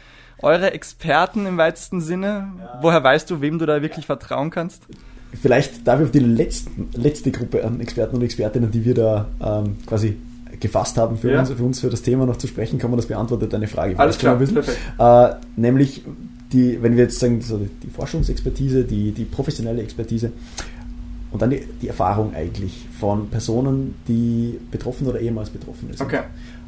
eure 0.43 0.73
Experten 0.73 1.47
im 1.47 1.57
weitesten 1.57 2.01
Sinne? 2.01 2.53
Ja. 2.59 2.79
Woher 2.83 3.03
weißt 3.03 3.31
du, 3.31 3.41
wem 3.41 3.59
du 3.59 3.67
da 3.67 3.83
wirklich 3.83 4.07
vertrauen 4.07 4.51
kannst? 4.51 4.83
Vielleicht 5.41 5.87
darf 5.87 6.01
ich 6.01 6.07
auf 6.07 6.13
die 6.13 6.19
letzten, 6.19 6.91
letzte 6.95 7.31
Gruppe 7.31 7.65
an 7.65 7.81
Experten 7.81 8.17
und 8.17 8.23
Expertinnen, 8.23 8.71
die 8.71 8.85
wir 8.85 8.95
da 8.95 9.29
ähm, 9.43 9.77
ähm, 9.91 10.17
gefasst 10.61 10.99
haben 10.99 11.17
für, 11.17 11.33
ja. 11.33 11.41
uns, 11.41 11.51
für 11.51 11.63
uns 11.63 11.81
für 11.81 11.89
das 11.89 12.03
Thema 12.03 12.27
noch 12.27 12.37
zu 12.37 12.47
sprechen, 12.47 12.79
kommen. 12.79 12.97
Das 12.97 13.07
beantwortet 13.07 13.53
deine 13.53 13.67
Frage. 13.67 13.99
Alles 13.99 14.19
klar, 14.19 14.37
perfekt. 14.37 14.79
Äh, 14.99 15.29
nämlich, 15.57 16.05
die, 16.53 16.83
wenn 16.83 16.97
wir 16.97 17.05
jetzt 17.05 17.19
sagen, 17.19 17.41
so 17.41 17.59
die 17.59 17.91
Forschungsexpertise, 17.91 18.85
die, 18.85 19.13
die 19.13 19.25
professionelle 19.25 19.83
Expertise 19.83 20.33
und 21.31 21.41
dann 21.41 21.51
die, 21.51 21.63
die 21.81 21.89
Erfahrung 21.89 22.35
eigentlich 22.35 22.87
von 23.01 23.29
Personen, 23.31 23.95
die 24.07 24.59
betroffen 24.71 25.07
oder 25.07 25.19
ehemals 25.19 25.49
betroffen 25.49 25.89
sind. 25.89 26.01
Okay. 26.01 26.21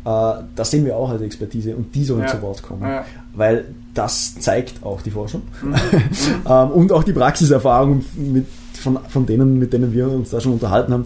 Äh, 0.04 0.42
das 0.54 0.70
sehen 0.70 0.84
wir 0.84 0.96
auch 0.96 1.10
als 1.10 1.22
Expertise 1.22 1.76
und 1.76 1.94
die 1.94 2.04
sollen 2.04 2.22
ja. 2.22 2.28
zu 2.28 2.40
Wort 2.42 2.62
kommen. 2.62 2.82
Ja. 2.82 3.04
Weil 3.34 3.66
das 3.94 4.34
zeigt 4.38 4.84
auch 4.84 5.02
die 5.02 5.10
Forschung 5.10 5.42
mhm. 5.62 5.74
ähm, 6.48 6.70
und 6.70 6.92
auch 6.92 7.04
die 7.04 7.12
Praxiserfahrung 7.12 8.04
mit, 8.16 8.46
von, 8.74 8.98
von 9.08 9.26
denen, 9.26 9.58
mit 9.58 9.72
denen 9.72 9.92
wir 9.92 10.10
uns 10.10 10.30
da 10.30 10.40
schon 10.40 10.52
unterhalten 10.52 10.92
haben. 10.92 11.04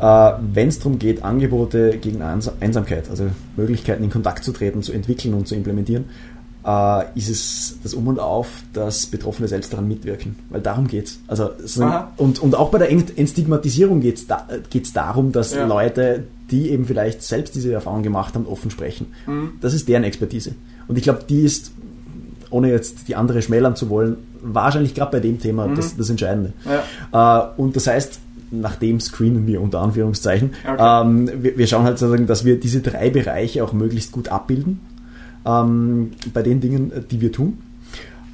Ja. 0.00 0.36
Äh, 0.36 0.38
Wenn 0.52 0.68
es 0.68 0.78
darum 0.78 0.98
geht, 0.98 1.22
Angebote 1.22 1.98
gegen 1.98 2.22
Einsamkeit, 2.22 3.08
also 3.10 3.26
Möglichkeiten 3.56 4.04
in 4.04 4.10
Kontakt 4.10 4.44
zu 4.44 4.52
treten, 4.52 4.82
zu 4.82 4.92
entwickeln 4.92 5.34
und 5.34 5.46
zu 5.46 5.54
implementieren, 5.54 6.06
äh, 6.66 7.04
ist 7.14 7.28
es 7.28 7.78
das 7.82 7.94
Um 7.94 8.08
und 8.08 8.18
Auf, 8.18 8.48
dass 8.72 9.06
Betroffene 9.06 9.48
selbst 9.48 9.72
daran 9.72 9.86
mitwirken. 9.86 10.36
Weil 10.48 10.62
darum 10.62 10.88
geht 10.88 11.06
es. 11.06 11.20
Also, 11.26 11.50
und, 12.16 12.40
und 12.40 12.54
auch 12.54 12.70
bei 12.70 12.78
der 12.78 12.90
Entstigmatisierung 12.90 14.00
geht 14.00 14.16
es 14.16 14.26
da, 14.26 14.46
darum, 14.94 15.32
dass 15.32 15.54
ja. 15.54 15.66
Leute, 15.66 16.24
die 16.50 16.70
eben 16.70 16.86
vielleicht 16.86 17.22
selbst 17.22 17.54
diese 17.54 17.72
Erfahrung 17.72 18.02
gemacht 18.02 18.34
haben, 18.34 18.46
offen 18.46 18.70
sprechen. 18.70 19.06
Mhm. 19.26 19.52
Das 19.60 19.74
ist 19.74 19.88
deren 19.88 20.04
Expertise. 20.04 20.54
Und 20.88 20.96
ich 20.96 21.04
glaube, 21.04 21.24
die 21.28 21.40
ist, 21.40 21.72
ohne 22.50 22.70
jetzt 22.70 23.08
die 23.08 23.16
andere 23.16 23.42
schmälern 23.42 23.76
zu 23.76 23.88
wollen, 23.88 24.16
wahrscheinlich 24.42 24.94
gerade 24.94 25.12
bei 25.12 25.20
dem 25.20 25.40
Thema 25.40 25.66
mhm. 25.66 25.76
das, 25.76 25.96
das 25.96 26.10
Entscheidende. 26.10 26.52
Ja. 27.12 27.46
Äh, 27.46 27.60
und 27.60 27.76
das 27.76 27.86
heißt, 27.86 28.20
nachdem 28.50 29.00
screenen 29.00 29.46
wir 29.46 29.60
unter 29.60 29.80
Anführungszeichen. 29.80 30.52
Okay. 30.64 31.02
Ähm, 31.02 31.30
wir, 31.42 31.58
wir, 31.58 31.66
schauen 31.66 31.84
halt 31.84 31.98
sozusagen, 31.98 32.26
dass 32.26 32.44
wir 32.44 32.58
diese 32.58 32.80
drei 32.80 33.10
Bereiche 33.10 33.64
auch 33.64 33.72
möglichst 33.72 34.12
gut 34.12 34.28
abbilden 34.28 34.80
ähm, 35.44 36.12
bei 36.32 36.42
den 36.42 36.60
Dingen, 36.60 36.92
die 37.10 37.20
wir 37.20 37.32
tun. 37.32 37.58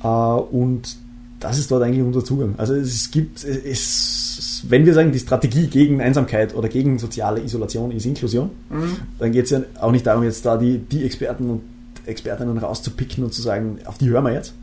Äh, 0.02 0.06
und 0.06 0.96
das 1.40 1.58
ist 1.58 1.70
dort 1.70 1.82
eigentlich 1.82 2.04
unser 2.04 2.22
Zugang. 2.22 2.54
Also 2.58 2.74
es 2.74 3.10
gibt, 3.10 3.44
es, 3.44 4.62
wenn 4.68 4.84
wir 4.84 4.92
sagen, 4.92 5.10
die 5.10 5.18
Strategie 5.18 5.68
gegen 5.68 6.00
Einsamkeit 6.02 6.54
oder 6.54 6.68
gegen 6.68 6.98
soziale 6.98 7.40
Isolation 7.40 7.90
ist 7.92 8.04
Inklusion, 8.04 8.50
mhm. 8.68 8.96
dann 9.18 9.32
geht 9.32 9.46
es 9.46 9.50
ja 9.50 9.62
auch 9.80 9.90
nicht 9.90 10.06
darum, 10.06 10.22
jetzt 10.22 10.44
da 10.44 10.58
die, 10.58 10.78
die 10.78 11.04
Experten 11.04 11.48
und 11.48 11.62
Expertinnen 12.10 12.58
rauszupicken 12.58 13.24
und 13.24 13.32
zu 13.32 13.42
sagen, 13.42 13.78
auf 13.86 13.98
die 13.98 14.08
hören 14.08 14.24
wir 14.24 14.32
jetzt. 14.32 14.54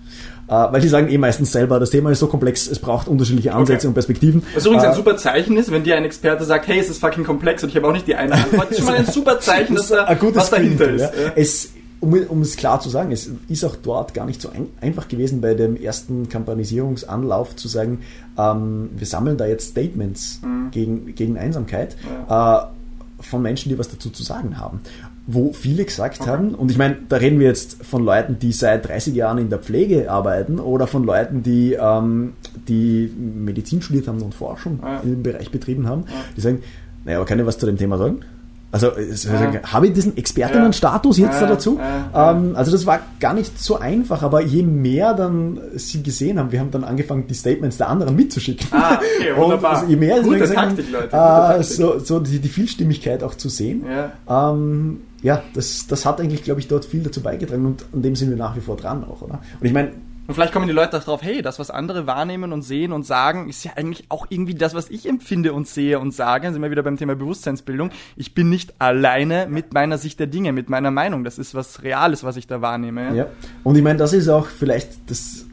Äh, 0.47 0.51
weil 0.51 0.81
die 0.81 0.87
sagen 0.87 1.09
eh 1.09 1.17
meistens 1.17 1.51
selber, 1.51 1.79
das 1.79 1.89
Thema 1.89 2.11
ist 2.11 2.19
so 2.19 2.27
komplex, 2.27 2.67
es 2.67 2.79
braucht 2.79 3.07
unterschiedliche 3.07 3.53
Ansätze 3.53 3.79
okay. 3.79 3.87
und 3.87 3.93
Perspektiven. 3.95 4.43
Was 4.53 4.65
übrigens 4.65 4.85
äh, 4.85 4.87
ein 4.87 4.95
super 4.95 5.17
Zeichen 5.17 5.57
ist, 5.57 5.71
wenn 5.71 5.83
dir 5.83 5.97
ein 5.97 6.05
Experte 6.05 6.45
sagt, 6.45 6.67
hey, 6.67 6.79
es 6.79 6.89
ist 6.89 6.99
fucking 6.99 7.25
komplex 7.25 7.63
und 7.63 7.69
ich 7.69 7.75
habe 7.75 7.87
auch 7.87 7.91
nicht 7.91 8.07
die 8.07 8.15
eine 8.15 8.33
Antwort. 8.33 8.69
Das 8.69 8.71
ist 8.71 8.77
schon 8.77 8.85
mal 8.85 8.95
ein 8.95 9.05
super 9.05 9.39
Zeichen, 9.41 9.75
dass 9.75 9.89
da 9.89 10.17
was 10.33 10.49
dahinter 10.49 10.89
ist. 10.89 11.01
Ja. 11.01 11.09
Es, 11.35 11.71
um, 11.99 12.13
um 12.13 12.41
es 12.41 12.55
klar 12.55 12.79
zu 12.79 12.89
sagen, 12.89 13.11
es 13.11 13.29
ist 13.49 13.63
auch 13.65 13.75
dort 13.75 14.13
gar 14.13 14.25
nicht 14.25 14.41
so 14.41 14.49
ein, 14.49 14.67
einfach 14.79 15.07
gewesen, 15.07 15.41
bei 15.41 15.53
dem 15.53 15.75
ersten 15.75 16.29
Kampanisierungsanlauf 16.29 17.55
zu 17.55 17.67
sagen, 17.67 17.99
ähm, 18.37 18.89
wir 18.95 19.07
sammeln 19.07 19.37
da 19.37 19.45
jetzt 19.47 19.71
Statements 19.71 20.39
mhm. 20.43 20.71
gegen, 20.71 21.15
gegen 21.15 21.37
Einsamkeit 21.37 21.97
ja. 22.29 22.59
äh, 22.59 23.23
von 23.23 23.41
Menschen, 23.41 23.69
die 23.69 23.79
was 23.79 23.89
dazu 23.89 24.09
zu 24.11 24.23
sagen 24.23 24.59
haben. 24.59 24.81
Wo 25.29 25.51
viele 25.51 25.83
gesagt 25.83 26.21
okay. 26.21 26.29
haben, 26.29 26.55
und 26.55 26.71
ich 26.71 26.77
meine, 26.77 26.97
da 27.09 27.17
reden 27.17 27.39
wir 27.39 27.47
jetzt 27.47 27.83
von 27.85 28.03
Leuten, 28.03 28.39
die 28.39 28.53
seit 28.53 28.87
30 28.87 29.13
Jahren 29.13 29.37
in 29.37 29.49
der 29.49 29.59
Pflege 29.59 30.09
arbeiten 30.09 30.59
oder 30.59 30.87
von 30.87 31.03
Leuten, 31.03 31.43
die, 31.43 31.73
ähm, 31.73 32.33
die 32.67 33.11
Medizin 33.17 33.81
studiert 33.81 34.07
haben 34.07 34.21
und 34.21 34.33
Forschung 34.33 34.79
ja. 34.81 35.01
in 35.01 35.11
dem 35.11 35.23
Bereich 35.23 35.51
betrieben 35.51 35.85
haben, 35.85 36.05
ja. 36.07 36.13
die 36.35 36.41
sagen, 36.41 36.63
naja, 37.03 37.17
aber 37.17 37.25
kann 37.25 37.39
ich 37.39 37.45
was 37.45 37.57
zu 37.57 37.65
dem 37.65 37.77
Thema 37.77 37.97
sagen? 37.97 38.21
Also 38.69 38.91
ja. 38.97 39.63
habe 39.63 39.87
ich 39.87 39.93
diesen 39.93 40.17
Expertinnenstatus 40.17 41.17
jetzt 41.17 41.35
ja. 41.35 41.39
da 41.39 41.47
dazu? 41.47 41.79
Ja. 41.79 42.31
Ähm, 42.31 42.53
also 42.55 42.71
das 42.71 42.85
war 42.85 42.99
gar 43.19 43.33
nicht 43.33 43.57
so 43.57 43.79
einfach, 43.79 44.23
aber 44.23 44.41
je 44.41 44.61
mehr 44.61 45.13
dann 45.13 45.59
sie 45.75 46.03
gesehen 46.03 46.37
haben, 46.37 46.51
wir 46.51 46.59
haben 46.59 46.71
dann 46.71 46.83
angefangen, 46.83 47.27
die 47.27 47.33
Statements 47.33 47.77
der 47.77 47.87
anderen 47.87 48.17
mitzuschicken. 48.17 48.67
Ah, 48.71 48.95
okay, 48.95 49.35
wunderbar. 49.37 49.71
Und 49.71 49.77
also 49.77 49.89
je 49.89 49.95
mehr 49.95 50.21
Gute 50.21 50.53
Taktik, 50.53 50.91
Leute. 50.91 51.15
Äh, 51.15 51.63
so, 51.63 51.99
so 51.99 52.19
die, 52.19 52.39
die, 52.39 52.49
Vielstimmigkeit 52.49 53.23
auch 53.23 53.35
zu 53.35 53.47
sehen. 53.47 53.85
Ja, 53.87 54.51
ähm, 54.51 55.01
ja 55.27 55.43
das, 55.53 55.87
das 55.87 56.05
hat 56.05 56.21
eigentlich, 56.21 56.43
glaube 56.43 56.61
ich, 56.61 56.67
dort 56.67 56.85
viel 56.85 57.03
dazu 57.03 57.21
beigetragen 57.21 57.65
und 57.65 57.85
an 57.93 58.01
dem 58.01 58.15
sind 58.15 58.29
wir 58.29 58.37
nach 58.37 58.55
wie 58.55 58.61
vor 58.61 58.77
dran 58.77 59.03
auch, 59.03 59.21
oder? 59.21 59.41
Und 59.59 59.67
ich 59.67 59.73
meine, 59.73 59.91
und 60.25 60.33
vielleicht 60.33 60.51
kommen 60.51 60.67
die 60.67 60.73
Leute 60.73 60.91
darauf, 60.91 61.21
hey, 61.21 61.41
das, 61.41 61.57
was 61.57 61.69
andere 61.69 62.05
wahrnehmen 62.05 62.51
und 62.51 62.61
sehen 62.61 62.91
und 62.91 63.05
sagen, 63.05 63.47
ist 63.47 63.63
ja 63.63 63.71
eigentlich 63.75 64.05
auch 64.09 64.25
irgendwie 64.29 64.55
das, 64.55 64.73
was 64.73 64.89
ich 64.89 65.07
empfinde 65.07 65.53
und 65.53 65.69
sehe 65.69 65.99
und 65.99 66.13
sage. 66.13 66.43
Dann 66.43 66.53
sind 66.53 66.61
wir 66.61 66.69
wieder 66.69 66.83
beim 66.83 66.97
Thema 66.97 67.15
Bewusstseinsbildung. 67.15 67.91
Ich 68.17 68.33
bin 68.33 68.49
nicht 68.49 68.73
alleine 68.77 69.47
mit 69.49 69.73
meiner 69.73 69.97
Sicht 69.97 70.19
der 70.19 70.27
Dinge, 70.27 70.51
mit 70.51 70.69
meiner 70.69 70.91
Meinung. 70.91 71.23
Das 71.23 71.37
ist 71.37 71.55
was 71.55 71.81
Reales, 71.81 72.25
was 72.25 72.35
ich 72.35 72.45
da 72.45 72.61
wahrnehme. 72.61 73.15
Ja, 73.15 73.27
und 73.63 73.77
ich 73.77 73.83
meine, 73.83 73.99
das 73.99 74.11
ist 74.11 74.27
auch 74.27 74.47
vielleicht 74.47 75.09
das, 75.09 75.45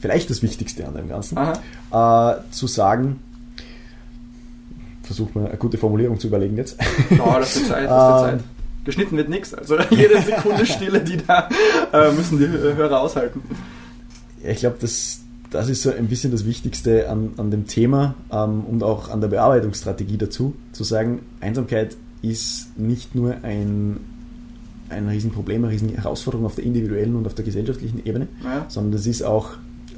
vielleicht 0.00 0.30
das 0.30 0.42
Wichtigste 0.42 0.88
an 0.88 0.94
dem 0.94 1.10
Ganzen, 1.10 1.36
äh, 1.36 2.34
zu 2.50 2.66
sagen, 2.66 3.20
versuch 5.02 5.34
mal 5.34 5.48
eine 5.48 5.58
gute 5.58 5.76
Formulierung 5.76 6.18
zu 6.18 6.28
überlegen 6.28 6.56
jetzt. 6.56 6.78
Ja, 7.10 7.38
das 7.38 7.56
ist 7.56 7.68
Zeit, 7.68 7.90
das 7.90 8.22
ist 8.22 8.30
Zeit. 8.30 8.40
Geschnitten 8.84 9.16
wird 9.16 9.28
nichts, 9.28 9.54
also 9.54 9.78
jede 9.90 10.20
Sekunde 10.20 10.66
Stille, 10.66 11.00
die 11.00 11.18
da 11.18 11.48
äh, 11.92 12.12
müssen 12.12 12.38
die 12.38 12.46
Hörer 12.48 13.00
aushalten 13.00 13.42
ich 14.44 14.58
glaube, 14.58 14.76
das, 14.80 15.20
das 15.50 15.68
ist 15.68 15.82
so 15.82 15.92
ein 15.92 16.08
bisschen 16.08 16.32
das 16.32 16.44
Wichtigste 16.44 17.08
an, 17.08 17.34
an 17.36 17.50
dem 17.50 17.66
Thema 17.66 18.14
ähm, 18.30 18.64
und 18.64 18.82
auch 18.82 19.08
an 19.08 19.20
der 19.20 19.28
Bearbeitungsstrategie 19.28 20.18
dazu, 20.18 20.54
zu 20.72 20.84
sagen, 20.84 21.20
Einsamkeit 21.40 21.96
ist 22.22 22.78
nicht 22.78 23.14
nur 23.14 23.36
ein, 23.42 24.00
ein 24.88 25.08
Riesenproblem, 25.08 25.64
eine 25.64 25.72
Riesenherausforderung 25.72 26.46
auf 26.46 26.54
der 26.54 26.64
individuellen 26.64 27.16
und 27.16 27.26
auf 27.26 27.34
der 27.34 27.44
gesellschaftlichen 27.44 28.04
Ebene, 28.04 28.28
ja. 28.44 28.66
sondern 28.68 28.92
das 28.92 29.06
ist 29.06 29.22
auch, 29.22 29.50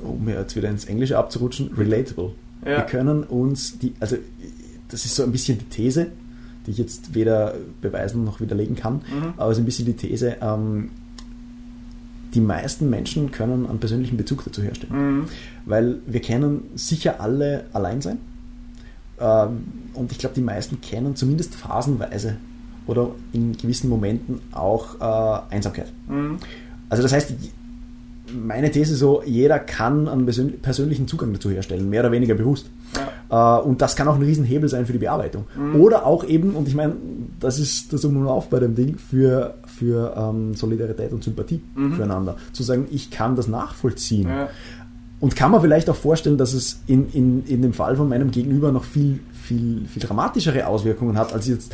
um 0.03 0.29
jetzt 0.29 0.57
wieder 0.57 0.69
ins 0.69 0.85
Englische 0.85 1.19
abzurutschen, 1.19 1.71
relatable. 1.77 2.33
Ja. 2.65 2.79
Wir 2.79 2.83
können 2.83 3.25
uns, 3.25 3.79
die, 3.79 3.93
also 4.01 4.17
das 4.89 5.05
ist 5.05 5.15
so 5.15 5.23
ein 5.23 5.33
bisschen 5.33 5.59
die 5.59 5.65
These, 5.67 6.09
die 6.67 6.73
ich 6.73 6.79
jetzt 6.79 7.15
weder 7.15 7.55
beweisen 7.81 8.25
noch 8.25 8.41
widerlegen 8.41 8.77
kann, 8.77 8.95
mhm. 8.95 9.35
aber 9.37 9.55
so 9.55 9.61
ein 9.61 9.65
bisschen 9.65 9.87
die 9.87 9.95
These, 9.95 10.37
ähm, 10.41 10.91
die 12.35 12.41
meisten 12.41 12.91
Menschen 12.91 13.31
können 13.31 13.67
einen 13.67 13.79
persönlichen 13.79 14.17
Bezug 14.17 14.45
dazu 14.45 14.63
herstellen. 14.63 15.19
Mhm. 15.19 15.25
Weil 15.67 15.97
wir 16.07 16.21
kennen 16.21 16.65
sicher 16.75 17.21
alle 17.21 17.67
Alleinsein. 17.73 18.19
Ähm, 19.21 19.65
und 19.95 20.11
ich 20.11 20.19
glaube, 20.19 20.35
die 20.35 20.41
meisten 20.41 20.81
kennen 20.81 21.15
zumindest 21.17 21.55
phasenweise 21.55 22.37
oder 22.87 23.13
in 23.33 23.57
gewissen 23.57 23.89
Momenten 23.89 24.41
auch 24.53 25.01
äh, 25.01 25.55
Einsamkeit. 25.55 25.93
Mhm. 26.09 26.39
Also 26.89 27.03
das 27.03 27.13
heißt, 27.13 27.35
meine 28.33 28.71
These 28.71 28.95
ist 28.95 28.99
so, 28.99 29.23
jeder 29.25 29.59
kann 29.59 30.09
einen 30.09 30.27
persönlichen 30.61 31.07
Zugang 31.07 31.33
dazu 31.33 31.51
herstellen, 31.51 31.89
mehr 31.89 32.01
oder 32.01 32.13
weniger 32.13 32.35
bewusst. 32.35 32.67
Äh, 33.31 33.35
und 33.35 33.81
das 33.83 33.97
kann 33.97 34.09
auch 34.09 34.17
ein 34.17 34.23
Riesenhebel 34.23 34.69
sein 34.69 34.87
für 34.87 34.93
die 34.93 34.99
Bearbeitung. 34.99 35.45
Mhm. 35.57 35.81
Oder 35.81 36.07
auch 36.07 36.25
eben, 36.25 36.55
und 36.55 36.69
ich 36.69 36.75
meine, 36.75 36.95
das 37.41 37.59
ist 37.59 37.93
das 37.93 38.05
Um 38.05 38.17
und 38.17 38.27
Auf 38.27 38.49
bei 38.49 38.61
dem 38.61 38.75
Ding, 38.75 38.99
für, 38.99 39.55
für 39.67 40.15
ähm, 40.17 40.55
Solidarität 40.55 41.13
und 41.13 41.25
Sympathie 41.25 41.61
mhm. 41.75 41.95
füreinander. 41.95 42.37
Zu 42.53 42.63
sagen, 42.63 42.87
ich 42.91 43.11
kann 43.11 43.37
das 43.37 43.49
nachvollziehen. 43.49 44.29
Ja. 44.29 44.49
Und 45.21 45.37
kann 45.37 45.51
man 45.51 45.61
vielleicht 45.61 45.89
auch 45.89 45.97
vorstellen, 45.97 46.37
dass 46.37 46.53
es 46.53 46.81
in, 46.87 47.11
in, 47.13 47.47
in 47.47 47.63
dem 47.63 47.73
Fall 47.73 47.97
von 47.97 48.09
meinem 48.09 48.31
Gegenüber 48.31 48.73
noch 48.73 48.85
viel, 48.85 49.21
viel, 49.33 49.87
viel 49.87 50.03
dramatischere 50.03 50.67
Auswirkungen 50.67 51.17
hat, 51.17 51.33
als 51.33 51.49
jetzt 51.49 51.73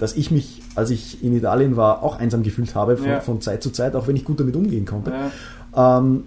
dass 0.00 0.16
ich 0.16 0.30
mich, 0.30 0.62
als 0.76 0.88
ich 0.88 1.22
in 1.22 1.36
Italien 1.36 1.76
war, 1.76 2.02
auch 2.02 2.18
einsam 2.18 2.42
gefühlt 2.42 2.74
habe 2.74 2.96
von, 2.96 3.06
ja. 3.06 3.20
von 3.20 3.42
Zeit 3.42 3.62
zu 3.62 3.70
Zeit, 3.70 3.94
auch 3.94 4.06
wenn 4.06 4.16
ich 4.16 4.24
gut 4.24 4.40
damit 4.40 4.56
umgehen 4.56 4.86
konnte. 4.86 5.12
Ja. 5.76 5.98
Ähm, 5.98 6.24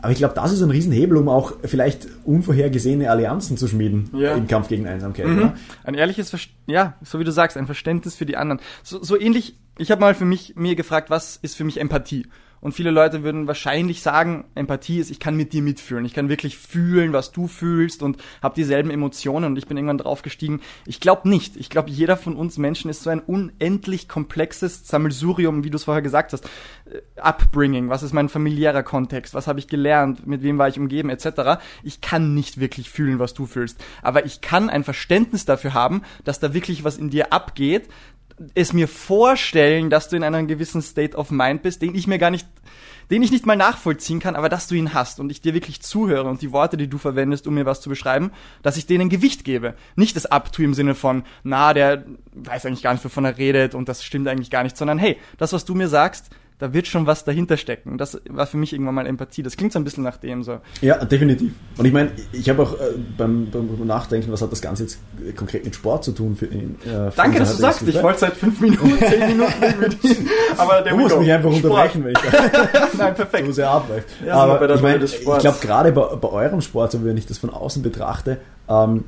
aber 0.00 0.12
ich 0.12 0.18
glaube, 0.18 0.34
das 0.34 0.52
ist 0.52 0.62
ein 0.62 0.70
Riesenhebel, 0.70 1.16
um 1.16 1.28
auch 1.28 1.52
vielleicht 1.64 2.06
unvorhergesehene 2.24 3.10
Allianzen 3.10 3.56
zu 3.56 3.66
schmieden 3.66 4.10
ja. 4.14 4.34
im 4.34 4.46
Kampf 4.46 4.68
gegen 4.68 4.86
Einsamkeit. 4.86 5.26
Mhm. 5.26 5.52
Ein 5.84 5.94
ehrliches, 5.94 6.30
Ver 6.30 6.38
ja, 6.66 6.94
so 7.02 7.18
wie 7.18 7.24
du 7.24 7.32
sagst, 7.32 7.56
ein 7.56 7.66
Verständnis 7.66 8.14
für 8.14 8.26
die 8.26 8.36
anderen. 8.36 8.60
So, 8.82 9.02
so 9.02 9.18
ähnlich, 9.18 9.56
ich 9.76 9.90
habe 9.90 10.00
mal 10.00 10.14
für 10.14 10.24
mich 10.24 10.54
mir 10.56 10.76
gefragt, 10.76 11.10
was 11.10 11.36
ist 11.36 11.56
für 11.56 11.64
mich 11.64 11.80
Empathie? 11.80 12.26
Und 12.60 12.72
viele 12.72 12.90
Leute 12.90 13.22
würden 13.22 13.46
wahrscheinlich 13.46 14.02
sagen, 14.02 14.44
Empathie 14.54 14.98
ist, 14.98 15.10
ich 15.10 15.20
kann 15.20 15.36
mit 15.36 15.52
dir 15.52 15.62
mitfühlen. 15.62 16.04
Ich 16.04 16.14
kann 16.14 16.28
wirklich 16.28 16.58
fühlen, 16.58 17.12
was 17.12 17.32
du 17.32 17.46
fühlst 17.46 18.02
und 18.02 18.18
habe 18.42 18.54
dieselben 18.54 18.90
Emotionen. 18.90 19.46
Und 19.46 19.58
ich 19.58 19.66
bin 19.66 19.76
irgendwann 19.76 19.98
draufgestiegen. 19.98 20.60
Ich 20.86 21.00
glaube 21.00 21.28
nicht. 21.28 21.56
Ich 21.56 21.70
glaube, 21.70 21.90
jeder 21.90 22.16
von 22.16 22.36
uns 22.36 22.58
Menschen 22.58 22.90
ist 22.90 23.02
so 23.02 23.10
ein 23.10 23.20
unendlich 23.20 24.08
komplexes 24.08 24.86
Sammelsurium, 24.86 25.64
wie 25.64 25.70
du 25.70 25.76
es 25.76 25.84
vorher 25.84 26.02
gesagt 26.02 26.32
hast. 26.32 26.44
Äh, 26.86 27.00
Upbringing, 27.20 27.88
was 27.88 28.02
ist 28.02 28.12
mein 28.12 28.28
familiärer 28.28 28.82
Kontext, 28.82 29.34
was 29.34 29.46
habe 29.46 29.58
ich 29.58 29.68
gelernt, 29.68 30.26
mit 30.26 30.42
wem 30.42 30.58
war 30.58 30.68
ich 30.68 30.78
umgeben, 30.78 31.10
etc. 31.10 31.60
Ich 31.82 32.00
kann 32.00 32.34
nicht 32.34 32.60
wirklich 32.60 32.90
fühlen, 32.90 33.18
was 33.18 33.34
du 33.34 33.46
fühlst. 33.46 33.82
Aber 34.02 34.24
ich 34.24 34.40
kann 34.40 34.70
ein 34.70 34.84
Verständnis 34.84 35.44
dafür 35.44 35.74
haben, 35.74 36.02
dass 36.24 36.40
da 36.40 36.54
wirklich 36.54 36.84
was 36.84 36.96
in 36.96 37.10
dir 37.10 37.32
abgeht, 37.32 37.88
es 38.54 38.72
mir 38.72 38.88
vorstellen, 38.88 39.90
dass 39.90 40.08
du 40.08 40.16
in 40.16 40.22
einem 40.22 40.46
gewissen 40.46 40.82
State 40.82 41.16
of 41.16 41.30
Mind 41.30 41.62
bist, 41.62 41.82
den 41.82 41.94
ich 41.94 42.06
mir 42.06 42.18
gar 42.18 42.30
nicht, 42.30 42.46
den 43.10 43.22
ich 43.22 43.30
nicht 43.30 43.46
mal 43.46 43.56
nachvollziehen 43.56 44.20
kann, 44.20 44.36
aber 44.36 44.48
dass 44.48 44.68
du 44.68 44.74
ihn 44.74 44.94
hast 44.94 45.20
und 45.20 45.30
ich 45.30 45.40
dir 45.40 45.54
wirklich 45.54 45.80
zuhöre 45.80 46.28
und 46.28 46.42
die 46.42 46.52
Worte, 46.52 46.76
die 46.76 46.88
du 46.88 46.98
verwendest, 46.98 47.46
um 47.46 47.54
mir 47.54 47.66
was 47.66 47.80
zu 47.80 47.88
beschreiben, 47.88 48.32
dass 48.62 48.76
ich 48.76 48.86
denen 48.86 49.08
Gewicht 49.08 49.44
gebe. 49.44 49.74
Nicht 49.96 50.16
das 50.16 50.26
Abtue 50.26 50.64
im 50.64 50.74
Sinne 50.74 50.94
von, 50.94 51.24
na, 51.42 51.72
der 51.74 52.04
weiß 52.34 52.66
eigentlich 52.66 52.82
gar 52.82 52.92
nicht, 52.92 53.04
wovon 53.04 53.24
er 53.24 53.38
redet 53.38 53.74
und 53.74 53.88
das 53.88 54.04
stimmt 54.04 54.28
eigentlich 54.28 54.50
gar 54.50 54.62
nicht, 54.62 54.76
sondern 54.76 54.98
hey, 54.98 55.16
das, 55.38 55.52
was 55.52 55.64
du 55.64 55.74
mir 55.74 55.88
sagst, 55.88 56.30
da 56.58 56.72
wird 56.72 56.88
schon 56.88 57.06
was 57.06 57.24
dahinter 57.24 57.56
stecken. 57.56 57.98
Das 57.98 58.20
war 58.28 58.46
für 58.46 58.56
mich 58.56 58.72
irgendwann 58.72 58.94
mal 58.94 59.06
Empathie. 59.06 59.42
Das 59.42 59.56
klingt 59.56 59.72
so 59.72 59.78
ein 59.78 59.84
bisschen 59.84 60.02
nach 60.02 60.16
dem 60.16 60.42
so. 60.42 60.58
Ja, 60.80 61.04
definitiv. 61.04 61.52
Und 61.76 61.84
ich 61.84 61.92
meine, 61.92 62.10
ich 62.32 62.48
habe 62.48 62.62
auch 62.62 62.74
äh, 62.74 62.94
beim, 63.16 63.48
beim, 63.50 63.86
Nachdenken, 63.86 64.32
was 64.32 64.42
hat 64.42 64.50
das 64.50 64.60
Ganze 64.60 64.82
jetzt 64.82 64.98
konkret 65.36 65.64
mit 65.64 65.74
Sport 65.74 66.04
zu 66.04 66.12
tun? 66.12 66.34
Für, 66.36 66.46
äh, 66.46 67.10
Danke, 67.14 67.38
dass 67.38 67.56
du 67.56 67.62
sagst. 67.62 67.86
Ich 67.86 68.02
wollte 68.02 68.20
seit 68.20 68.34
fünf 68.34 68.60
Minuten, 68.60 68.98
zehn 68.98 69.26
Minuten 69.28 69.80
mit 69.80 69.96
aber 70.56 70.82
der 70.82 70.92
Du 70.98 70.98
musst 70.98 71.18
mich 71.18 71.30
einfach 71.30 71.50
unterbrechen, 71.50 72.04
wenn 72.04 72.12
ich 72.12 72.98
Nein, 72.98 73.14
perfekt. 73.14 73.46
So 73.46 73.52
sehr 73.52 73.70
abläuft. 73.70 74.08
Ja, 74.26 74.34
aber 74.34 74.74
ich, 74.74 74.82
mein, 74.82 75.02
ich 75.02 75.20
glaube, 75.20 75.58
gerade 75.60 75.92
bei, 75.92 76.16
bei 76.16 76.28
eurem 76.28 76.60
Sport, 76.60 76.92
so 76.92 77.04
wenn 77.04 77.16
ich 77.16 77.26
das 77.26 77.38
von 77.38 77.50
außen 77.50 77.82
betrachte, 77.82 78.38
ähm, 78.68 79.04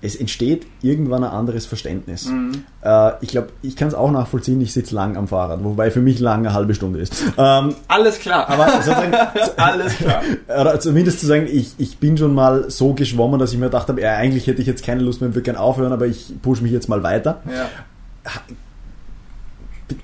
es 0.00 0.14
entsteht 0.14 0.66
irgendwann 0.80 1.24
ein 1.24 1.30
anderes 1.30 1.66
Verständnis. 1.66 2.26
Mhm. 2.26 2.64
Äh, 2.82 3.12
ich 3.20 3.30
glaube, 3.30 3.48
ich 3.62 3.74
kann 3.74 3.88
es 3.88 3.94
auch 3.94 4.10
nachvollziehen, 4.10 4.60
ich 4.60 4.72
sitze 4.72 4.94
lang 4.94 5.16
am 5.16 5.26
Fahrrad, 5.26 5.64
wobei 5.64 5.90
für 5.90 6.00
mich 6.00 6.20
lang 6.20 6.40
eine 6.40 6.52
halbe 6.52 6.74
Stunde 6.74 7.00
ist. 7.00 7.24
Ähm, 7.36 7.74
Alles 7.88 8.18
klar. 8.20 8.48
Aber 8.48 8.70
sozusagen, 8.70 9.12
Alles 9.56 9.96
klar. 9.96 10.22
Oder 10.48 10.78
zumindest 10.78 11.20
zu 11.20 11.26
sagen, 11.26 11.48
ich, 11.50 11.72
ich 11.78 11.98
bin 11.98 12.16
schon 12.16 12.32
mal 12.32 12.70
so 12.70 12.94
geschwommen, 12.94 13.40
dass 13.40 13.52
ich 13.52 13.58
mir 13.58 13.66
gedacht 13.66 13.88
habe, 13.88 14.00
ja, 14.00 14.14
eigentlich 14.14 14.46
hätte 14.46 14.60
ich 14.60 14.68
jetzt 14.68 14.84
keine 14.84 15.02
Lust 15.02 15.20
mehr, 15.20 15.30
würde 15.30 15.42
gerne 15.42 15.60
aufhören, 15.60 15.92
aber 15.92 16.06
ich 16.06 16.32
pushe 16.42 16.62
mich 16.62 16.72
jetzt 16.72 16.88
mal 16.88 17.02
weiter. 17.02 17.42
Ja. 17.46 17.68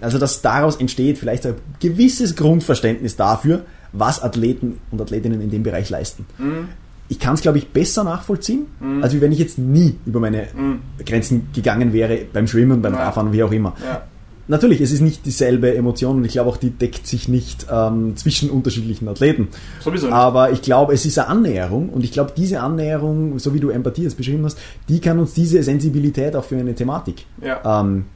Also, 0.00 0.18
dass 0.18 0.42
daraus 0.42 0.76
entsteht 0.76 1.18
vielleicht 1.18 1.46
ein 1.46 1.54
gewisses 1.78 2.34
Grundverständnis 2.36 3.16
dafür, 3.16 3.62
was 3.92 4.22
Athleten 4.22 4.80
und 4.90 5.00
Athletinnen 5.00 5.40
in 5.40 5.50
dem 5.50 5.62
Bereich 5.62 5.88
leisten. 5.90 6.26
Mhm 6.38 6.68
ich 7.14 7.20
kann 7.20 7.34
es, 7.34 7.42
glaube 7.42 7.58
ich, 7.58 7.68
besser 7.68 8.02
nachvollziehen, 8.02 8.66
mhm. 8.80 9.02
als 9.02 9.18
wenn 9.20 9.30
ich 9.30 9.38
jetzt 9.38 9.56
nie 9.56 9.94
über 10.04 10.18
meine 10.18 10.48
mhm. 10.56 10.80
Grenzen 11.06 11.48
gegangen 11.54 11.92
wäre 11.92 12.18
beim 12.32 12.48
Schwimmen, 12.48 12.82
beim 12.82 12.94
ja. 12.94 13.04
Radfahren, 13.04 13.32
wie 13.32 13.42
auch 13.42 13.52
immer. 13.52 13.74
Ja. 13.84 14.02
Natürlich, 14.46 14.80
es 14.80 14.90
ist 14.90 15.00
nicht 15.00 15.24
dieselbe 15.24 15.74
Emotion 15.74 16.16
und 16.16 16.24
ich 16.24 16.32
glaube 16.32 16.50
auch, 16.50 16.56
die 16.58 16.70
deckt 16.70 17.06
sich 17.06 17.28
nicht 17.28 17.66
ähm, 17.70 18.14
zwischen 18.16 18.50
unterschiedlichen 18.50 19.08
Athleten. 19.08 19.48
Sowieso 19.80 20.06
nicht. 20.06 20.14
Aber 20.14 20.50
ich 20.50 20.60
glaube, 20.60 20.92
es 20.92 21.06
ist 21.06 21.18
eine 21.18 21.28
Annäherung 21.28 21.88
und 21.88 22.04
ich 22.04 22.12
glaube, 22.12 22.32
diese 22.36 22.60
Annäherung, 22.60 23.38
so 23.38 23.54
wie 23.54 23.60
du 23.60 23.70
Empathie 23.70 24.02
jetzt 24.02 24.18
beschrieben 24.18 24.44
hast, 24.44 24.58
die 24.88 25.00
kann 25.00 25.18
uns 25.18 25.32
diese 25.34 25.62
Sensibilität 25.62 26.36
auch 26.36 26.44
für 26.44 26.56
eine 26.56 26.74
Thematik 26.74 27.24
ja. 27.42 27.80
ähm, 27.80 28.06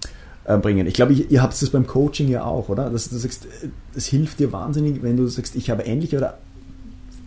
äh, 0.45 0.59
bringen. 0.59 0.87
Ich 0.87 0.95
glaube, 0.95 1.15
ihr, 1.15 1.31
ihr 1.31 1.41
habt 1.41 1.55
es 1.55 1.71
beim 1.71 1.87
Coaching 1.87 2.29
ja 2.29 2.45
auch, 2.45 2.69
oder? 2.69 2.91
Dass 2.91 3.09
du 3.09 3.17
sagst, 3.17 3.47
es 3.95 4.07
hilft 4.07 4.41
dir 4.41 4.53
wahnsinnig, 4.53 5.03
wenn 5.03 5.17
du 5.17 5.29
sagst, 5.29 5.57
ich 5.57 5.71
habe 5.71 5.85
ähnliche 5.85 6.19
oder 6.19 6.39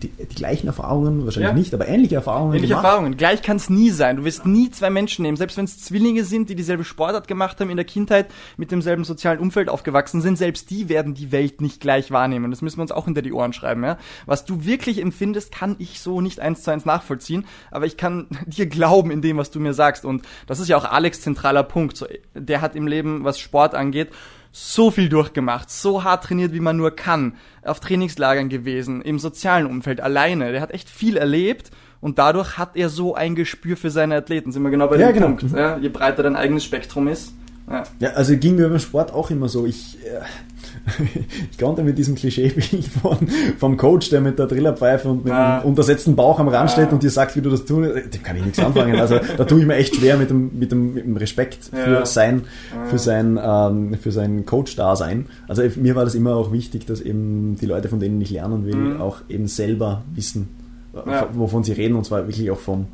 die, 0.02 0.08
die 0.08 0.34
gleichen 0.34 0.66
Erfahrungen, 0.66 1.24
wahrscheinlich 1.24 1.50
ja. 1.50 1.56
nicht, 1.56 1.74
aber 1.74 1.88
ähnliche 1.88 2.16
Erfahrungen. 2.16 2.54
Ähnliche 2.54 2.74
gemacht. 2.74 2.84
Erfahrungen. 2.84 3.16
Gleich 3.16 3.42
kann 3.42 3.56
es 3.56 3.70
nie 3.70 3.90
sein. 3.90 4.16
Du 4.16 4.24
wirst 4.24 4.46
nie 4.46 4.70
zwei 4.70 4.90
Menschen 4.90 5.22
nehmen, 5.22 5.36
selbst 5.36 5.56
wenn 5.56 5.64
es 5.64 5.80
Zwillinge 5.80 6.24
sind, 6.24 6.48
die 6.48 6.54
dieselbe 6.54 6.84
Sportart 6.84 7.28
gemacht 7.28 7.60
haben, 7.60 7.70
in 7.70 7.76
der 7.76 7.86
Kindheit 7.86 8.26
mit 8.56 8.70
demselben 8.70 9.04
sozialen 9.04 9.38
Umfeld 9.38 9.68
aufgewachsen 9.68 10.20
sind, 10.20 10.36
selbst 10.36 10.70
die 10.70 10.88
werden 10.88 11.14
die 11.14 11.32
Welt 11.32 11.60
nicht 11.60 11.80
gleich 11.80 12.10
wahrnehmen. 12.10 12.50
Das 12.50 12.62
müssen 12.62 12.78
wir 12.78 12.82
uns 12.82 12.92
auch 12.92 13.04
hinter 13.04 13.22
die 13.22 13.32
Ohren 13.32 13.52
schreiben. 13.52 13.84
Ja? 13.84 13.98
Was 14.26 14.44
du 14.44 14.64
wirklich 14.64 15.00
empfindest, 15.00 15.52
kann 15.52 15.76
ich 15.78 16.00
so 16.00 16.20
nicht 16.20 16.40
eins 16.40 16.62
zu 16.62 16.70
eins 16.70 16.84
nachvollziehen, 16.84 17.46
aber 17.70 17.86
ich 17.86 17.96
kann 17.96 18.26
dir 18.46 18.66
glauben 18.66 19.10
in 19.10 19.22
dem, 19.22 19.36
was 19.36 19.50
du 19.50 19.60
mir 19.60 19.74
sagst. 19.74 20.04
Und 20.04 20.22
das 20.46 20.60
ist 20.60 20.68
ja 20.68 20.76
auch 20.76 20.84
Alex 20.84 21.20
zentraler 21.20 21.62
Punkt. 21.62 21.96
So, 21.96 22.06
der 22.34 22.60
hat 22.60 22.76
im 22.76 22.86
Leben, 22.86 23.24
was 23.24 23.38
Sport 23.38 23.74
angeht, 23.74 24.08
so 24.52 24.90
viel 24.90 25.08
durchgemacht, 25.08 25.70
so 25.70 26.04
hart 26.04 26.24
trainiert, 26.24 26.52
wie 26.52 26.60
man 26.60 26.76
nur 26.76 26.94
kann, 26.94 27.34
auf 27.62 27.80
Trainingslagern 27.80 28.50
gewesen, 28.50 29.00
im 29.02 29.18
sozialen 29.18 29.66
Umfeld 29.66 30.00
alleine. 30.00 30.52
Der 30.52 30.60
hat 30.60 30.70
echt 30.70 30.90
viel 30.90 31.16
erlebt 31.16 31.70
und 32.00 32.18
dadurch 32.18 32.58
hat 32.58 32.76
er 32.76 32.90
so 32.90 33.14
ein 33.14 33.34
Gespür 33.34 33.76
für 33.76 33.90
seine 33.90 34.14
Athleten. 34.16 34.52
Sind 34.52 34.62
wir 34.62 34.70
genau 34.70 34.88
bei 34.88 34.98
ja, 34.98 35.08
dem 35.08 35.14
genau. 35.14 35.26
Punkt. 35.28 35.44
Ja, 35.56 35.78
je 35.78 35.88
breiter 35.88 36.22
dein 36.22 36.36
eigenes 36.36 36.64
Spektrum 36.64 37.08
ist. 37.08 37.34
Ja, 37.70 37.84
ja 38.00 38.10
also 38.10 38.36
ging 38.36 38.56
mir 38.56 38.68
beim 38.68 38.78
Sport 38.78 39.12
auch 39.12 39.30
immer 39.30 39.48
so. 39.48 39.66
Ich, 39.66 39.98
äh, 40.04 40.20
ich 41.50 41.58
konnte 41.58 41.82
mit 41.82 41.98
diesem 41.98 42.14
Klischeebild 42.14 42.84
von, 43.02 43.18
vom 43.58 43.76
Coach, 43.76 44.10
der 44.10 44.20
mit 44.20 44.38
der 44.38 44.46
Drillerpfeife 44.46 45.08
und 45.08 45.24
mit 45.24 45.32
ah. 45.32 45.58
einem 45.58 45.68
untersetzten 45.68 46.16
Bauch 46.16 46.38
am 46.38 46.48
Rand 46.48 46.70
ah. 46.70 46.72
steht 46.72 46.92
und 46.92 47.02
dir 47.02 47.10
sagt, 47.10 47.36
wie 47.36 47.40
du 47.40 47.50
das 47.50 47.64
tun, 47.64 47.82
dem 47.82 48.22
kann 48.22 48.36
ich 48.36 48.44
nichts 48.44 48.58
anfangen. 48.58 48.96
Also 48.96 49.20
da 49.36 49.44
tue 49.44 49.60
ich 49.60 49.66
mir 49.66 49.76
echt 49.76 49.96
schwer 49.96 50.16
mit 50.16 50.30
dem, 50.30 50.58
mit 50.58 50.72
dem, 50.72 50.94
mit 50.94 51.04
dem 51.04 51.16
Respekt 51.16 51.70
für 51.72 51.92
ja. 51.92 52.06
sein, 52.06 52.42
für 52.86 52.98
sein, 52.98 53.38
ähm, 53.42 53.94
für 54.00 54.12
sein 54.12 54.44
Coach-Dasein. 54.46 55.26
Also 55.48 55.62
mir 55.76 55.94
war 55.94 56.04
das 56.04 56.14
immer 56.14 56.36
auch 56.36 56.52
wichtig, 56.52 56.86
dass 56.86 57.00
eben 57.00 57.56
die 57.60 57.66
Leute, 57.66 57.88
von 57.88 58.00
denen 58.00 58.20
ich 58.20 58.30
lernen 58.30 58.66
will, 58.66 58.76
mhm. 58.76 59.00
auch 59.00 59.18
eben 59.28 59.46
selber 59.46 60.02
wissen, 60.14 60.48
ja. 60.94 61.28
wovon 61.32 61.64
sie 61.64 61.72
reden 61.72 61.94
und 61.94 62.04
zwar 62.04 62.26
wirklich 62.26 62.50
auch 62.50 62.58
vom, 62.58 62.86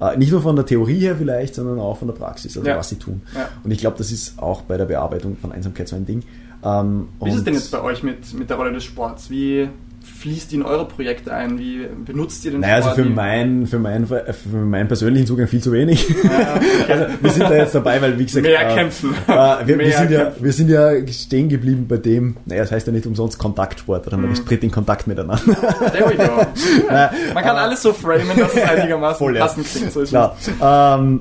äh, 0.00 0.16
nicht 0.16 0.32
nur 0.32 0.42
von 0.42 0.56
der 0.56 0.66
Theorie 0.66 0.98
her 0.98 1.16
vielleicht, 1.16 1.54
sondern 1.54 1.78
auch 1.78 1.98
von 1.98 2.08
der 2.08 2.14
Praxis, 2.14 2.56
also 2.56 2.68
ja. 2.68 2.76
was 2.76 2.88
sie 2.88 2.96
tun. 2.96 3.22
Ja. 3.34 3.48
Und 3.62 3.70
ich 3.70 3.78
glaube, 3.78 3.98
das 3.98 4.10
ist 4.10 4.38
auch 4.38 4.62
bei 4.62 4.76
der 4.76 4.86
Bearbeitung 4.86 5.36
von 5.36 5.52
Einsamkeit 5.52 5.88
so 5.88 5.96
ein 5.96 6.06
Ding. 6.06 6.22
Ähm, 6.64 7.08
Wie 7.20 7.30
ist 7.30 7.36
es 7.36 7.44
denn 7.44 7.54
jetzt 7.54 7.70
bei 7.70 7.82
euch 7.82 8.02
mit, 8.02 8.32
mit 8.34 8.50
der 8.50 8.56
Rolle 8.56 8.72
des 8.72 8.84
Sports? 8.84 9.30
Wie 9.30 9.68
fließt 10.06 10.52
die 10.52 10.56
in 10.56 10.62
eure 10.62 10.86
Projekte 10.86 11.32
ein? 11.32 11.58
Wie 11.58 11.86
benutzt 12.04 12.44
ihr 12.44 12.52
den 12.52 12.60
naja, 12.60 12.78
Sport? 12.78 12.98
Also 12.98 13.02
für, 13.02 13.10
mein, 13.10 13.66
für, 13.66 13.78
mein, 13.78 14.06
für 14.06 14.24
meinen 14.56 14.88
persönlichen 14.88 15.26
Zugang 15.26 15.46
viel 15.46 15.62
zu 15.62 15.72
wenig. 15.72 16.08
Ja, 16.08 16.56
okay. 16.56 16.92
also 16.92 17.06
wir 17.20 17.30
sind 17.30 17.42
da 17.42 17.54
jetzt 17.54 17.74
dabei, 17.74 18.00
weil 18.00 18.18
wie 18.18 18.24
gesagt... 18.24 18.46
Mehr 18.46 18.70
äh, 18.70 18.74
kämpfen. 18.74 19.14
Äh, 19.26 19.32
wir, 19.66 19.76
Mehr 19.76 19.86
wir, 19.86 19.92
sind 19.92 20.08
kämpfen. 20.08 20.36
Ja, 20.38 20.44
wir 20.44 20.52
sind 20.52 20.70
ja 20.70 21.08
stehen 21.08 21.48
geblieben 21.48 21.86
bei 21.88 21.98
dem, 21.98 22.36
naja, 22.46 22.62
das 22.62 22.72
heißt 22.72 22.86
ja 22.86 22.92
nicht 22.92 23.06
umsonst 23.06 23.38
Kontaktsport, 23.38 24.06
oder 24.06 24.16
man 24.16 24.30
mhm. 24.30 24.46
tritt 24.46 24.62
in 24.64 24.70
Kontakt 24.70 25.06
miteinander. 25.06 25.54
There 25.92 26.08
we 26.08 26.16
go. 26.16 26.46
man 27.34 27.44
kann 27.44 27.56
äh, 27.56 27.60
alles 27.60 27.82
so 27.82 27.92
framen, 27.92 28.36
dass 28.36 28.54
es 28.54 28.62
einigermaßen 28.68 29.18
voll, 29.18 29.34
passend 29.34 29.66
klingt. 29.66 29.92
So 29.92 30.00
ist 30.00 30.10
Klar. 30.10 30.36
Ähm, 30.60 31.20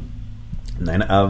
nein, 0.80 1.02
äh, 1.02 1.28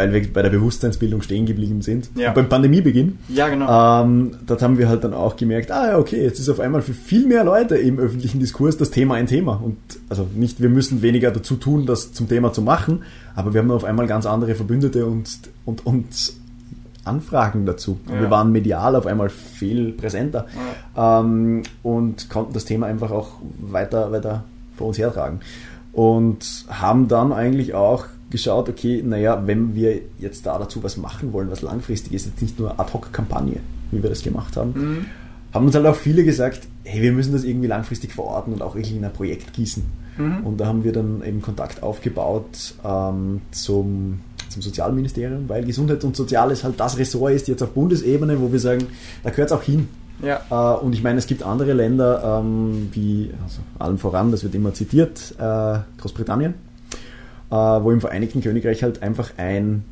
weil 0.00 0.12
wir 0.12 0.32
bei 0.32 0.42
der 0.42 0.50
Bewusstseinsbildung 0.50 1.20
stehen 1.20 1.44
geblieben 1.44 1.82
sind. 1.82 2.10
Ja. 2.14 2.28
Und 2.28 2.34
beim 2.34 2.48
Pandemiebeginn, 2.48 3.18
ja, 3.28 3.48
genau. 3.48 4.02
Ähm, 4.02 4.32
dort 4.46 4.62
haben 4.62 4.78
wir 4.78 4.88
halt 4.88 5.04
dann 5.04 5.12
auch 5.12 5.36
gemerkt, 5.36 5.70
ah 5.70 5.88
ja, 5.88 5.98
okay, 5.98 6.22
jetzt 6.22 6.38
ist 6.38 6.48
auf 6.48 6.58
einmal 6.58 6.80
für 6.80 6.94
viel 6.94 7.26
mehr 7.26 7.44
Leute 7.44 7.76
im 7.76 7.98
öffentlichen 7.98 8.40
Diskurs 8.40 8.78
das 8.78 8.90
Thema 8.90 9.16
ein 9.16 9.26
Thema. 9.26 9.60
Und 9.62 9.76
also 10.08 10.26
nicht, 10.34 10.62
wir 10.62 10.70
müssen 10.70 11.02
weniger 11.02 11.30
dazu 11.30 11.56
tun, 11.56 11.84
das 11.84 12.12
zum 12.12 12.28
Thema 12.28 12.52
zu 12.52 12.62
machen, 12.62 13.02
aber 13.34 13.52
wir 13.52 13.60
haben 13.60 13.70
auf 13.70 13.84
einmal 13.84 14.06
ganz 14.06 14.24
andere 14.24 14.54
Verbündete 14.54 15.04
und, 15.04 15.28
und, 15.66 15.84
und 15.84 16.32
Anfragen 17.04 17.66
dazu. 17.66 18.00
Ja. 18.08 18.20
Wir 18.20 18.30
waren 18.30 18.52
medial 18.52 18.96
auf 18.96 19.06
einmal 19.06 19.28
viel 19.28 19.92
präsenter 19.92 20.46
ja. 20.96 21.20
ähm, 21.20 21.62
und 21.82 22.30
konnten 22.30 22.54
das 22.54 22.64
Thema 22.64 22.86
einfach 22.86 23.10
auch 23.10 23.32
weiter, 23.60 24.12
weiter 24.12 24.44
vor 24.76 24.88
uns 24.88 24.98
hertragen. 24.98 25.40
Und 25.92 26.64
haben 26.68 27.08
dann 27.08 27.32
eigentlich 27.32 27.74
auch 27.74 28.06
geschaut, 28.30 28.68
okay, 28.68 29.02
naja, 29.04 29.42
wenn 29.46 29.74
wir 29.74 30.00
jetzt 30.18 30.46
da 30.46 30.58
dazu 30.58 30.82
was 30.82 30.96
machen 30.96 31.32
wollen, 31.32 31.50
was 31.50 31.62
langfristig 31.62 32.12
ist, 32.12 32.26
jetzt 32.26 32.40
nicht 32.40 32.58
nur 32.58 32.78
Ad-Hoc-Kampagne, 32.78 33.56
wie 33.90 34.02
wir 34.02 34.10
das 34.10 34.22
gemacht 34.22 34.56
haben, 34.56 34.72
mhm. 34.74 35.06
haben 35.52 35.66
uns 35.66 35.74
halt 35.74 35.86
auch 35.86 35.96
viele 35.96 36.24
gesagt, 36.24 36.68
hey, 36.84 37.02
wir 37.02 37.12
müssen 37.12 37.32
das 37.32 37.44
irgendwie 37.44 37.66
langfristig 37.66 38.12
verorten 38.12 38.52
und 38.52 38.62
auch 38.62 38.76
irgendwie 38.76 38.96
in 38.96 39.04
ein 39.04 39.12
Projekt 39.12 39.52
gießen. 39.52 39.82
Mhm. 40.16 40.46
Und 40.46 40.60
da 40.60 40.66
haben 40.66 40.84
wir 40.84 40.92
dann 40.92 41.22
eben 41.24 41.42
Kontakt 41.42 41.82
aufgebaut 41.82 42.74
ähm, 42.84 43.40
zum, 43.50 44.20
zum 44.48 44.62
Sozialministerium, 44.62 45.48
weil 45.48 45.64
Gesundheit 45.64 46.04
und 46.04 46.16
Soziales 46.16 46.64
halt 46.64 46.78
das 46.78 46.98
Ressort 46.98 47.32
ist 47.32 47.48
jetzt 47.48 47.62
auf 47.62 47.70
Bundesebene, 47.70 48.40
wo 48.40 48.52
wir 48.52 48.60
sagen, 48.60 48.86
da 49.22 49.30
gehört 49.30 49.50
es 49.50 49.56
auch 49.56 49.62
hin. 49.62 49.88
Ja. 50.22 50.40
Äh, 50.50 50.84
und 50.84 50.92
ich 50.92 51.02
meine, 51.02 51.18
es 51.18 51.26
gibt 51.26 51.42
andere 51.42 51.72
Länder, 51.72 52.40
ähm, 52.40 52.90
wie 52.92 53.30
also 53.42 53.60
allen 53.78 53.98
voran, 53.98 54.30
das 54.30 54.42
wird 54.42 54.54
immer 54.54 54.74
zitiert, 54.74 55.34
äh, 55.38 55.78
Großbritannien, 55.98 56.54
wo 57.50 57.90
im 57.90 58.00
Vereinigten 58.00 58.40
Königreich 58.40 58.82
halt 58.82 59.02
einfach 59.02 59.32
ein, 59.36 59.84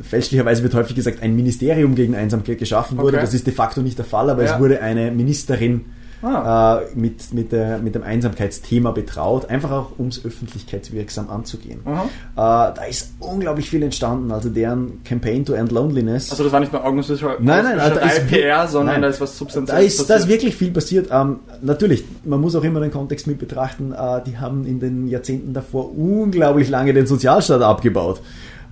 fälschlicherweise 0.00 0.62
wird 0.62 0.74
häufig 0.74 0.96
gesagt, 0.96 1.22
ein 1.22 1.34
Ministerium 1.34 1.94
gegen 1.94 2.14
Einsamkeit 2.14 2.58
geschaffen 2.58 2.98
wurde. 2.98 3.16
Okay. 3.16 3.24
Das 3.26 3.34
ist 3.34 3.46
de 3.46 3.54
facto 3.54 3.82
nicht 3.82 3.98
der 3.98 4.04
Fall, 4.04 4.30
aber 4.30 4.44
ja. 4.44 4.54
es 4.54 4.60
wurde 4.60 4.80
eine 4.80 5.10
Ministerin 5.10 5.86
ah. 6.24 6.80
äh, 6.80 6.98
mit, 6.98 7.32
mit, 7.32 7.52
der, 7.52 7.78
mit 7.78 7.94
dem 7.94 8.02
Einsamkeitsthema 8.02 8.90
betraut, 8.90 9.48
einfach 9.48 9.70
auch 9.70 9.92
um 9.98 10.08
es 10.08 10.24
öffentlichkeitswirksam 10.24 11.30
anzugehen. 11.30 11.80
Äh, 11.86 12.06
da 12.36 12.84
ist 12.88 13.12
unglaublich 13.20 13.70
viel 13.70 13.82
entstanden, 13.82 14.32
also 14.32 14.48
deren 14.48 15.02
Campaign 15.04 15.44
to 15.44 15.52
End 15.52 15.72
Loneliness. 15.72 16.30
Also 16.30 16.44
das 16.44 16.52
war 16.52 16.60
nicht 16.60 16.72
nur 16.72 16.84
nein, 16.84 17.64
nein, 17.64 17.80
also 17.80 18.00
da 18.00 18.06
ist 18.06 18.26
PR, 18.28 18.68
sondern 18.68 18.94
nein, 18.94 19.02
da 19.02 19.08
ist 19.08 19.20
was 19.20 19.36
Substanzielles. 19.36 19.96
Da 19.96 20.02
ist, 20.02 20.10
da 20.10 20.16
ist 20.16 20.28
wirklich 20.28 20.56
viel 20.56 20.70
passiert. 20.70 21.08
Ähm, 21.10 21.40
natürlich, 21.62 22.04
man 22.24 22.40
muss 22.40 22.54
auch 22.56 22.64
immer 22.64 22.80
den 22.80 22.90
Kontext 22.90 23.26
mit 23.26 23.38
betrachten, 23.38 23.92
äh, 23.92 24.22
die 24.26 24.38
haben 24.38 24.66
in 24.66 24.80
den 24.80 25.08
Jahrzehnten 25.08 25.52
davor 25.52 25.96
unglaublich 25.96 26.68
lange 26.68 26.92
den 26.92 27.06
Sozialstaat 27.06 27.62
abgebaut 27.62 28.20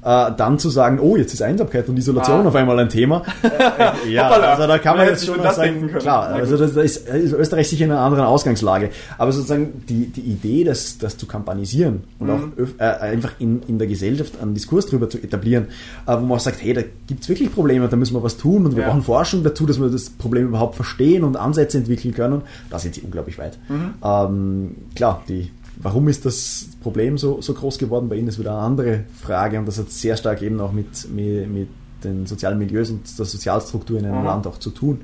äh, 0.05 0.33
dann 0.37 0.59
zu 0.59 0.69
sagen, 0.69 0.99
oh, 1.01 1.17
jetzt 1.17 1.33
ist 1.33 1.43
Einsamkeit 1.43 1.89
und 1.89 1.97
Isolation 1.97 2.45
ah. 2.45 2.49
auf 2.49 2.55
einmal 2.55 2.79
ein 2.79 2.89
Thema. 2.89 3.23
Äh, 3.43 4.11
ja, 4.11 4.29
also 4.29 4.67
da 4.67 4.79
kann 4.79 4.97
man 4.97 5.07
jetzt 5.07 5.25
schon 5.25 5.41
das 5.41 5.57
sagen, 5.57 5.87
können. 5.87 5.99
klar, 5.99 6.29
also 6.29 6.57
das 6.57 6.77
ist, 6.77 7.09
ist, 7.09 7.33
Österreich 7.33 7.69
sicher 7.69 7.85
in 7.85 7.93
einer 7.93 8.01
anderen 8.01 8.25
Ausgangslage. 8.25 8.91
Aber 9.19 9.33
sozusagen 9.33 9.85
die, 9.89 10.07
die 10.07 10.21
Idee, 10.21 10.65
das, 10.65 10.99
das 10.99 11.17
zu 11.17 11.27
kampanisieren 11.27 12.05
und 12.19 12.27
mhm. 12.27 12.33
auch 12.33 12.81
äh, 12.81 12.85
einfach 12.85 13.35
in, 13.39 13.63
in 13.69 13.79
der 13.79 13.87
Gesellschaft 13.87 14.35
einen 14.43 14.55
Diskurs 14.55 14.87
darüber 14.87 15.09
zu 15.09 15.19
etablieren, 15.19 15.69
äh, 16.07 16.17
wo 16.17 16.21
man 16.21 16.33
auch 16.33 16.41
sagt, 16.41 16.63
hey, 16.63 16.75
da 16.75 16.83
gibt 17.07 17.23
es 17.23 17.29
wirklich 17.29 17.53
Probleme, 17.53 17.89
da 17.89 17.97
müssen 17.97 18.15
wir 18.15 18.23
was 18.23 18.37
tun 18.37 18.67
und 18.67 18.75
wir 18.75 18.83
ja. 18.83 18.89
brauchen 18.89 19.03
Forschung 19.03 19.45
dazu, 19.45 19.67
dass 19.67 19.81
wir 19.81 19.89
das 19.89 20.11
Problem 20.11 20.49
überhaupt 20.49 20.75
verstehen 20.75 21.23
und 21.25 21.37
Ansätze 21.37 21.79
entwickeln 21.79 22.15
können. 22.15 22.43
Da 22.71 22.79
sind 22.79 22.95
sie 22.95 23.03
unglaublich 23.03 23.39
weit. 23.39 23.59
Mhm. 23.69 23.95
Ähm, 24.03 24.77
klar, 24.95 25.23
die 25.29 25.51
Warum 25.83 26.07
ist 26.09 26.25
das 26.25 26.69
Problem 26.81 27.19
so, 27.19 27.41
so 27.41 27.55
groß 27.55 27.79
geworden 27.79 28.09
bei 28.09 28.17
Ihnen, 28.17 28.29
ist 28.29 28.39
wieder 28.39 28.53
eine 28.53 28.61
andere 28.61 29.01
Frage 29.21 29.59
und 29.59 29.67
das 29.67 29.79
hat 29.79 29.91
sehr 29.91 30.17
stark 30.17 30.41
eben 30.43 30.61
auch 30.61 30.73
mit, 30.73 31.11
mit, 31.11 31.51
mit 31.51 31.69
den 32.05 32.27
sozialen 32.27 32.59
Milieus 32.59 32.91
und 32.91 33.19
der 33.19 33.25
Sozialstruktur 33.25 33.99
in 33.99 34.07
einem 34.07 34.21
mhm. 34.21 34.27
Land 34.27 34.47
auch 34.47 34.59
zu 34.59 34.71
tun. 34.71 35.01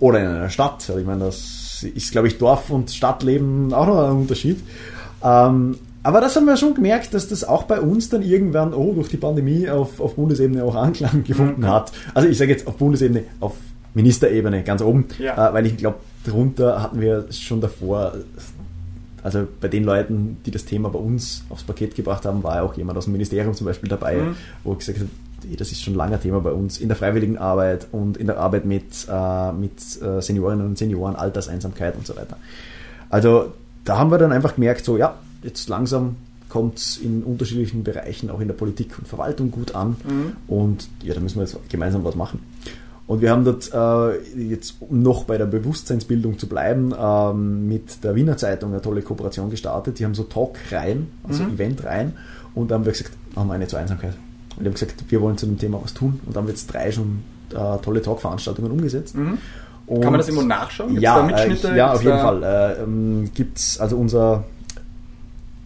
Oder 0.00 0.20
in 0.20 0.26
einer 0.26 0.48
Stadt. 0.48 0.84
Also 0.88 0.98
ich 0.98 1.06
meine, 1.06 1.26
das 1.26 1.84
ist, 1.94 2.10
glaube 2.10 2.28
ich, 2.28 2.38
Dorf- 2.38 2.70
und 2.70 2.90
Stadtleben 2.90 3.72
auch 3.72 3.86
noch 3.86 4.08
ein 4.08 4.16
Unterschied. 4.16 4.58
Ähm, 5.22 5.76
aber 6.02 6.20
das 6.20 6.34
haben 6.34 6.46
wir 6.46 6.56
schon 6.56 6.74
gemerkt, 6.74 7.12
dass 7.12 7.28
das 7.28 7.44
auch 7.44 7.64
bei 7.64 7.80
uns 7.80 8.08
dann 8.08 8.22
irgendwann, 8.22 8.72
oh, 8.72 8.94
durch 8.94 9.08
die 9.08 9.18
Pandemie 9.18 9.68
auf, 9.68 10.00
auf 10.00 10.16
Bundesebene 10.16 10.64
auch 10.64 10.74
Anklang 10.74 11.24
gefunden 11.24 11.62
mhm. 11.62 11.68
hat. 11.68 11.92
Also 12.14 12.28
ich 12.28 12.38
sage 12.38 12.50
jetzt 12.50 12.66
auf 12.66 12.76
Bundesebene, 12.76 13.24
auf 13.38 13.54
Ministerebene 13.92 14.62
ganz 14.62 14.82
oben, 14.82 15.06
ja. 15.18 15.50
äh, 15.50 15.52
weil 15.52 15.66
ich 15.66 15.76
glaube, 15.76 15.98
darunter 16.24 16.82
hatten 16.82 17.00
wir 17.00 17.26
schon 17.30 17.60
davor 17.60 18.14
also 19.22 19.46
bei 19.60 19.68
den 19.68 19.84
Leuten, 19.84 20.38
die 20.46 20.50
das 20.50 20.64
Thema 20.64 20.88
bei 20.88 20.98
uns 20.98 21.44
aufs 21.48 21.64
Paket 21.64 21.94
gebracht 21.94 22.24
haben, 22.24 22.42
war 22.42 22.56
ja 22.56 22.62
auch 22.62 22.74
jemand 22.74 22.98
aus 22.98 23.04
dem 23.04 23.12
Ministerium 23.12 23.54
zum 23.54 23.66
Beispiel 23.66 23.88
dabei, 23.88 24.16
mhm. 24.16 24.36
wo 24.64 24.72
ich 24.72 24.78
gesagt 24.78 24.98
habe, 24.98 25.10
das 25.56 25.72
ist 25.72 25.82
schon 25.82 25.94
ein 25.94 25.96
langer 25.96 26.20
Thema 26.20 26.40
bei 26.40 26.52
uns 26.52 26.78
in 26.78 26.88
der 26.88 26.96
freiwilligen 26.96 27.38
Arbeit 27.38 27.86
und 27.92 28.16
in 28.16 28.26
der 28.26 28.38
Arbeit 28.38 28.64
mit, 28.64 29.06
äh, 29.10 29.52
mit 29.52 29.72
äh, 30.02 30.20
Seniorinnen 30.20 30.66
und 30.66 30.78
Senioren, 30.78 31.16
Alterseinsamkeit 31.16 31.96
und 31.96 32.06
so 32.06 32.16
weiter. 32.16 32.36
Also 33.08 33.52
da 33.84 33.98
haben 33.98 34.10
wir 34.10 34.18
dann 34.18 34.32
einfach 34.32 34.54
gemerkt, 34.54 34.84
so 34.84 34.96
ja, 34.96 35.16
jetzt 35.42 35.68
langsam 35.68 36.16
kommt 36.48 36.78
es 36.78 36.96
in 36.96 37.22
unterschiedlichen 37.22 37.84
Bereichen, 37.84 38.28
auch 38.28 38.40
in 38.40 38.48
der 38.48 38.54
Politik 38.54 38.98
und 38.98 39.08
Verwaltung 39.08 39.50
gut 39.50 39.74
an 39.74 39.96
mhm. 40.04 40.36
und 40.48 40.88
ja, 41.02 41.14
da 41.14 41.20
müssen 41.20 41.36
wir 41.36 41.44
jetzt 41.44 41.56
gemeinsam 41.68 42.04
was 42.04 42.16
machen. 42.16 42.40
Und 43.10 43.22
wir 43.22 43.32
haben 43.32 43.44
dort 43.44 43.72
äh, 43.74 44.40
jetzt, 44.40 44.76
um 44.78 45.02
noch 45.02 45.24
bei 45.24 45.36
der 45.36 45.46
Bewusstseinsbildung 45.46 46.38
zu 46.38 46.46
bleiben, 46.46 46.94
ähm, 46.96 47.66
mit 47.66 48.04
der 48.04 48.14
Wiener 48.14 48.36
Zeitung 48.36 48.70
eine 48.70 48.80
tolle 48.80 49.02
Kooperation 49.02 49.50
gestartet. 49.50 49.98
Die 49.98 50.04
haben 50.04 50.14
so 50.14 50.22
Talk-Reihen, 50.22 51.08
also 51.26 51.42
mhm. 51.42 51.54
Event-Reihen. 51.54 52.12
Und 52.54 52.70
da 52.70 52.76
haben 52.76 52.84
wir 52.84 52.92
gesagt, 52.92 53.10
machen 53.34 53.48
wir 53.48 53.54
eine 53.54 53.66
zur 53.66 53.80
Einsamkeit. 53.80 54.14
Und 54.56 54.60
die 54.60 54.66
haben 54.66 54.74
gesagt, 54.74 55.04
wir 55.08 55.20
wollen 55.20 55.36
zu 55.36 55.46
dem 55.46 55.58
Thema 55.58 55.80
was 55.82 55.92
tun. 55.92 56.20
Und 56.24 56.36
dann 56.36 56.42
haben 56.42 56.46
wir 56.46 56.52
jetzt 56.52 56.72
drei 56.72 56.92
schon 56.92 57.24
äh, 57.50 57.78
tolle 57.82 58.00
Talk-Veranstaltungen 58.00 58.70
umgesetzt. 58.70 59.16
Mhm. 59.16 59.38
Kann 59.88 60.12
man 60.12 60.18
das 60.18 60.28
irgendwo 60.28 60.46
nachschauen? 60.46 60.90
Gibt's 60.90 61.02
ja, 61.02 61.28
äh, 61.28 61.76
ja, 61.76 61.92
auf 61.92 62.04
jeden 62.04 62.18
Fall. 62.20 62.42
Äh, 62.44 62.82
ähm, 62.84 63.30
Gibt 63.34 63.58
es 63.58 63.80
also 63.80 63.96
unser, 63.96 64.44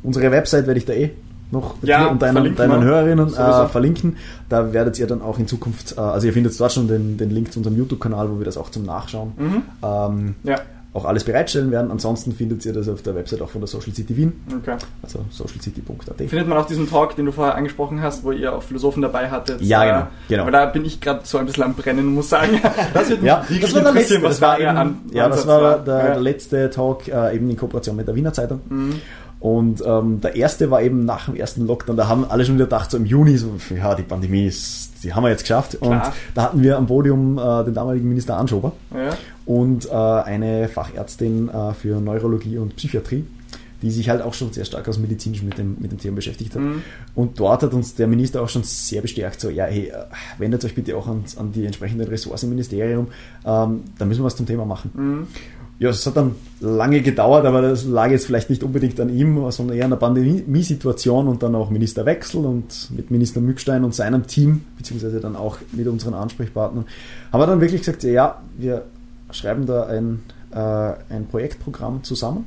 unsere 0.03 0.31
Website 0.31 0.67
werde 0.67 0.79
ich 0.79 0.87
da 0.87 0.95
eh 0.95 1.11
noch 1.51 1.77
ja, 1.83 2.07
und 2.07 2.21
deinen, 2.21 2.55
deinen 2.55 2.83
Hörerinnen 2.83 3.35
äh, 3.35 3.69
verlinken. 3.69 4.17
Da 4.49 4.73
werdet 4.73 4.99
ihr 4.99 5.07
dann 5.07 5.23
auch 5.23 5.39
in 5.39 5.47
Zukunft, 5.47 5.97
äh, 5.97 6.01
also 6.01 6.27
ihr 6.27 6.33
findet 6.33 6.59
dort 6.59 6.73
schon 6.73 6.89
den, 6.89 7.17
den 7.17 7.31
Link 7.31 7.53
zu 7.53 7.61
unserem 7.61 7.77
YouTube-Kanal, 7.77 8.31
wo 8.31 8.39
wir 8.39 8.45
das 8.45 8.57
auch 8.57 8.71
zum 8.71 8.85
Nachschauen 8.85 9.33
mhm. 9.37 9.63
ähm, 9.83 10.35
ja. 10.43 10.57
auch 10.93 11.05
alles 11.05 11.25
bereitstellen 11.25 11.71
werden. 11.71 11.91
Ansonsten 11.91 12.33
findet 12.33 12.65
ihr 12.67 12.73
das 12.73 12.89
auf 12.89 13.03
der 13.03 13.15
Website 13.15 13.41
auch 13.41 13.49
von 13.49 13.61
der 13.61 13.69
Social 13.69 13.95
City 13.95 14.17
Wien, 14.17 14.33
okay. 14.57 14.77
also 15.03 15.25
socialcity.at. 15.31 16.17
Findet 16.17 16.49
man 16.49 16.59
auch 16.59 16.67
diesen 16.67 16.89
Talk, 16.89 17.17
den 17.17 17.27
du 17.27 17.33
vorher 17.33 17.55
angesprochen 17.55 18.03
hast, 18.03 18.25
wo 18.25 18.33
ihr 18.33 18.53
auch 18.53 18.63
Philosophen 18.63 19.03
dabei 19.03 19.31
hattet? 19.31 19.61
Ja, 19.61 19.85
genau. 19.85 20.07
genau. 20.29 20.43
Aber 20.43 20.51
da 20.51 20.67
bin 20.67 20.85
ich 20.85 21.01
gerade 21.01 21.21
so 21.25 21.39
ein 21.39 21.47
bisschen 21.47 21.63
am 21.63 21.75
Brennen, 21.75 22.15
muss 22.15 22.29
sagen. 22.29 22.61
Das 22.93 23.09
wird 23.09 23.23
ja, 23.23 23.45
das 23.61 23.75
war 23.75 23.83
der 23.83 23.93
letzte, 23.93 24.23
was 24.23 24.31
das 24.33 24.41
war 24.41 24.61
eben, 24.61 24.77
an, 24.77 24.99
ja, 25.11 25.29
das 25.29 25.47
war 25.47 25.79
der, 25.79 26.03
der, 26.03 26.21
letzte 26.21 26.71
Talk 26.71 27.09
äh, 27.09 27.35
eben 27.35 27.49
in 27.51 27.57
Kooperation 27.57 27.97
mit 27.97 28.07
der 28.07 28.15
Wiener 28.15 28.33
Zeitung. 28.33 28.61
Mhm. 28.69 29.01
Und 29.45 29.83
ähm, 29.87 30.23
der 30.23 30.37
erste 30.37 30.71
war 30.71 30.81
eben 30.81 31.05
nach 31.05 31.27
dem 31.27 31.37
ersten 31.37 31.67
Lockdown, 31.67 31.99
da 31.99 32.09
haben 32.09 32.25
alle 32.25 32.47
schon 32.47 32.55
wieder 32.55 32.65
gedacht, 32.65 32.91
so 32.91 32.97
im 32.97 33.05
Juni, 33.05 33.37
so, 33.37 33.51
ja, 33.77 33.95
die 33.95 34.03
Pandemie 34.03 34.47
ist, 34.47 34.93
die 35.03 35.13
haben 35.13 35.23
wir 35.23 35.29
jetzt 35.29 35.43
geschafft. 35.43 35.77
Klar. 35.79 35.91
Und 35.91 36.13
da 36.35 36.45
hatten 36.45 36.63
wir 36.63 36.79
am 36.79 36.87
Podium 36.87 37.37
äh, 37.37 37.63
den 37.63 37.75
damaligen 37.75 38.09
Minister 38.09 38.39
Anschober 38.39 38.73
ja. 38.95 39.11
und 39.45 39.85
äh, 39.85 39.93
eine 39.93 40.67
Fachärztin 40.69 41.51
äh, 41.51 41.75
für 41.75 42.01
Neurologie 42.01 42.57
und 42.57 42.75
Psychiatrie, 42.77 43.27
die 43.83 43.91
sich 43.91 44.09
halt 44.09 44.23
auch 44.23 44.33
schon 44.33 44.51
sehr 44.51 44.65
stark 44.65 44.89
aus 44.89 44.97
medizinisch 44.97 45.43
mit 45.43 45.59
dem, 45.59 45.77
mit 45.79 45.93
dem 45.93 45.99
Thema 45.99 46.17
beschäftigt 46.17 46.55
hat. 46.55 46.63
Mhm. 46.63 46.83
Und 47.15 47.39
dort 47.39 47.65
hat 47.65 47.75
uns 47.75 47.95
der 47.97 48.07
Minister 48.07 48.41
auch 48.41 48.49
schon 48.49 48.63
sehr 48.63 49.03
bestärkt, 49.03 49.43
so, 49.43 49.51
ja, 49.51 49.67
hey, 49.67 49.89
äh, 49.89 50.05
wendet 50.39 50.65
euch 50.65 50.75
bitte 50.75 50.97
auch 50.97 51.07
an, 51.07 51.23
an 51.37 51.53
die 51.53 51.67
entsprechenden 51.67 52.09
Ressourcen 52.09 52.47
im 52.47 52.51
Ministerium, 52.53 53.09
ähm, 53.45 53.83
da 53.99 54.07
müssen 54.07 54.23
wir 54.23 54.25
was 54.25 54.37
zum 54.37 54.47
Thema 54.47 54.65
machen. 54.65 54.91
Mhm 54.95 55.27
ja, 55.79 55.91
es 55.91 56.07
hat 56.07 56.17
dann 56.17 56.37
lange 56.61 57.03
gedauert, 57.03 57.45
aber 57.45 57.61
das 57.61 57.85
lag 57.85 58.11
jetzt 58.11 58.27
vielleicht 58.27 58.49
nicht 58.49 58.63
unbedingt 58.63 58.99
an 59.01 59.09
ihm, 59.09 59.51
sondern 59.51 59.77
eher 59.77 59.85
an 59.85 59.91
der 59.91 59.97
Pandemiesituation 59.97 61.27
und 61.27 61.43
dann 61.43 61.55
auch 61.57 61.69
Ministerwechsel 61.69 62.45
und 62.45 62.91
mit 62.95 63.11
Minister 63.11 63.41
Mückstein 63.41 63.83
und 63.83 63.95
seinem 63.95 64.27
Team, 64.27 64.63
beziehungsweise 64.79 65.21
dann 65.21 65.35
auch 65.35 65.59
mit 65.73 65.89
unseren 65.89 66.15
Ansprechpartnern, 66.15 66.85
haben 67.33 67.41
wir 67.41 67.47
dann 67.47 67.61
wirklich 67.61 67.81
gesagt, 67.81 68.05
ja, 68.05 68.41
wir 68.57 68.85
schreiben 69.33 69.67
da 69.67 69.87
ein, 69.87 70.23
äh, 70.53 70.93
ein 71.13 71.27
Projektprogramm 71.29 72.05
zusammen 72.05 72.47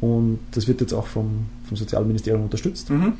und 0.00 0.38
das 0.52 0.66
wird 0.66 0.80
jetzt 0.80 0.94
auch 0.94 1.06
vom, 1.06 1.46
vom 1.68 1.76
Sozialministerium 1.76 2.44
unterstützt. 2.44 2.88
Mhm. 2.88 3.12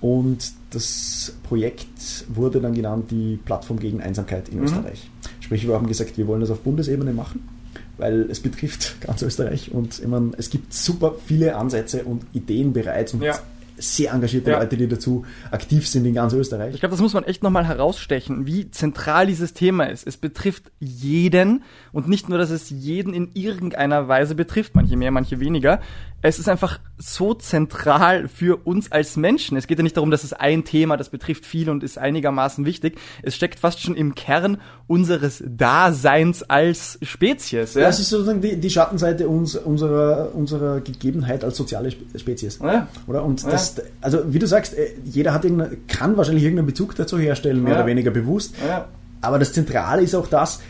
Und 0.00 0.52
das 0.70 1.34
Projekt 1.44 2.26
wurde 2.28 2.60
dann 2.60 2.74
genannt 2.74 3.10
die 3.10 3.38
Plattform 3.44 3.78
gegen 3.78 4.00
Einsamkeit 4.00 4.48
in 4.48 4.58
mhm. 4.58 4.64
Österreich. 4.64 5.10
Sprich, 5.40 5.66
wir 5.66 5.74
haben 5.74 5.86
gesagt, 5.86 6.18
wir 6.18 6.26
wollen 6.26 6.40
das 6.40 6.50
auf 6.50 6.60
Bundesebene 6.60 7.12
machen 7.12 7.57
weil 7.98 8.30
es 8.30 8.40
betrifft 8.40 9.00
ganz 9.06 9.22
Österreich 9.22 9.70
und 9.72 9.98
ich 9.98 10.06
meine, 10.06 10.32
es 10.38 10.50
gibt 10.50 10.72
super 10.72 11.14
viele 11.26 11.56
Ansätze 11.56 12.04
und 12.04 12.24
Ideen 12.32 12.72
bereits 12.72 13.14
und 13.14 13.22
ja 13.22 13.38
sehr 13.78 14.12
engagierte 14.12 14.50
ja. 14.50 14.58
Leute, 14.58 14.76
die 14.76 14.88
dazu 14.88 15.24
aktiv 15.50 15.88
sind 15.88 16.04
in 16.04 16.14
ganz 16.14 16.32
Österreich. 16.32 16.74
Ich 16.74 16.80
glaube, 16.80 16.92
das 16.92 17.00
muss 17.00 17.14
man 17.14 17.24
echt 17.24 17.42
nochmal 17.42 17.66
herausstechen, 17.66 18.46
wie 18.46 18.70
zentral 18.70 19.26
dieses 19.26 19.54
Thema 19.54 19.84
ist. 19.84 20.06
Es 20.06 20.16
betrifft 20.16 20.70
jeden 20.80 21.62
und 21.92 22.08
nicht 22.08 22.28
nur, 22.28 22.38
dass 22.38 22.50
es 22.50 22.70
jeden 22.70 23.14
in 23.14 23.30
irgendeiner 23.34 24.08
Weise 24.08 24.34
betrifft, 24.34 24.74
manche 24.74 24.96
mehr, 24.96 25.10
manche 25.10 25.40
weniger. 25.40 25.80
Es 26.20 26.40
ist 26.40 26.48
einfach 26.48 26.80
so 26.98 27.32
zentral 27.32 28.26
für 28.26 28.66
uns 28.66 28.90
als 28.90 29.16
Menschen. 29.16 29.56
Es 29.56 29.68
geht 29.68 29.78
ja 29.78 29.84
nicht 29.84 29.96
darum, 29.96 30.10
dass 30.10 30.24
es 30.24 30.32
ein 30.32 30.64
Thema, 30.64 30.96
das 30.96 31.10
betrifft 31.10 31.46
viel 31.46 31.70
und 31.70 31.84
ist 31.84 31.96
einigermaßen 31.96 32.64
wichtig. 32.64 32.98
Es 33.22 33.36
steckt 33.36 33.60
fast 33.60 33.80
schon 33.80 33.94
im 33.94 34.16
Kern 34.16 34.58
unseres 34.88 35.44
Daseins 35.46 36.42
als 36.42 36.98
Spezies. 37.02 37.74
Ja? 37.74 37.82
Das 37.82 38.00
ist 38.00 38.08
sozusagen 38.08 38.40
die, 38.40 38.56
die 38.56 38.70
Schattenseite 38.70 39.28
uns, 39.28 39.54
unserer, 39.54 40.34
unserer 40.34 40.80
Gegebenheit 40.80 41.44
als 41.44 41.56
soziale 41.56 41.92
Spezies. 41.92 42.58
Ja. 42.60 42.88
Oder? 43.06 43.24
Und 43.24 43.44
das 43.44 43.67
hast, 43.68 43.82
also 44.00 44.32
wie 44.32 44.38
du 44.38 44.46
sagst, 44.46 44.76
äh, 44.76 44.94
jeder 45.04 45.32
hat 45.34 45.46
kann 45.86 46.16
wahrscheinlich 46.16 46.44
irgendeinen 46.44 46.66
Bezug 46.66 46.94
dazu 46.96 47.18
herstellen, 47.18 47.62
mehr 47.62 47.72
ja. 47.72 47.78
oder 47.78 47.86
weniger 47.86 48.10
bewusst. 48.10 48.54
Ja. 48.66 48.88
aber 49.20 49.38
das 49.38 49.52
Zentrale 49.52 50.02
ist 50.02 50.14
auch 50.14 50.26
das, 50.26 50.60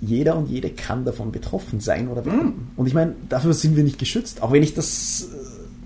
jeder 0.00 0.36
und 0.36 0.48
jede 0.48 0.70
kann 0.70 1.04
davon 1.04 1.32
betroffen 1.32 1.80
sein 1.80 2.08
oder 2.08 2.24
werden. 2.24 2.40
Mm. 2.40 2.70
Und 2.76 2.86
ich 2.86 2.94
meine, 2.94 3.14
dafür 3.28 3.52
sind 3.52 3.76
wir 3.76 3.82
nicht 3.82 3.98
geschützt. 3.98 4.42
Auch 4.42 4.52
wenn 4.52 4.62
ich 4.62 4.74
das 4.74 5.28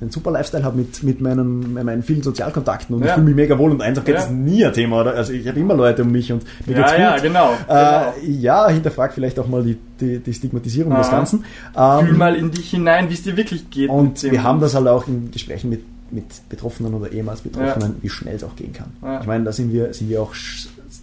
einen 0.02 0.10
super 0.10 0.32
Lifestyle 0.32 0.64
habe 0.64 0.76
mit, 0.76 1.02
mit, 1.02 1.20
meinen, 1.20 1.74
mit 1.74 1.84
meinen 1.84 2.02
vielen 2.02 2.22
Sozialkontakten 2.22 2.94
und 2.94 3.02
ja. 3.02 3.08
ich 3.08 3.12
fühle 3.14 3.26
mich 3.26 3.36
mega 3.36 3.56
wohl 3.58 3.70
und 3.70 3.80
Einsamkeit 3.80 4.16
ja. 4.16 4.20
ist 4.22 4.30
nie 4.30 4.64
ein 4.64 4.72
Thema. 4.72 5.00
Oder? 5.00 5.14
Also 5.14 5.32
ich 5.32 5.46
habe 5.46 5.58
immer 5.58 5.74
Leute 5.74 6.02
um 6.02 6.10
mich 6.10 6.30
und 6.32 6.44
mir 6.66 6.76
ja, 6.76 6.78
geht's 6.80 6.92
gut. 6.92 7.00
Ja, 7.00 7.16
genau. 7.18 7.52
Äh, 7.68 8.20
genau. 8.20 8.40
ja, 8.40 8.68
hinterfrag 8.68 9.14
vielleicht 9.14 9.38
auch 9.38 9.46
mal 9.46 9.62
die, 9.62 9.78
die, 10.00 10.18
die 10.18 10.34
Stigmatisierung 10.34 10.92
Aha. 10.92 11.00
des 11.00 11.10
Ganzen. 11.10 11.44
Ähm, 11.76 12.06
Fühl 12.06 12.16
mal 12.16 12.34
in 12.34 12.50
dich 12.50 12.70
hinein, 12.70 13.08
wie 13.08 13.14
es 13.14 13.22
dir 13.22 13.36
wirklich 13.36 13.70
geht. 13.70 13.88
Und 13.88 14.22
wir 14.22 14.42
haben 14.42 14.60
das 14.60 14.74
halt 14.74 14.88
auch 14.88 15.06
in 15.06 15.30
Gesprächen 15.30 15.70
mit, 15.70 15.82
mit 16.12 16.48
Betroffenen 16.48 16.94
oder 16.94 17.12
ehemals 17.12 17.40
Betroffenen, 17.40 17.96
wie 18.02 18.08
schnell 18.08 18.36
es 18.36 18.44
auch 18.44 18.56
gehen 18.56 18.72
kann. 18.72 18.92
Ich 19.20 19.26
meine, 19.26 19.44
da 19.44 19.52
sind 19.52 19.72
wir, 19.72 19.92
sind 19.94 20.08
wir 20.08 20.22
auch 20.22 20.34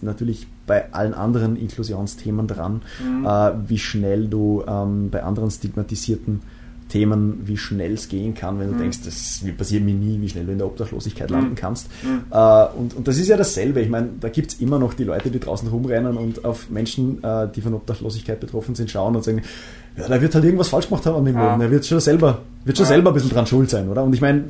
natürlich 0.02 0.46
bei 0.66 0.92
allen 0.92 1.14
anderen 1.14 1.56
Inklusionsthemen 1.56 2.46
dran, 2.46 2.82
mhm. 3.04 3.26
äh, 3.26 3.50
wie 3.68 3.78
schnell 3.78 4.28
du 4.28 4.62
ähm, 4.66 5.10
bei 5.10 5.22
anderen 5.22 5.50
stigmatisierten 5.50 6.42
Themen, 6.88 7.42
wie 7.44 7.56
schnell 7.56 7.94
es 7.94 8.08
gehen 8.08 8.34
kann, 8.34 8.58
wenn 8.58 8.68
du 8.68 8.74
mhm. 8.74 8.80
denkst, 8.80 8.98
das 9.04 9.42
passiert 9.56 9.84
mir 9.84 9.94
nie, 9.94 10.20
wie 10.20 10.28
schnell 10.28 10.44
du 10.44 10.52
in 10.52 10.58
der 10.58 10.66
Obdachlosigkeit 10.66 11.30
mhm. 11.30 11.36
landen 11.36 11.54
kannst. 11.54 11.88
Mhm. 12.02 12.24
Äh, 12.30 12.66
und, 12.76 12.94
und 12.94 13.08
das 13.08 13.16
ist 13.18 13.28
ja 13.28 13.36
dasselbe. 13.36 13.80
Ich 13.80 13.88
meine, 13.88 14.08
da 14.20 14.28
gibt 14.28 14.52
es 14.52 14.60
immer 14.60 14.78
noch 14.78 14.94
die 14.94 15.04
Leute, 15.04 15.30
die 15.30 15.40
draußen 15.40 15.68
rumrennen 15.68 16.16
und 16.16 16.44
auf 16.44 16.68
Menschen, 16.68 17.22
äh, 17.22 17.48
die 17.54 17.60
von 17.60 17.74
Obdachlosigkeit 17.74 18.40
betroffen 18.40 18.74
sind, 18.74 18.90
schauen 18.90 19.16
und 19.16 19.24
sagen, 19.24 19.42
ja, 19.96 20.08
der 20.08 20.20
wird 20.20 20.34
halt 20.34 20.44
irgendwas 20.44 20.68
falsch 20.68 20.88
gemacht 20.88 21.06
haben 21.06 21.16
an 21.16 21.24
dem 21.24 21.36
Leben. 21.36 21.60
Er 21.60 21.70
wird 21.70 21.86
schon 21.86 22.00
selber, 22.00 22.42
wird 22.64 22.76
schon 22.76 22.84
ja. 22.84 22.88
selber 22.88 23.10
ein 23.10 23.14
bisschen 23.14 23.30
dran 23.30 23.46
schuld 23.46 23.70
sein, 23.70 23.88
oder? 23.88 24.02
Und 24.02 24.14
ich 24.14 24.20
meine, 24.20 24.44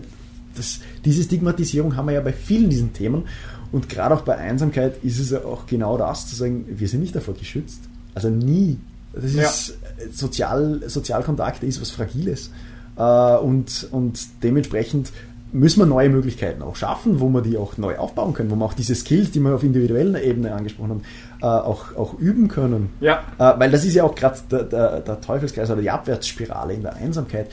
das, 0.57 0.81
diese 1.05 1.23
Stigmatisierung 1.23 1.97
haben 1.97 2.07
wir 2.07 2.15
ja 2.15 2.21
bei 2.21 2.33
vielen 2.33 2.71
diesen 2.71 2.93
Themen. 2.93 3.25
Und 3.73 3.89
gerade 3.89 4.15
auch 4.15 4.23
bei 4.23 4.37
Einsamkeit 4.37 5.03
ist 5.05 5.21
es 5.21 5.31
ja 5.31 5.45
auch 5.45 5.67
genau 5.67 5.97
das, 5.97 6.29
zu 6.29 6.35
sagen, 6.35 6.65
wir 6.69 6.89
sind 6.89 7.01
nicht 7.01 7.15
davor 7.15 7.35
geschützt. 7.35 7.81
Also 8.15 8.29
nie 8.29 8.79
das 9.13 9.35
ja. 9.35 9.43
ist 9.43 9.79
Sozial, 10.13 10.83
Sozialkontakte 10.87 11.67
ist 11.67 11.81
was 11.81 11.91
Fragiles. 11.91 12.51
Äh, 12.97 13.03
und, 13.03 13.89
und 13.91 14.21
dementsprechend 14.43 15.13
müssen 15.53 15.81
wir 15.81 15.87
neue 15.87 16.09
Möglichkeiten 16.09 16.63
auch 16.63 16.77
schaffen, 16.77 17.19
wo 17.19 17.29
wir 17.29 17.43
die 17.43 17.57
auch 17.57 17.77
neu 17.77 17.99
aufbauen 17.99 18.35
können, 18.35 18.53
wo 18.53 18.55
wir 18.57 18.65
auch 18.65 18.75
diese 18.75 18.95
Skills, 18.95 19.33
die 19.33 19.41
wir 19.41 19.53
auf 19.53 19.65
individueller 19.65 20.23
Ebene 20.23 20.55
angesprochen 20.55 20.91
haben, 20.91 21.03
äh, 21.43 21.47
auch, 21.47 21.97
auch 21.97 22.19
üben 22.21 22.47
können. 22.47 22.91
Ja. 23.01 23.25
Äh, 23.39 23.59
weil 23.59 23.71
das 23.71 23.85
ist 23.85 23.95
ja 23.95 24.05
auch 24.05 24.15
gerade 24.15 24.39
der, 24.49 24.63
der, 24.65 25.01
der, 25.01 25.21
Teufelskreis 25.21 25.69
oder 25.71 25.83
die 25.83 25.91
Abwärtsspirale 25.91 26.75
in 26.75 26.83
der 26.83 26.95
Einsamkeit. 26.95 27.51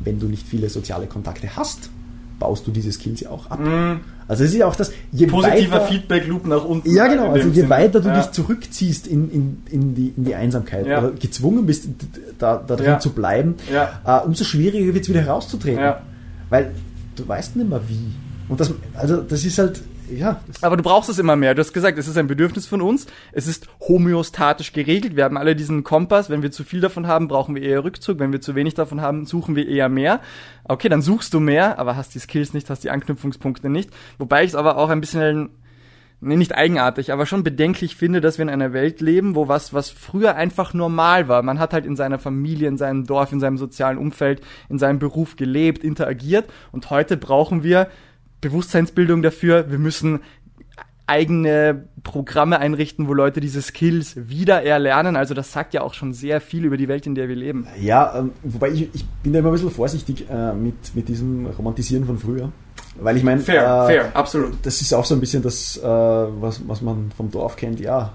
Wenn 0.00 0.18
du 0.18 0.26
nicht 0.26 0.46
viele 0.46 0.68
soziale 0.68 1.06
Kontakte 1.06 1.56
hast, 1.56 1.90
baust 2.38 2.66
du 2.66 2.70
diese 2.70 2.92
Skills 2.92 3.20
ja 3.20 3.30
auch 3.30 3.50
ab. 3.50 3.60
Mm. 3.60 4.00
Also 4.26 4.44
es 4.44 4.50
ist 4.52 4.56
ja 4.56 4.66
auch 4.66 4.76
das, 4.76 4.92
je 5.12 5.26
Positiver 5.26 5.72
weiter, 5.72 5.86
Feedback-Loop 5.86 6.46
nach 6.46 6.64
unten. 6.64 6.90
Ja, 6.90 7.06
genau. 7.06 7.30
Also 7.30 7.48
je 7.48 7.60
Sinn. 7.60 7.70
weiter 7.70 8.00
du 8.00 8.08
ja. 8.08 8.20
dich 8.20 8.30
zurückziehst 8.30 9.06
in, 9.06 9.30
in, 9.30 9.62
in, 9.70 9.94
die, 9.94 10.14
in 10.16 10.24
die 10.24 10.34
Einsamkeit 10.34 10.86
ja. 10.86 10.98
oder 10.98 11.10
gezwungen 11.12 11.66
bist, 11.66 11.88
da, 12.38 12.56
da 12.56 12.76
drin 12.76 12.86
ja. 12.86 12.98
zu 13.00 13.10
bleiben, 13.10 13.56
uh, 14.06 14.26
umso 14.26 14.44
schwieriger 14.44 14.94
wird 14.94 15.04
es 15.04 15.10
wieder 15.10 15.20
herauszutreten. 15.20 15.94
Weil 16.48 16.72
du 17.16 17.28
weißt 17.28 17.56
nicht 17.56 17.68
mehr 17.68 17.80
wie. 17.88 18.12
Und 18.48 18.60
das, 18.60 18.72
also 18.94 19.20
das 19.22 19.44
ist 19.44 19.58
halt, 19.58 19.80
ja. 20.10 20.40
Aber 20.60 20.76
du 20.76 20.82
brauchst 20.82 21.08
es 21.08 21.18
immer 21.18 21.36
mehr. 21.36 21.54
Du 21.54 21.60
hast 21.60 21.72
gesagt, 21.72 21.98
es 21.98 22.08
ist 22.08 22.16
ein 22.16 22.26
Bedürfnis 22.26 22.66
von 22.66 22.80
uns. 22.80 23.06
Es 23.32 23.46
ist 23.46 23.68
homöostatisch 23.80 24.72
geregelt. 24.72 25.16
Wir 25.16 25.24
haben 25.24 25.36
alle 25.36 25.56
diesen 25.56 25.84
Kompass. 25.84 26.30
Wenn 26.30 26.42
wir 26.42 26.50
zu 26.50 26.64
viel 26.64 26.80
davon 26.80 27.06
haben, 27.06 27.28
brauchen 27.28 27.54
wir 27.54 27.62
eher 27.62 27.84
Rückzug. 27.84 28.18
Wenn 28.18 28.32
wir 28.32 28.40
zu 28.40 28.54
wenig 28.54 28.74
davon 28.74 29.00
haben, 29.00 29.26
suchen 29.26 29.56
wir 29.56 29.68
eher 29.68 29.88
mehr. 29.88 30.20
Okay, 30.64 30.88
dann 30.88 31.02
suchst 31.02 31.34
du 31.34 31.40
mehr, 31.40 31.78
aber 31.78 31.96
hast 31.96 32.14
die 32.14 32.18
Skills 32.18 32.54
nicht, 32.54 32.70
hast 32.70 32.84
die 32.84 32.90
Anknüpfungspunkte 32.90 33.68
nicht. 33.68 33.90
Wobei 34.18 34.44
ich 34.44 34.50
es 34.50 34.54
aber 34.54 34.78
auch 34.78 34.88
ein 34.88 35.00
bisschen 35.00 35.50
nee, 36.20 36.36
nicht 36.36 36.54
eigenartig, 36.54 37.12
aber 37.12 37.26
schon 37.26 37.44
bedenklich 37.44 37.96
finde, 37.96 38.20
dass 38.20 38.38
wir 38.38 38.44
in 38.44 38.48
einer 38.48 38.72
Welt 38.72 39.00
leben, 39.00 39.34
wo 39.34 39.48
was, 39.48 39.74
was 39.74 39.90
früher 39.90 40.36
einfach 40.36 40.74
normal 40.74 41.28
war. 41.28 41.42
Man 41.42 41.58
hat 41.58 41.72
halt 41.72 41.86
in 41.86 41.96
seiner 41.96 42.18
Familie, 42.18 42.68
in 42.68 42.78
seinem 42.78 43.04
Dorf, 43.06 43.32
in 43.32 43.40
seinem 43.40 43.58
sozialen 43.58 43.98
Umfeld, 43.98 44.40
in 44.68 44.78
seinem 44.78 44.98
Beruf 44.98 45.36
gelebt, 45.36 45.84
interagiert 45.84 46.50
und 46.72 46.90
heute 46.90 47.16
brauchen 47.16 47.62
wir 47.62 47.88
Bewusstseinsbildung 48.48 49.22
dafür. 49.22 49.70
Wir 49.70 49.78
müssen 49.78 50.20
eigene 51.06 51.88
Programme 52.02 52.58
einrichten, 52.58 53.08
wo 53.08 53.14
Leute 53.14 53.40
diese 53.40 53.60
Skills 53.60 54.28
wieder 54.28 54.62
erlernen. 54.62 55.16
Also 55.16 55.34
das 55.34 55.52
sagt 55.52 55.74
ja 55.74 55.82
auch 55.82 55.94
schon 55.94 56.12
sehr 56.12 56.40
viel 56.40 56.64
über 56.64 56.76
die 56.76 56.88
Welt, 56.88 57.06
in 57.06 57.14
der 57.14 57.28
wir 57.28 57.36
leben. 57.36 57.66
Ja, 57.80 58.18
ähm, 58.18 58.32
wobei 58.42 58.70
ich, 58.70 58.88
ich 58.94 59.04
bin 59.22 59.32
da 59.32 59.40
immer 59.40 59.50
ein 59.50 59.52
bisschen 59.52 59.70
vorsichtig 59.70 60.26
äh, 60.30 60.52
mit, 60.54 60.94
mit 60.94 61.08
diesem 61.08 61.46
Romantisieren 61.46 62.06
von 62.06 62.18
früher. 62.18 62.50
Weil 63.00 63.16
ich 63.16 63.22
meine, 63.22 63.40
fair, 63.40 63.62
äh, 63.62 63.86
fair, 63.86 64.16
absolut. 64.16 64.54
Das 64.62 64.80
ist 64.80 64.94
auch 64.94 65.04
so 65.04 65.14
ein 65.14 65.20
bisschen 65.20 65.42
das, 65.42 65.76
äh, 65.76 65.82
was, 65.82 66.66
was 66.66 66.80
man 66.80 67.10
vom 67.16 67.30
Dorf 67.30 67.56
kennt. 67.56 67.80
Ja, 67.80 68.12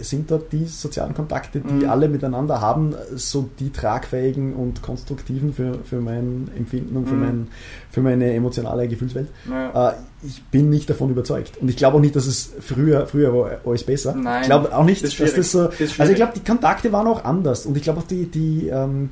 sind 0.00 0.30
dort 0.30 0.52
die 0.52 0.66
sozialen 0.66 1.14
Kontakte, 1.14 1.60
die 1.60 1.84
mhm. 1.84 1.90
alle 1.90 2.08
miteinander 2.08 2.60
haben, 2.60 2.94
so 3.14 3.48
die 3.58 3.70
tragfähigen 3.70 4.54
und 4.54 4.82
konstruktiven 4.82 5.52
für, 5.52 5.78
für 5.84 6.00
mein 6.00 6.50
Empfinden 6.56 6.96
und 6.96 7.08
für, 7.08 7.14
mhm. 7.14 7.20
mein, 7.20 7.48
für 7.90 8.00
meine 8.00 8.32
emotionale 8.32 8.88
Gefühlswelt. 8.88 9.28
Ja. 9.48 9.90
Äh, 9.90 9.94
ich 10.24 10.42
bin 10.44 10.70
nicht 10.70 10.88
davon 10.88 11.10
überzeugt. 11.10 11.58
Und 11.58 11.68
ich 11.68 11.76
glaube 11.76 11.96
auch 11.96 12.00
nicht, 12.00 12.14
dass 12.14 12.26
es 12.26 12.52
früher, 12.60 13.06
früher 13.06 13.34
war 13.34 13.60
alles 13.64 13.84
besser. 13.84 14.14
Nein, 14.14 14.42
ich 14.42 14.46
glaube 14.46 14.76
auch 14.76 14.84
nicht, 14.84 15.02
das 15.02 15.16
dass 15.16 15.34
das 15.34 15.50
so. 15.50 15.64
Das 15.66 15.98
also 15.98 16.12
ich 16.12 16.16
glaube, 16.16 16.32
die 16.34 16.44
Kontakte 16.44 16.92
waren 16.92 17.06
auch 17.06 17.24
anders. 17.24 17.66
Und 17.66 17.76
ich 17.76 17.82
glaube 17.82 18.00
auch 18.00 18.06
die, 18.06 18.26
die 18.26 18.68
ähm, 18.68 19.10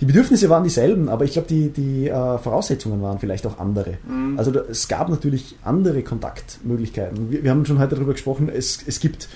die 0.00 0.06
Bedürfnisse 0.06 0.48
waren 0.48 0.64
dieselben, 0.64 1.10
aber 1.10 1.26
ich 1.26 1.32
glaube, 1.32 1.48
die, 1.48 1.68
die 1.68 2.08
äh, 2.08 2.38
Voraussetzungen 2.38 3.02
waren 3.02 3.18
vielleicht 3.18 3.46
auch 3.46 3.58
andere. 3.58 3.98
Mhm. 4.08 4.38
Also 4.38 4.50
da, 4.50 4.60
es 4.70 4.88
gab 4.88 5.10
natürlich 5.10 5.56
andere 5.62 6.02
Kontaktmöglichkeiten. 6.02 7.30
Wir, 7.30 7.44
wir, 7.44 7.50
haben 7.50 7.66
schon 7.66 7.78
heute 7.78 7.96
darüber 7.96 8.12
gesprochen, 8.12 8.48
es, 8.48 8.82
es 8.86 9.00
gibt 9.00 9.28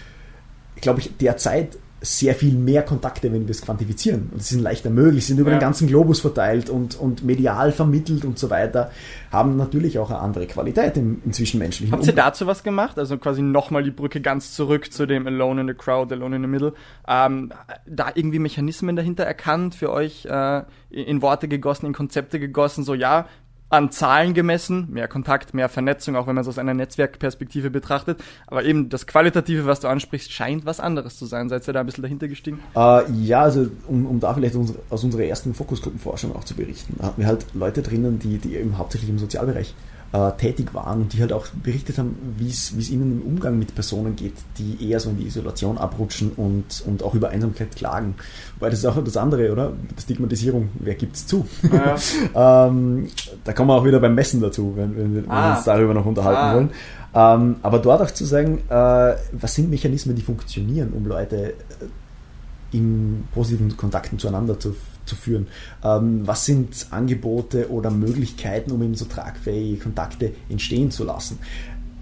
glaube 0.84 1.00
ich, 1.00 1.16
derzeit 1.16 1.76
sehr 2.04 2.34
viel 2.34 2.54
mehr 2.54 2.82
Kontakte, 2.82 3.32
wenn 3.32 3.46
wir 3.46 3.50
es 3.50 3.62
quantifizieren. 3.62 4.28
Und 4.32 4.42
sie 4.42 4.54
sind 4.54 4.62
leichter 4.62 4.90
möglich, 4.90 5.26
sind 5.26 5.38
über 5.38 5.50
ja. 5.50 5.56
den 5.56 5.60
ganzen 5.60 5.88
Globus 5.88 6.20
verteilt 6.20 6.68
und, 6.68 6.96
und 6.96 7.24
medial 7.24 7.72
vermittelt 7.72 8.24
und 8.26 8.38
so 8.38 8.50
weiter, 8.50 8.90
haben 9.32 9.56
natürlich 9.56 9.98
auch 9.98 10.10
eine 10.10 10.18
andere 10.18 10.46
Qualität 10.46 10.96
im, 10.98 11.22
im 11.24 11.32
zwischenmenschlichen 11.32 11.92
Habt 11.92 12.06
ihr 12.06 12.12
dazu 12.12 12.46
was 12.46 12.62
gemacht? 12.62 12.98
Also 12.98 13.16
quasi 13.16 13.40
nochmal 13.40 13.82
die 13.82 13.90
Brücke 13.90 14.20
ganz 14.20 14.52
zurück 14.52 14.92
zu 14.92 15.06
dem 15.06 15.26
Alone 15.26 15.62
in 15.62 15.68
the 15.68 15.74
Crowd, 15.74 16.14
Alone 16.14 16.36
in 16.36 16.42
the 16.42 16.48
Middle. 16.48 16.74
Ähm, 17.08 17.52
da 17.86 18.08
irgendwie 18.14 18.38
Mechanismen 18.38 18.96
dahinter 18.96 19.24
erkannt, 19.24 19.74
für 19.74 19.90
euch 19.90 20.26
äh, 20.26 20.62
in 20.90 21.22
Worte 21.22 21.48
gegossen, 21.48 21.86
in 21.86 21.92
Konzepte 21.94 22.38
gegossen, 22.38 22.84
so 22.84 22.94
ja, 22.94 23.26
an 23.70 23.90
Zahlen 23.90 24.34
gemessen, 24.34 24.88
mehr 24.90 25.08
Kontakt, 25.08 25.54
mehr 25.54 25.68
Vernetzung, 25.68 26.16
auch 26.16 26.26
wenn 26.26 26.34
man 26.34 26.42
es 26.42 26.48
aus 26.48 26.58
einer 26.58 26.74
Netzwerkperspektive 26.74 27.70
betrachtet. 27.70 28.22
Aber 28.46 28.64
eben 28.64 28.88
das 28.88 29.06
Qualitative, 29.06 29.66
was 29.66 29.80
du 29.80 29.88
ansprichst, 29.88 30.30
scheint 30.30 30.64
was 30.64 30.80
anderes 30.80 31.18
zu 31.18 31.26
sein. 31.26 31.48
Seid 31.48 31.66
ihr 31.66 31.72
da 31.72 31.80
ein 31.80 31.86
bisschen 31.86 32.02
dahinter 32.02 32.28
gestiegen? 32.28 32.60
Äh, 32.76 33.10
ja, 33.12 33.42
also 33.42 33.68
um, 33.88 34.06
um 34.06 34.20
da 34.20 34.34
vielleicht 34.34 34.56
aus 34.90 35.04
unserer 35.04 35.24
ersten 35.24 35.54
Fokusgruppenforschung 35.54 36.36
auch 36.36 36.44
zu 36.44 36.54
berichten, 36.54 36.94
da 36.98 37.06
hatten 37.06 37.20
wir 37.20 37.26
halt 37.26 37.46
Leute 37.54 37.82
drinnen, 37.82 38.18
die, 38.18 38.38
die 38.38 38.56
eben 38.56 38.78
hauptsächlich 38.78 39.10
im 39.10 39.18
Sozialbereich 39.18 39.74
äh, 40.14 40.32
tätig 40.38 40.72
waren 40.74 41.02
und 41.02 41.12
die 41.12 41.20
halt 41.20 41.32
auch 41.32 41.48
berichtet 41.48 41.98
haben, 41.98 42.16
wie 42.38 42.48
es 42.48 42.90
ihnen 42.90 43.20
im 43.20 43.26
Umgang 43.26 43.58
mit 43.58 43.74
Personen 43.74 44.14
geht, 44.14 44.34
die 44.58 44.88
eher 44.88 45.00
so 45.00 45.10
in 45.10 45.16
die 45.16 45.26
Isolation 45.26 45.76
abrutschen 45.76 46.30
und, 46.36 46.84
und 46.86 47.02
auch 47.02 47.14
über 47.14 47.30
Einsamkeit 47.30 47.74
klagen. 47.74 48.14
Weil 48.60 48.70
das 48.70 48.78
ist 48.78 48.86
auch 48.86 49.02
das 49.02 49.16
andere, 49.16 49.50
oder? 49.50 49.72
Stigmatisierung, 50.00 50.68
wer 50.78 50.94
gibt 50.94 51.16
es 51.16 51.26
zu? 51.26 51.44
Ja. 51.62 52.66
ähm, 52.68 53.08
da 53.42 53.52
kommen 53.52 53.70
wir 53.70 53.74
auch 53.74 53.84
wieder 53.84 53.98
beim 53.98 54.14
Messen 54.14 54.40
dazu, 54.40 54.74
wenn, 54.76 54.96
wenn, 54.96 55.16
wenn 55.16 55.30
ah. 55.30 55.50
wir 55.50 55.56
uns 55.56 55.64
darüber 55.64 55.94
noch 55.94 56.06
unterhalten 56.06 56.40
ah. 56.40 56.54
wollen. 56.54 56.70
Ähm, 57.16 57.56
aber 57.62 57.80
dort 57.80 58.00
auch 58.00 58.10
zu 58.12 58.24
sagen, 58.24 58.58
äh, 58.68 59.14
was 59.32 59.54
sind 59.54 59.68
Mechanismen, 59.68 60.14
die 60.14 60.22
funktionieren, 60.22 60.92
um 60.92 61.06
Leute 61.06 61.54
äh, 61.54 62.76
in 62.76 63.26
positiven 63.34 63.76
Kontakten 63.76 64.18
zueinander 64.20 64.60
zu 64.60 64.76
zu 65.06 65.16
führen. 65.16 65.48
Ähm, 65.82 66.22
was 66.26 66.44
sind 66.46 66.86
Angebote 66.90 67.70
oder 67.70 67.90
Möglichkeiten, 67.90 68.72
um 68.72 68.82
eben 68.82 68.94
so 68.94 69.04
tragfähige 69.04 69.82
Kontakte 69.82 70.32
entstehen 70.48 70.90
zu 70.90 71.04
lassen? 71.04 71.38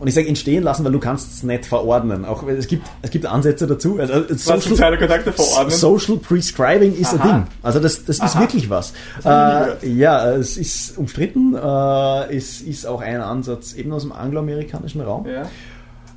Und 0.03 0.09
ich 0.09 0.15
sage 0.15 0.27
entstehen 0.27 0.65
lassen, 0.65 0.85
weil 0.85 0.91
du 0.91 0.99
kannst 0.99 1.33
es 1.33 1.43
nicht 1.45 1.65
verordnen. 1.65 2.25
Auch 2.25 2.43
es 2.49 2.67
gibt, 2.67 2.89
es 3.03 3.11
gibt 3.11 3.25
Ansätze 3.25 3.69
dazu. 3.69 4.01
Also, 4.01 4.15
äh, 4.15 4.35
social, 4.35 4.61
soziale 4.61 4.99
Kontakte 4.99 5.33
verordnen? 5.33 5.71
Social 5.71 6.17
Prescribing 6.17 6.97
ist 6.97 7.15
Aha. 7.15 7.23
ein 7.23 7.29
Ding. 7.29 7.47
Also 7.63 7.79
das, 7.79 8.05
das 8.05 8.19
ist 8.19 8.37
wirklich 8.37 8.69
was. 8.69 8.95
Äh, 9.25 9.89
ja, 9.89 10.33
es 10.33 10.57
ist 10.57 10.99
umstritten. 10.99 11.55
Äh, 11.55 12.37
es 12.37 12.61
ist 12.63 12.85
auch 12.85 13.01
ein 13.01 13.21
Ansatz 13.21 13.75
eben 13.75 13.93
aus 13.93 14.03
dem 14.03 14.11
angloamerikanischen 14.11 15.03
Raum. 15.03 15.25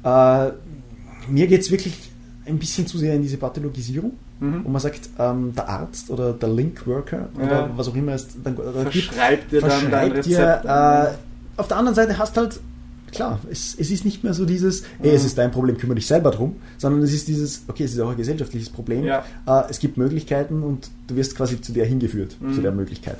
Ja. 0.03 0.47
Äh, 0.47 0.53
mir 1.27 1.45
geht 1.45 1.61
es 1.61 1.69
wirklich 1.69 1.93
ein 2.47 2.57
bisschen 2.57 2.88
zu 2.88 2.97
sehr 2.97 3.13
in 3.13 3.21
diese 3.21 3.38
Pathologisierung. 3.38 4.13
Mhm. 4.39 4.65
Und 4.65 4.71
man 4.71 4.81
sagt, 4.81 5.09
ähm, 5.17 5.53
der 5.55 5.69
Arzt 5.69 6.09
oder 6.09 6.33
der 6.33 6.49
Link-Worker 6.49 7.29
oder 7.36 7.51
ja. 7.51 7.69
was 7.75 7.88
auch 7.88 7.95
immer 7.95 8.13
es 8.13 8.27
dann 8.43 8.55
verschreibt 8.55 9.51
dir 9.51 9.61
verschreibt 9.61 9.83
dann 9.83 9.91
dein 9.91 10.11
Rezept. 10.11 10.25
Dir, 10.65 11.15
äh, 11.17 11.59
auf 11.59 11.67
der 11.67 11.77
anderen 11.77 11.95
Seite 11.95 12.17
hast 12.17 12.36
halt, 12.36 12.59
klar, 13.11 13.39
es, 13.49 13.75
es 13.79 13.91
ist 13.91 14.03
nicht 14.03 14.23
mehr 14.23 14.33
so 14.33 14.45
dieses, 14.45 14.83
ey, 15.01 15.11
es 15.11 15.23
ist 15.23 15.38
dein 15.38 15.51
Problem, 15.51 15.77
kümmere 15.77 15.95
dich 15.95 16.07
selber 16.07 16.31
drum, 16.31 16.57
sondern 16.77 17.01
es 17.01 17.13
ist 17.13 17.27
dieses, 17.29 17.63
okay, 17.67 17.86
es 17.86 17.93
ist 17.93 17.99
auch 17.99 18.09
ein 18.09 18.17
gesellschaftliches 18.17 18.69
Problem. 18.69 19.05
Ja. 19.05 19.23
Äh, 19.47 19.63
es 19.69 19.79
gibt 19.79 19.97
Möglichkeiten 19.97 20.63
und 20.63 20.89
du 21.07 21.15
wirst 21.15 21.36
quasi 21.36 21.61
zu 21.61 21.71
der 21.71 21.86
hingeführt, 21.86 22.36
mhm. 22.39 22.53
zu 22.53 22.61
der 22.61 22.73
Möglichkeit. 22.73 23.17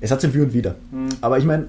Es 0.00 0.10
hat 0.10 0.20
sein 0.20 0.32
Für 0.32 0.42
und 0.42 0.52
Wider. 0.52 0.74
Mhm. 0.90 1.08
Aber 1.20 1.38
ich 1.38 1.44
meine, 1.44 1.68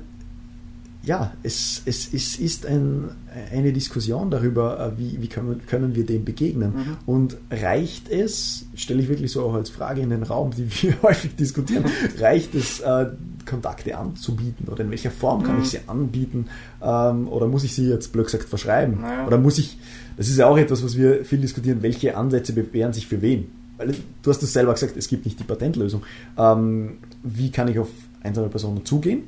ja, 1.06 1.34
es, 1.44 1.82
es, 1.86 2.14
es 2.14 2.38
ist 2.38 2.66
ein, 2.66 3.10
eine 3.52 3.74
Diskussion 3.74 4.32
darüber, 4.32 4.80
äh, 4.80 4.98
wie, 4.98 5.22
wie 5.22 5.28
können, 5.28 5.62
können 5.68 5.96
wir 5.96 6.06
dem 6.06 6.24
begegnen. 6.24 6.74
Mhm. 6.76 6.98
Und 7.06 7.38
reicht 7.52 8.10
es, 8.10 8.66
stelle 8.76 9.02
ich 9.02 9.10
wirklich 9.10 9.32
so 9.32 9.44
auch 9.44 9.54
als 9.54 9.70
Frage 9.70 10.02
in 10.02 10.12
den 10.12 10.24
Raum, 10.24 10.52
die 10.52 10.66
wir 10.82 10.96
häufig 11.04 11.36
diskutieren, 11.36 11.84
reicht 12.20 12.56
es, 12.56 12.80
äh, 12.80 13.08
Kontakte 13.46 13.98
anzubieten 13.98 14.68
oder 14.70 14.84
in 14.84 14.92
welcher 14.92 15.12
Form 15.12 15.44
kann 15.44 15.58
mhm. 15.58 15.64
ich 15.64 15.70
sie 15.72 15.80
anbieten 15.88 16.48
ähm, 16.82 17.28
oder 17.28 17.48
muss 17.48 17.64
ich 17.64 17.76
sie 17.76 17.90
jetzt 17.90 18.14
blöd 18.14 18.26
gesagt 18.26 18.46
verschreiben? 18.46 19.02
Naja. 19.02 19.28
Oder 19.28 19.38
muss 19.38 19.58
ich, 19.58 19.78
das 20.16 20.30
ist 20.30 20.38
ja 20.38 20.48
auch 20.48 20.58
etwas, 20.58 20.84
was 20.84 20.98
wir 20.98 21.26
viel 21.26 21.40
diskutieren, 21.40 21.82
welche 21.82 22.16
Ansätze 22.16 22.54
bewähren 22.54 22.94
sich 22.94 23.08
für 23.08 23.22
wen? 23.22 23.52
Weil 23.78 23.96
du 24.22 24.30
hast 24.30 24.42
es 24.44 24.54
selber 24.54 24.74
gesagt, 24.74 24.96
es 24.96 25.08
gibt 25.08 25.26
nicht 25.26 25.40
die 25.40 25.44
Patentlösung. 25.44 26.04
Ähm, 26.38 27.00
wie 27.24 27.52
kann 27.52 27.68
ich 27.68 27.80
auf 27.80 27.90
einzelne 28.22 28.50
Personen 28.50 28.86
zugehen? 28.86 29.24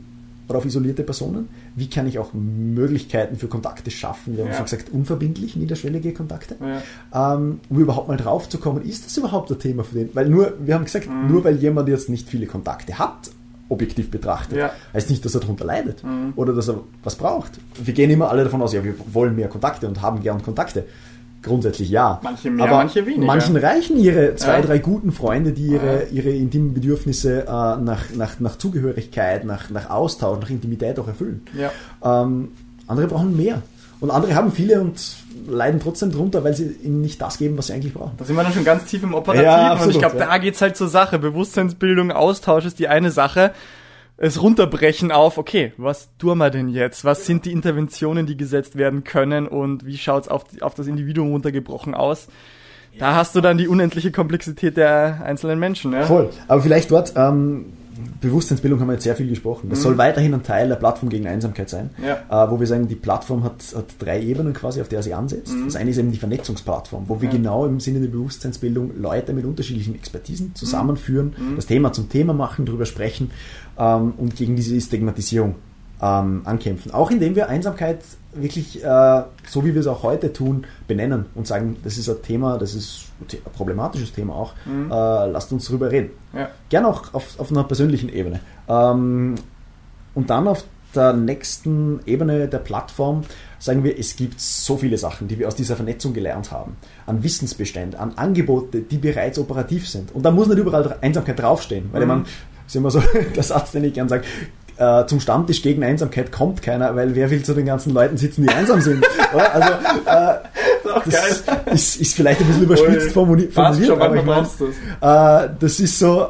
Oder 0.47 0.59
auf 0.59 0.65
isolierte 0.65 1.03
Personen? 1.03 1.49
Wie 1.75 1.89
kann 1.89 2.07
ich 2.07 2.19
auch 2.19 2.33
Möglichkeiten 2.33 3.35
für 3.35 3.47
Kontakte 3.47 3.91
schaffen? 3.91 4.35
Wir 4.35 4.43
haben 4.43 4.51
ja. 4.51 4.57
schon 4.57 4.65
gesagt, 4.65 4.89
unverbindlich, 4.91 5.55
niederschwellige 5.55 6.13
Kontakte. 6.13 6.55
Ja. 6.59 7.35
Ähm, 7.35 7.59
um 7.69 7.79
überhaupt 7.79 8.07
mal 8.07 8.17
drauf 8.17 8.49
zu 8.49 8.57
kommen, 8.57 8.83
ist 8.83 9.05
das 9.05 9.17
überhaupt 9.17 9.51
ein 9.51 9.59
Thema 9.59 9.83
für 9.83 9.95
den? 9.95 10.09
Weil 10.13 10.29
nur, 10.29 10.53
wir 10.59 10.75
haben 10.75 10.85
gesagt, 10.85 11.09
mhm. 11.09 11.31
nur 11.31 11.43
weil 11.43 11.57
jemand 11.57 11.89
jetzt 11.89 12.09
nicht 12.09 12.29
viele 12.29 12.45
Kontakte 12.45 12.97
hat, 12.99 13.31
objektiv 13.67 14.11
betrachtet, 14.11 14.57
ja. 14.57 14.71
heißt 14.93 15.09
nicht, 15.09 15.25
dass 15.25 15.33
er 15.33 15.41
darunter 15.41 15.65
leidet 15.65 16.03
mhm. 16.03 16.33
oder 16.35 16.53
dass 16.53 16.69
er 16.69 16.81
was 17.03 17.15
braucht. 17.15 17.53
Wir 17.83 17.93
gehen 17.93 18.11
immer 18.11 18.29
alle 18.29 18.43
davon 18.43 18.61
aus, 18.61 18.73
ja, 18.73 18.83
wir 18.83 18.93
wollen 19.11 19.35
mehr 19.35 19.47
Kontakte 19.47 19.87
und 19.87 20.01
haben 20.01 20.21
gern 20.21 20.43
Kontakte 20.43 20.85
grundsätzlich 21.41 21.89
ja. 21.89 22.19
Manche 22.23 22.49
mehr, 22.49 22.65
aber 22.65 22.77
manche 22.77 23.05
weniger. 23.05 23.25
Manchen 23.25 23.55
reichen 23.55 23.97
ihre 23.97 24.35
zwei, 24.35 24.59
ja. 24.59 24.61
drei 24.61 24.79
guten 24.79 25.11
Freunde, 25.11 25.51
die 25.51 25.67
ihre, 25.67 26.05
ja. 26.05 26.11
ihre 26.11 26.29
intimen 26.29 26.73
Bedürfnisse 26.73 27.41
äh, 27.41 27.45
nach, 27.47 28.09
nach, 28.15 28.39
nach 28.39 28.57
Zugehörigkeit, 28.57 29.45
nach, 29.45 29.69
nach 29.69 29.89
Austausch, 29.89 30.39
nach 30.41 30.49
Intimität 30.49 30.99
auch 30.99 31.07
erfüllen. 31.07 31.41
Ja. 31.57 31.71
Ähm, 32.03 32.49
andere 32.87 33.07
brauchen 33.07 33.37
mehr. 33.37 33.61
Und 34.01 34.11
andere 34.11 34.35
haben 34.35 34.51
viele 34.51 34.81
und 34.81 34.99
leiden 35.47 35.79
trotzdem 35.79 36.11
drunter, 36.11 36.43
weil 36.43 36.53
sie 36.53 36.75
ihnen 36.83 37.01
nicht 37.01 37.21
das 37.21 37.37
geben, 37.37 37.57
was 37.57 37.67
sie 37.67 37.73
eigentlich 37.73 37.93
brauchen. 37.93 38.13
Da 38.17 38.25
sind 38.25 38.35
wir 38.35 38.43
dann 38.43 38.53
schon 38.53 38.65
ganz 38.65 38.85
tief 38.85 39.03
im 39.03 39.13
Operativen 39.13 39.45
ja, 39.45 39.71
absolut, 39.71 39.83
und 39.83 39.91
ich 39.91 39.99
glaube, 39.99 40.17
da 40.17 40.37
geht's 40.37 40.61
halt 40.61 40.75
zur 40.75 40.89
Sache. 40.89 41.17
Bewusstseinsbildung, 41.17 42.11
Austausch 42.11 42.65
ist 42.65 42.79
die 42.79 42.87
eine 42.87 43.11
Sache 43.11 43.51
es 44.17 44.41
runterbrechen 44.41 45.11
auf, 45.11 45.37
okay, 45.37 45.73
was 45.77 46.09
tun 46.17 46.37
wir 46.37 46.49
denn 46.49 46.69
jetzt? 46.69 47.03
Was 47.03 47.25
sind 47.25 47.45
die 47.45 47.51
Interventionen, 47.51 48.25
die 48.25 48.37
gesetzt 48.37 48.77
werden 48.77 49.03
können 49.03 49.47
und 49.47 49.85
wie 49.85 49.97
schaut's 49.97 50.27
auf, 50.27 50.45
auf 50.61 50.73
das 50.73 50.87
Individuum 50.87 51.31
runtergebrochen 51.31 51.93
aus? 51.93 52.27
Da 52.97 53.15
hast 53.15 53.35
du 53.35 53.41
dann 53.41 53.57
die 53.57 53.67
unendliche 53.67 54.11
Komplexität 54.11 54.77
der 54.77 55.21
einzelnen 55.25 55.59
Menschen. 55.59 55.91
Ja? 55.91 56.03
Voll. 56.03 56.29
Aber 56.47 56.61
vielleicht 56.61 56.91
dort, 56.91 57.13
ähm, 57.17 57.73
Bewusstseinsbildung 58.21 58.79
haben 58.79 58.87
wir 58.87 58.93
jetzt 58.93 59.03
sehr 59.03 59.15
viel 59.15 59.27
gesprochen. 59.27 59.69
Das 59.69 59.79
mhm. 59.79 59.83
soll 59.83 59.97
weiterhin 59.97 60.33
ein 60.33 60.43
Teil 60.43 60.67
der 60.67 60.75
Plattform 60.75 61.09
gegen 61.09 61.27
Einsamkeit 61.27 61.69
sein, 61.69 61.91
ja. 62.03 62.45
äh, 62.45 62.51
wo 62.51 62.59
wir 62.59 62.67
sagen, 62.67 62.87
die 62.87 62.95
Plattform 62.95 63.43
hat, 63.43 63.63
hat, 63.75 63.85
drei 63.99 64.21
Ebenen 64.21 64.53
quasi, 64.53 64.81
auf 64.81 64.89
der 64.89 65.01
sie 65.01 65.13
ansetzt. 65.13 65.53
Mhm. 65.53 65.65
Das 65.65 65.75
eine 65.75 65.91
ist 65.91 65.97
eben 65.97 66.11
die 66.11 66.17
Vernetzungsplattform, 66.17 67.05
wo 67.07 67.21
wir 67.21 67.29
ja. 67.29 67.35
genau 67.35 67.65
im 67.65 67.79
Sinne 67.79 68.01
der 68.01 68.07
Bewusstseinsbildung 68.07 68.99
Leute 68.99 69.33
mit 69.33 69.45
unterschiedlichen 69.45 69.95
Expertisen 69.95 70.55
zusammenführen, 70.55 71.35
mhm. 71.37 71.55
das 71.55 71.67
Thema 71.67 71.93
zum 71.93 72.09
Thema 72.09 72.33
machen, 72.33 72.65
darüber 72.65 72.85
sprechen 72.85 73.31
ähm, 73.77 74.13
und 74.17 74.35
gegen 74.35 74.55
diese 74.55 74.79
Stigmatisierung 74.79 75.55
ähm, 76.01 76.41
ankämpfen. 76.45 76.91
Auch 76.93 77.11
indem 77.11 77.35
wir 77.35 77.49
Einsamkeit 77.49 77.99
wirklich, 78.33 78.83
äh, 78.83 79.23
so 79.47 79.63
wie 79.63 79.73
wir 79.73 79.81
es 79.81 79.87
auch 79.87 80.03
heute 80.03 80.33
tun, 80.33 80.65
benennen 80.87 81.25
und 81.35 81.47
sagen, 81.47 81.77
das 81.83 81.97
ist 81.97 82.09
ein 82.09 82.21
Thema, 82.21 82.57
das 82.57 82.75
ist 82.75 83.05
ein 83.21 83.51
problematisches 83.53 84.11
Thema 84.11 84.35
auch, 84.35 84.53
mhm. 84.65 84.91
äh, 84.91 85.27
lasst 85.27 85.51
uns 85.53 85.67
darüber 85.67 85.91
reden. 85.91 86.11
Ja. 86.33 86.49
Gern 86.69 86.85
auch 86.85 87.13
auf, 87.13 87.39
auf 87.39 87.51
einer 87.51 87.63
persönlichen 87.63 88.09
Ebene. 88.09 88.41
Ähm, 88.67 89.35
und 90.13 90.29
dann 90.29 90.47
auf 90.47 90.65
der 90.95 91.13
nächsten 91.13 91.99
Ebene 92.05 92.47
der 92.47 92.59
Plattform 92.59 93.23
sagen 93.59 93.83
wir, 93.83 93.99
es 93.99 94.15
gibt 94.15 94.39
so 94.39 94.77
viele 94.77 94.97
Sachen, 94.97 95.27
die 95.27 95.37
wir 95.39 95.47
aus 95.47 95.55
dieser 95.55 95.75
Vernetzung 95.75 96.13
gelernt 96.13 96.51
haben. 96.51 96.77
An 97.05 97.23
Wissensbestand, 97.23 97.95
an 97.95 98.13
Angebote, 98.15 98.81
die 98.81 98.97
bereits 98.97 99.39
operativ 99.39 99.89
sind. 99.89 100.13
Und 100.13 100.23
da 100.23 100.31
muss 100.31 100.47
nicht 100.47 100.57
überall 100.57 100.97
Einsamkeit 101.01 101.39
draufstehen, 101.39 101.89
weil 101.91 102.01
mhm. 102.03 102.07
man, 102.07 102.25
ist 102.67 102.75
immer 102.75 102.91
so 102.91 103.01
der 103.35 103.43
Satz, 103.43 103.71
den 103.71 103.83
ich 103.83 103.93
gern 103.93 104.09
sage, 104.09 104.23
äh, 104.77 105.05
zum 105.05 105.19
Stammtisch 105.19 105.61
gegen 105.61 105.83
Einsamkeit 105.83 106.31
kommt 106.31 106.61
keiner, 106.61 106.95
weil 106.95 107.15
wer 107.15 107.31
will 107.31 107.43
zu 107.43 107.53
den 107.53 107.65
ganzen 107.65 107.93
Leuten 107.93 108.17
sitzen, 108.17 108.43
die 108.43 108.49
einsam 108.49 108.81
sind? 108.81 109.05
also, 109.33 109.73
äh, 110.05 110.35
das 111.05 111.43
ist, 111.71 112.01
ist, 112.01 112.15
vielleicht 112.15 112.41
ein 112.41 112.47
bisschen 112.47 112.63
überspitzt 112.63 113.11
formuliert, 113.11 113.53
schon, 113.53 114.01
aber 114.01 114.15
ich 114.15 114.23
mein, 114.23 114.43
das. 114.43 115.45
Äh, 115.45 115.49
das 115.59 115.79
ist 115.79 115.97
so, 115.97 116.27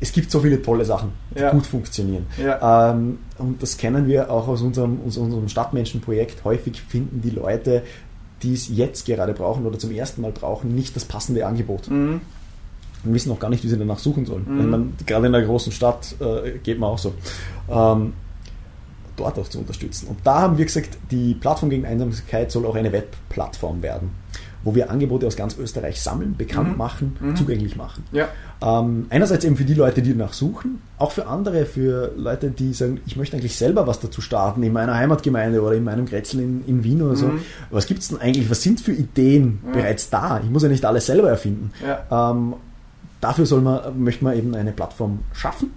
es 0.00 0.12
gibt 0.12 0.30
so 0.30 0.40
viele 0.40 0.62
tolle 0.62 0.84
Sachen, 0.84 1.12
die 1.34 1.40
ja. 1.40 1.50
gut 1.50 1.66
funktionieren. 1.66 2.26
Ja. 2.42 2.92
Ähm, 2.92 3.18
und 3.36 3.62
das 3.62 3.76
kennen 3.76 4.06
wir 4.06 4.30
auch 4.30 4.48
aus 4.48 4.62
unserem, 4.62 5.00
aus 5.06 5.16
unserem 5.16 5.48
Stadtmenschenprojekt. 5.48 6.44
Häufig 6.44 6.80
finden 6.80 7.20
die 7.20 7.30
Leute, 7.30 7.82
die 8.42 8.54
es 8.54 8.68
jetzt 8.68 9.04
gerade 9.06 9.34
brauchen 9.34 9.66
oder 9.66 9.78
zum 9.78 9.90
ersten 9.90 10.22
Mal 10.22 10.32
brauchen, 10.32 10.74
nicht 10.74 10.96
das 10.96 11.04
passende 11.04 11.44
Angebot. 11.46 11.90
Mhm 11.90 12.20
und 13.08 13.14
wissen 13.14 13.32
auch 13.32 13.40
gar 13.40 13.50
nicht, 13.50 13.64
wie 13.64 13.68
sie 13.68 13.78
danach 13.78 13.98
suchen 13.98 14.26
sollen. 14.26 14.46
Mhm. 14.46 14.70
Man, 14.70 14.92
gerade 15.06 15.26
in 15.26 15.34
einer 15.34 15.44
großen 15.44 15.72
Stadt 15.72 16.14
äh, 16.20 16.58
geht 16.58 16.78
man 16.78 16.90
auch 16.90 16.98
so. 16.98 17.14
Ähm, 17.68 18.12
dort 19.18 19.38
auch 19.38 19.48
zu 19.48 19.58
unterstützen. 19.58 20.08
Und 20.08 20.18
da 20.24 20.42
haben 20.42 20.58
wir 20.58 20.64
gesagt, 20.64 20.98
die 21.10 21.34
Plattform 21.34 21.70
gegen 21.70 21.84
Einsamkeit 21.84 22.50
soll 22.50 22.66
auch 22.66 22.76
eine 22.76 22.92
Webplattform 22.92 23.82
werden, 23.82 24.10
wo 24.62 24.74
wir 24.74 24.90
Angebote 24.90 25.26
aus 25.26 25.36
ganz 25.36 25.56
Österreich 25.58 26.00
sammeln, 26.00 26.36
bekannt 26.36 26.72
mhm. 26.72 26.76
machen, 26.76 27.16
mhm. 27.20 27.36
zugänglich 27.36 27.76
machen. 27.76 28.04
Ja. 28.12 28.28
Ähm, 28.60 29.06
einerseits 29.10 29.44
eben 29.44 29.56
für 29.56 29.64
die 29.64 29.74
Leute, 29.74 30.02
die 30.02 30.16
danach 30.16 30.32
suchen, 30.32 30.80
auch 30.98 31.12
für 31.12 31.26
andere, 31.26 31.64
für 31.64 32.12
Leute, 32.16 32.50
die 32.50 32.72
sagen, 32.72 33.00
ich 33.06 33.16
möchte 33.16 33.36
eigentlich 33.36 33.56
selber 33.56 33.86
was 33.86 34.00
dazu 34.00 34.20
starten, 34.20 34.62
in 34.62 34.72
meiner 34.72 34.94
Heimatgemeinde 34.94 35.62
oder 35.62 35.74
in 35.74 35.84
meinem 35.84 36.06
Grätzl 36.06 36.40
in, 36.40 36.64
in 36.66 36.84
Wien 36.84 37.02
oder 37.02 37.16
so. 37.16 37.26
Mhm. 37.26 37.40
Was 37.70 37.86
gibt 37.86 38.00
es 38.00 38.08
denn 38.08 38.20
eigentlich, 38.20 38.50
was 38.50 38.62
sind 38.62 38.80
für 38.80 38.92
Ideen 38.92 39.60
bereits 39.72 40.10
da? 40.10 40.40
Ich 40.42 40.50
muss 40.50 40.62
ja 40.62 40.68
nicht 40.68 40.84
alles 40.84 41.06
selber 41.06 41.28
erfinden. 41.28 41.70
Ja. 41.84 42.30
Ähm, 42.30 42.54
dafür 43.20 43.46
soll 43.46 43.60
man, 43.60 44.00
möchte 44.02 44.24
man 44.24 44.36
eben 44.36 44.54
eine 44.54 44.72
Plattform 44.72 45.20
schaffen. 45.32 45.72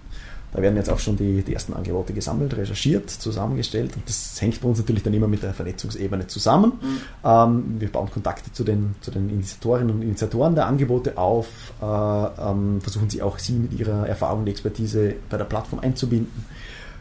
Da 0.53 0.61
werden 0.61 0.75
jetzt 0.75 0.89
auch 0.89 0.99
schon 0.99 1.15
die, 1.15 1.43
die 1.43 1.53
ersten 1.53 1.73
Angebote 1.73 2.11
gesammelt, 2.11 2.55
recherchiert, 2.57 3.09
zusammengestellt 3.09 3.95
und 3.95 4.07
das 4.07 4.41
hängt 4.41 4.59
bei 4.59 4.67
uns 4.67 4.79
natürlich 4.79 5.01
dann 5.01 5.13
immer 5.13 5.27
mit 5.27 5.43
der 5.43 5.53
Vernetzungsebene 5.53 6.27
zusammen. 6.27 6.73
Mhm. 6.81 6.97
Ähm, 7.23 7.63
wir 7.79 7.89
bauen 7.89 8.11
Kontakte 8.11 8.51
zu 8.51 8.65
den, 8.65 8.95
zu 8.99 9.11
den 9.11 9.29
Initiatorinnen 9.29 9.95
und 9.95 10.01
Initiatoren 10.01 10.55
der 10.55 10.67
Angebote 10.67 11.17
auf, 11.17 11.71
äh, 11.81 11.85
ähm, 11.85 12.81
versuchen 12.81 13.09
sie 13.09 13.21
auch 13.21 13.39
sie 13.39 13.53
mit 13.53 13.79
ihrer 13.79 14.07
Erfahrung 14.07 14.41
und 14.41 14.47
Expertise 14.49 15.15
bei 15.29 15.37
der 15.37 15.45
Plattform 15.45 15.79
einzubinden. 15.79 16.45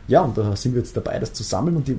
Ja, 0.07 0.23
und 0.23 0.39
da 0.39 0.55
sind 0.55 0.75
wir 0.75 0.81
jetzt 0.81 0.97
dabei, 0.97 1.19
das 1.19 1.33
zu 1.33 1.43
sammeln 1.43 1.77
und 1.77 1.89
die 1.89 1.97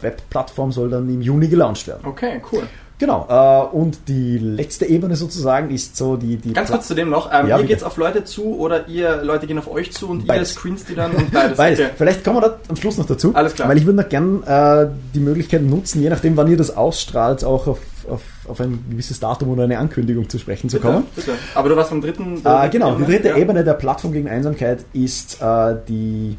Webplattform 0.00 0.72
soll 0.72 0.90
dann 0.90 1.08
im 1.08 1.22
Juni 1.22 1.48
gelauncht 1.48 1.86
werden. 1.86 2.06
Okay, 2.06 2.40
cool. 2.52 2.62
Genau, 2.98 3.26
äh, 3.28 3.76
und 3.76 4.08
die 4.08 4.38
letzte 4.38 4.86
Ebene 4.86 5.16
sozusagen 5.16 5.70
ist 5.70 5.96
so 5.96 6.16
die... 6.16 6.36
die 6.36 6.54
Ganz 6.54 6.70
kurz 6.70 6.86
zu 6.86 6.94
dem 6.94 7.10
noch, 7.10 7.30
ähm, 7.30 7.46
ja, 7.46 7.58
ihr 7.58 7.66
geht 7.66 7.84
auf 7.84 7.98
Leute 7.98 8.24
zu 8.24 8.56
oder 8.56 8.88
ihr 8.88 9.22
Leute 9.22 9.46
gehen 9.46 9.58
auf 9.58 9.70
euch 9.70 9.92
zu 9.92 10.08
und 10.08 10.26
beides. 10.26 10.52
ihr 10.52 10.54
screens 10.54 10.84
die 10.86 10.94
dann 10.94 11.12
und 11.12 11.30
beides. 11.30 11.56
beides. 11.58 11.80
Okay. 11.80 11.90
Vielleicht 11.96 12.24
kommen 12.24 12.38
wir 12.38 12.48
da 12.48 12.58
am 12.68 12.76
Schluss 12.76 12.96
noch 12.96 13.04
dazu. 13.04 13.34
Alles 13.34 13.54
klar. 13.54 13.68
Weil 13.68 13.76
ich 13.76 13.84
würde 13.84 14.00
noch 14.00 14.08
gern 14.08 14.42
äh, 14.44 14.86
die 15.14 15.20
Möglichkeit 15.20 15.62
nutzen, 15.62 16.00
je 16.00 16.08
nachdem 16.08 16.38
wann 16.38 16.48
ihr 16.48 16.56
das 16.56 16.74
ausstrahlt, 16.74 17.44
auch 17.44 17.66
auf, 17.66 17.80
auf, 18.08 18.22
auf 18.48 18.60
ein 18.60 18.82
gewisses 18.88 19.20
Datum 19.20 19.50
oder 19.50 19.64
eine 19.64 19.78
Ankündigung 19.78 20.30
zu 20.30 20.38
sprechen 20.38 20.70
zu 20.70 20.80
kommen. 20.80 21.04
Bitte. 21.14 21.32
Aber 21.54 21.68
du 21.68 21.76
warst 21.76 21.90
vom 21.90 22.00
dritten... 22.00 22.40
Äh, 22.44 22.70
genau, 22.70 22.92
Ebene? 22.92 23.06
die 23.06 23.12
dritte 23.12 23.28
ja. 23.28 23.36
Ebene 23.36 23.62
der 23.62 23.74
Plattform 23.74 24.12
gegen 24.12 24.28
Einsamkeit 24.28 24.86
ist 24.94 25.42
äh, 25.42 25.76
die, 25.86 26.38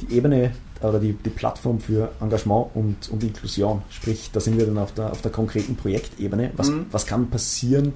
die 0.00 0.16
Ebene 0.16 0.50
oder 0.82 0.98
die, 0.98 1.12
die 1.12 1.30
Plattform 1.30 1.80
für 1.80 2.10
Engagement 2.20 2.68
und, 2.74 3.08
und 3.10 3.22
Inklusion. 3.22 3.82
Sprich, 3.90 4.30
da 4.32 4.40
sind 4.40 4.58
wir 4.58 4.66
dann 4.66 4.78
auf 4.78 4.92
der, 4.92 5.10
auf 5.10 5.22
der 5.22 5.30
konkreten 5.30 5.76
Projektebene. 5.76 6.50
Was, 6.56 6.70
mhm. 6.70 6.86
was 6.90 7.06
kann 7.06 7.28
passieren? 7.28 7.94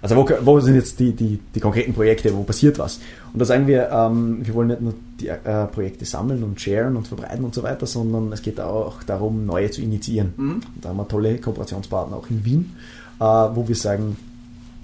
Also 0.00 0.16
wo, 0.16 0.28
wo 0.40 0.58
sind 0.58 0.74
jetzt 0.74 0.98
die, 0.98 1.12
die, 1.12 1.38
die 1.54 1.60
konkreten 1.60 1.94
Projekte, 1.94 2.34
wo 2.36 2.42
passiert 2.42 2.78
was? 2.78 2.98
Und 3.32 3.38
da 3.38 3.44
sagen 3.44 3.68
wir, 3.68 3.88
ähm, 3.90 4.44
wir 4.44 4.52
wollen 4.52 4.68
nicht 4.68 4.80
nur 4.80 4.94
die 5.20 5.28
äh, 5.28 5.66
Projekte 5.66 6.04
sammeln 6.04 6.42
und 6.42 6.60
sharen 6.60 6.96
und 6.96 7.06
verbreiten 7.06 7.44
und 7.44 7.54
so 7.54 7.62
weiter, 7.62 7.86
sondern 7.86 8.32
es 8.32 8.42
geht 8.42 8.60
auch 8.60 9.04
darum, 9.04 9.46
neue 9.46 9.70
zu 9.70 9.80
initiieren. 9.80 10.34
Mhm. 10.36 10.60
Da 10.80 10.88
haben 10.88 10.96
wir 10.96 11.06
tolle 11.06 11.38
Kooperationspartner 11.38 12.16
auch 12.16 12.28
in 12.30 12.44
Wien, 12.44 12.76
äh, 13.20 13.24
wo 13.24 13.68
wir 13.68 13.76
sagen, 13.76 14.16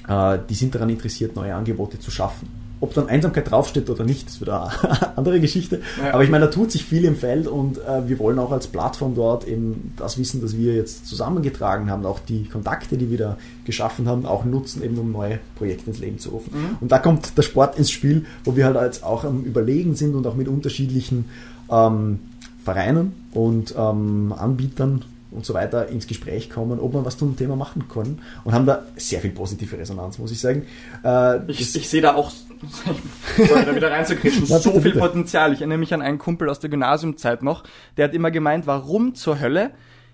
äh, 0.06 0.38
die 0.48 0.54
sind 0.54 0.76
daran 0.76 0.88
interessiert, 0.88 1.34
neue 1.34 1.52
Angebote 1.52 1.98
zu 1.98 2.12
schaffen. 2.12 2.48
Ob 2.80 2.94
dann 2.94 3.08
Einsamkeit 3.08 3.50
draufsteht 3.50 3.90
oder 3.90 4.04
nicht, 4.04 4.28
ist 4.28 4.40
wieder 4.40 4.70
eine 4.82 5.16
andere 5.16 5.40
Geschichte. 5.40 5.80
Ja. 6.02 6.14
Aber 6.14 6.22
ich 6.22 6.30
meine, 6.30 6.46
da 6.46 6.50
tut 6.50 6.70
sich 6.70 6.84
viel 6.84 7.04
im 7.04 7.16
Feld 7.16 7.48
und 7.48 7.78
äh, 7.78 8.08
wir 8.08 8.18
wollen 8.18 8.38
auch 8.38 8.52
als 8.52 8.68
Plattform 8.68 9.14
dort 9.14 9.46
eben 9.48 9.92
das 9.96 10.18
Wissen, 10.18 10.40
das 10.40 10.56
wir 10.56 10.74
jetzt 10.74 11.06
zusammengetragen 11.06 11.90
haben, 11.90 12.06
auch 12.06 12.20
die 12.20 12.44
Kontakte, 12.44 12.96
die 12.96 13.10
wir 13.10 13.18
da 13.18 13.38
geschaffen 13.64 14.06
haben, 14.08 14.26
auch 14.26 14.44
nutzen, 14.44 14.82
eben 14.82 14.96
um 14.98 15.10
neue 15.10 15.40
Projekte 15.56 15.90
ins 15.90 15.98
Leben 15.98 16.18
zu 16.18 16.30
rufen. 16.30 16.52
Mhm. 16.54 16.76
Und 16.80 16.92
da 16.92 16.98
kommt 16.98 17.36
der 17.36 17.42
Sport 17.42 17.78
ins 17.78 17.90
Spiel, 17.90 18.26
wo 18.44 18.54
wir 18.54 18.66
halt 18.66 18.76
jetzt 18.82 19.04
auch 19.04 19.24
am 19.24 19.42
Überlegen 19.42 19.94
sind 19.94 20.14
und 20.14 20.26
auch 20.26 20.34
mit 20.34 20.48
unterschiedlichen 20.48 21.24
ähm, 21.70 22.20
Vereinen 22.64 23.12
und 23.32 23.74
ähm, 23.76 24.34
Anbietern 24.36 25.04
und 25.30 25.44
so 25.44 25.54
weiter 25.54 25.88
ins 25.88 26.06
Gespräch 26.06 26.50
kommen, 26.50 26.80
ob 26.80 26.94
man 26.94 27.04
was 27.04 27.18
zum 27.18 27.36
Thema 27.36 27.56
machen 27.56 27.84
kann 27.92 28.18
und 28.44 28.52
haben 28.52 28.66
da 28.66 28.84
sehr 28.96 29.20
viel 29.20 29.30
positive 29.30 29.78
Resonanz, 29.78 30.18
muss 30.18 30.32
ich 30.32 30.40
sagen. 30.40 30.64
Äh, 31.04 31.50
ich, 31.50 31.60
ich 31.76 31.88
sehe 31.88 32.00
da 32.00 32.14
auch, 32.14 32.32
sorry, 32.66 33.64
da 33.64 33.74
wieder 33.74 33.90
reinzukrischen, 33.90 34.46
so 34.46 34.56
bitte, 34.56 34.72
viel 34.72 34.92
bitte. 34.92 34.98
Potenzial. 34.98 35.52
Ich 35.52 35.60
erinnere 35.60 35.78
mich 35.78 35.94
an 35.94 36.02
einen 36.02 36.18
Kumpel 36.18 36.48
aus 36.48 36.60
der 36.60 36.70
Gymnasiumzeit 36.70 37.42
noch, 37.42 37.64
der 37.96 38.04
hat 38.04 38.14
immer 38.14 38.30
gemeint, 38.30 38.66
warum 38.66 39.14
zur 39.14 39.40
Hölle 39.40 39.72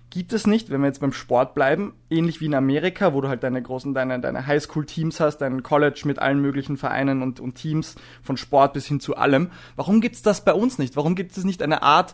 gibt 0.09 0.33
es 0.33 0.47
nicht, 0.47 0.69
wenn 0.69 0.81
wir 0.81 0.87
jetzt 0.87 1.01
beim 1.01 1.11
Sport 1.11 1.55
bleiben, 1.55 1.93
ähnlich 2.09 2.39
wie 2.39 2.45
in 2.45 2.53
Amerika, 2.53 3.13
wo 3.13 3.21
du 3.21 3.27
halt 3.27 3.43
deine 3.43 3.61
großen, 3.61 3.93
deine, 3.93 4.19
deine 4.19 4.47
Highschool-Teams 4.47 5.19
hast, 5.19 5.39
dein 5.39 5.61
College 5.63 6.03
mit 6.05 6.19
allen 6.19 6.39
möglichen 6.39 6.77
Vereinen 6.77 7.21
und, 7.21 7.39
und 7.39 7.55
Teams, 7.55 7.95
von 8.21 8.37
Sport 8.37 8.73
bis 8.73 8.85
hin 8.85 8.99
zu 8.99 9.17
allem. 9.17 9.51
Warum 9.75 9.99
gibt 9.99 10.15
es 10.15 10.21
das 10.21 10.45
bei 10.45 10.53
uns 10.53 10.77
nicht? 10.77 10.95
Warum 10.95 11.15
gibt 11.15 11.35
es 11.35 11.43
nicht 11.43 11.61
eine 11.61 11.81
Art 11.81 12.13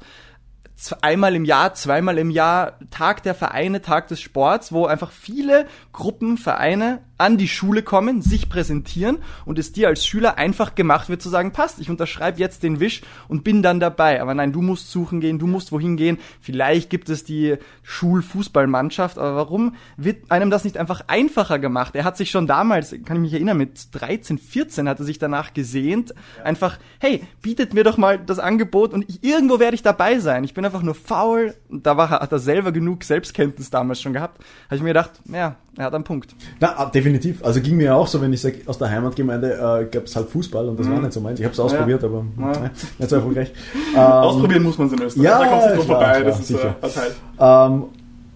einmal 1.02 1.36
im 1.36 1.46
Jahr, 1.46 1.76
zweimal 1.76 2.18
im 2.18 2.32
Jahr 2.32 2.80
Tag 2.90 3.22
der 3.24 3.36
Vereine, 3.36 3.82
Tag 3.82 4.08
des 4.08 4.20
Sports, 4.20 4.72
wo 4.72 4.86
einfach 4.86 5.12
viele 5.12 5.68
Gruppen, 5.94 6.38
Vereine 6.38 7.04
an 7.22 7.38
die 7.38 7.48
Schule 7.48 7.84
kommen, 7.84 8.22
sich 8.22 8.50
präsentieren 8.50 9.20
und 9.46 9.60
es 9.60 9.72
dir 9.72 9.88
als 9.88 10.06
Schüler 10.06 10.38
einfach 10.38 10.76
gemacht 10.76 11.10
wird 11.10 11.22
zu 11.22 11.30
sagen, 11.30 11.52
passt, 11.52 11.80
ich 11.80 11.90
unterschreibe 11.90 12.40
jetzt 12.40 12.64
den 12.64 12.80
Wisch 12.80 13.02
und 13.28 13.44
bin 13.44 13.62
dann 13.62 13.80
dabei. 13.80 14.22
Aber 14.22 14.34
nein, 14.34 14.52
du 14.52 14.62
musst 14.62 14.92
suchen 14.92 15.22
gehen, 15.22 15.40
du 15.40 15.48
musst 15.48 15.72
wohin 15.72 15.98
gehen. 15.98 16.18
Vielleicht 16.42 16.90
gibt 16.90 17.10
es 17.10 17.24
die 17.24 17.58
Schulfußballmannschaft, 17.84 19.18
aber 19.18 19.36
warum 19.36 19.76
wird 19.98 20.32
einem 20.32 20.50
das 20.50 20.64
nicht 20.64 20.78
einfach 20.78 21.02
einfacher 21.08 21.60
gemacht? 21.60 21.96
Er 21.96 22.04
hat 22.04 22.18
sich 22.18 22.32
schon 22.32 22.48
damals, 22.48 22.92
kann 23.06 23.18
ich 23.18 23.22
mich 23.22 23.34
erinnern, 23.34 23.58
mit 23.58 23.88
13, 23.92 24.38
14 24.38 24.90
hat 24.90 25.00
er 25.00 25.06
sich 25.06 25.20
danach 25.20 25.54
gesehnt, 25.54 26.14
einfach, 26.44 26.80
hey, 27.00 27.24
bietet 27.42 27.74
mir 27.74 27.84
doch 27.84 27.98
mal 27.98 28.18
das 28.18 28.40
Angebot 28.40 28.94
und 28.94 29.08
ich, 29.08 29.24
irgendwo 29.24 29.60
werde 29.60 29.76
ich 29.76 29.84
dabei 29.84 30.20
sein. 30.20 30.44
Ich 30.44 30.54
bin 30.54 30.66
einfach 30.66 30.82
nur 30.82 30.96
faul. 30.96 31.56
Und 31.70 31.86
da 31.86 31.98
war, 31.98 32.10
hat 32.10 32.32
er 32.32 32.40
selber 32.40 32.72
genug 32.72 33.04
Selbstkenntnis 33.04 33.70
damals 33.70 34.02
schon 34.02 34.14
gehabt. 34.14 34.44
Habe 34.66 34.76
ich 34.76 34.82
mir 34.82 34.90
gedacht, 34.90 35.12
ja, 35.26 35.56
er 35.78 35.86
hat 35.86 35.94
einen 35.94 36.04
Punkt. 36.04 36.36
Na, 36.60 36.74
ah, 36.78 36.86
definitiv. 36.90 37.44
Also 37.46 37.62
ging 37.62 37.78
mir 37.78 37.96
auch 37.96 38.08
so, 38.08 38.22
wenn 38.22 38.34
ich 38.34 38.42
sage, 38.42 38.58
aus 38.66 38.78
der 38.78 38.90
Heimatgemeinde 38.90 39.54
äh, 39.54 39.86
gab 39.86 40.04
es 40.04 40.16
halt 40.16 40.30
Fußball 40.30 40.68
und 40.68 40.78
das 40.78 40.88
mhm. 40.88 40.94
war 40.94 41.00
nicht 41.00 41.14
so 41.14 41.22
meins. 41.22 41.40
Ich 41.40 41.46
habe 41.46 41.54
es 41.54 41.60
ausprobiert, 41.60 42.02
ja. 42.02 42.10
aber 42.10 42.26
ja. 42.40 42.52
Äh, 42.52 42.70
nicht 43.00 43.10
so 43.10 43.16
erfolgreich. 43.16 43.54
ähm, 43.94 44.00
Ausprobieren 44.00 44.64
muss 44.64 44.78
man 44.78 44.88
es 44.88 44.94
in 44.94 45.02
Österreich. 45.02 45.24
Ja, 45.24 45.40
da 45.40 45.48
kommst 45.48 45.68
du 45.68 45.76
nicht 45.76 45.88
vorbei. 45.88 46.04
Klar, 46.04 46.24
das 46.24 46.40
ist 46.40 46.48
sicher. 46.48 46.76
Äh, 46.82 47.68
ähm, 47.68 47.84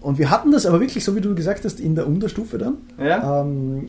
und 0.00 0.18
wir 0.18 0.30
hatten 0.30 0.50
das 0.50 0.64
aber 0.64 0.80
wirklich, 0.80 1.04
so 1.04 1.14
wie 1.14 1.20
du 1.20 1.34
gesagt 1.34 1.64
hast, 1.64 1.78
in 1.78 1.94
der 1.94 2.06
Unterstufe 2.06 2.56
dann. 2.56 2.74
Ja. 2.98 3.42
Ähm, 3.42 3.86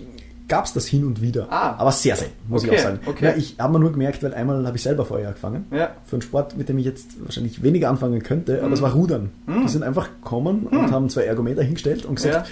gab 0.48 0.66
es 0.66 0.74
das 0.74 0.88
hin 0.88 1.06
und 1.06 1.22
wieder. 1.22 1.48
Ah. 1.52 1.76
Aber 1.78 1.92
sehr 1.92 2.16
selten, 2.16 2.36
muss 2.48 2.64
okay, 2.64 2.74
ich 2.74 2.80
auch 2.80 2.84
sagen. 2.84 3.00
Okay. 3.06 3.26
Ja, 3.26 3.36
ich 3.36 3.56
habe 3.60 3.74
mir 3.74 3.80
nur 3.80 3.92
gemerkt, 3.92 4.24
weil 4.24 4.34
einmal 4.34 4.66
habe 4.66 4.78
ich 4.78 4.84
selber 4.84 5.06
Feuer 5.06 5.32
gefangen. 5.32 5.66
Ja. 5.72 5.90
Für 6.06 6.16
einen 6.16 6.22
Sport, 6.22 6.58
mit 6.58 6.70
dem 6.70 6.78
ich 6.78 6.86
jetzt 6.86 7.24
wahrscheinlich 7.24 7.62
weniger 7.64 7.90
anfangen 7.90 8.24
könnte, 8.24 8.62
aber 8.64 8.74
es 8.74 8.80
mhm. 8.80 8.86
war 8.86 8.94
Rudern. 8.94 9.32
Mhm. 9.46 9.62
Die 9.64 9.70
sind 9.70 9.84
einfach 9.84 10.10
gekommen 10.22 10.68
mhm. 10.70 10.80
und 10.80 10.92
haben 10.92 11.10
zwei 11.10 11.24
Ergometer 11.24 11.64
hingestellt 11.64 12.06
und 12.06 12.16
gesagt, 12.16 12.36
ja. 12.36 12.46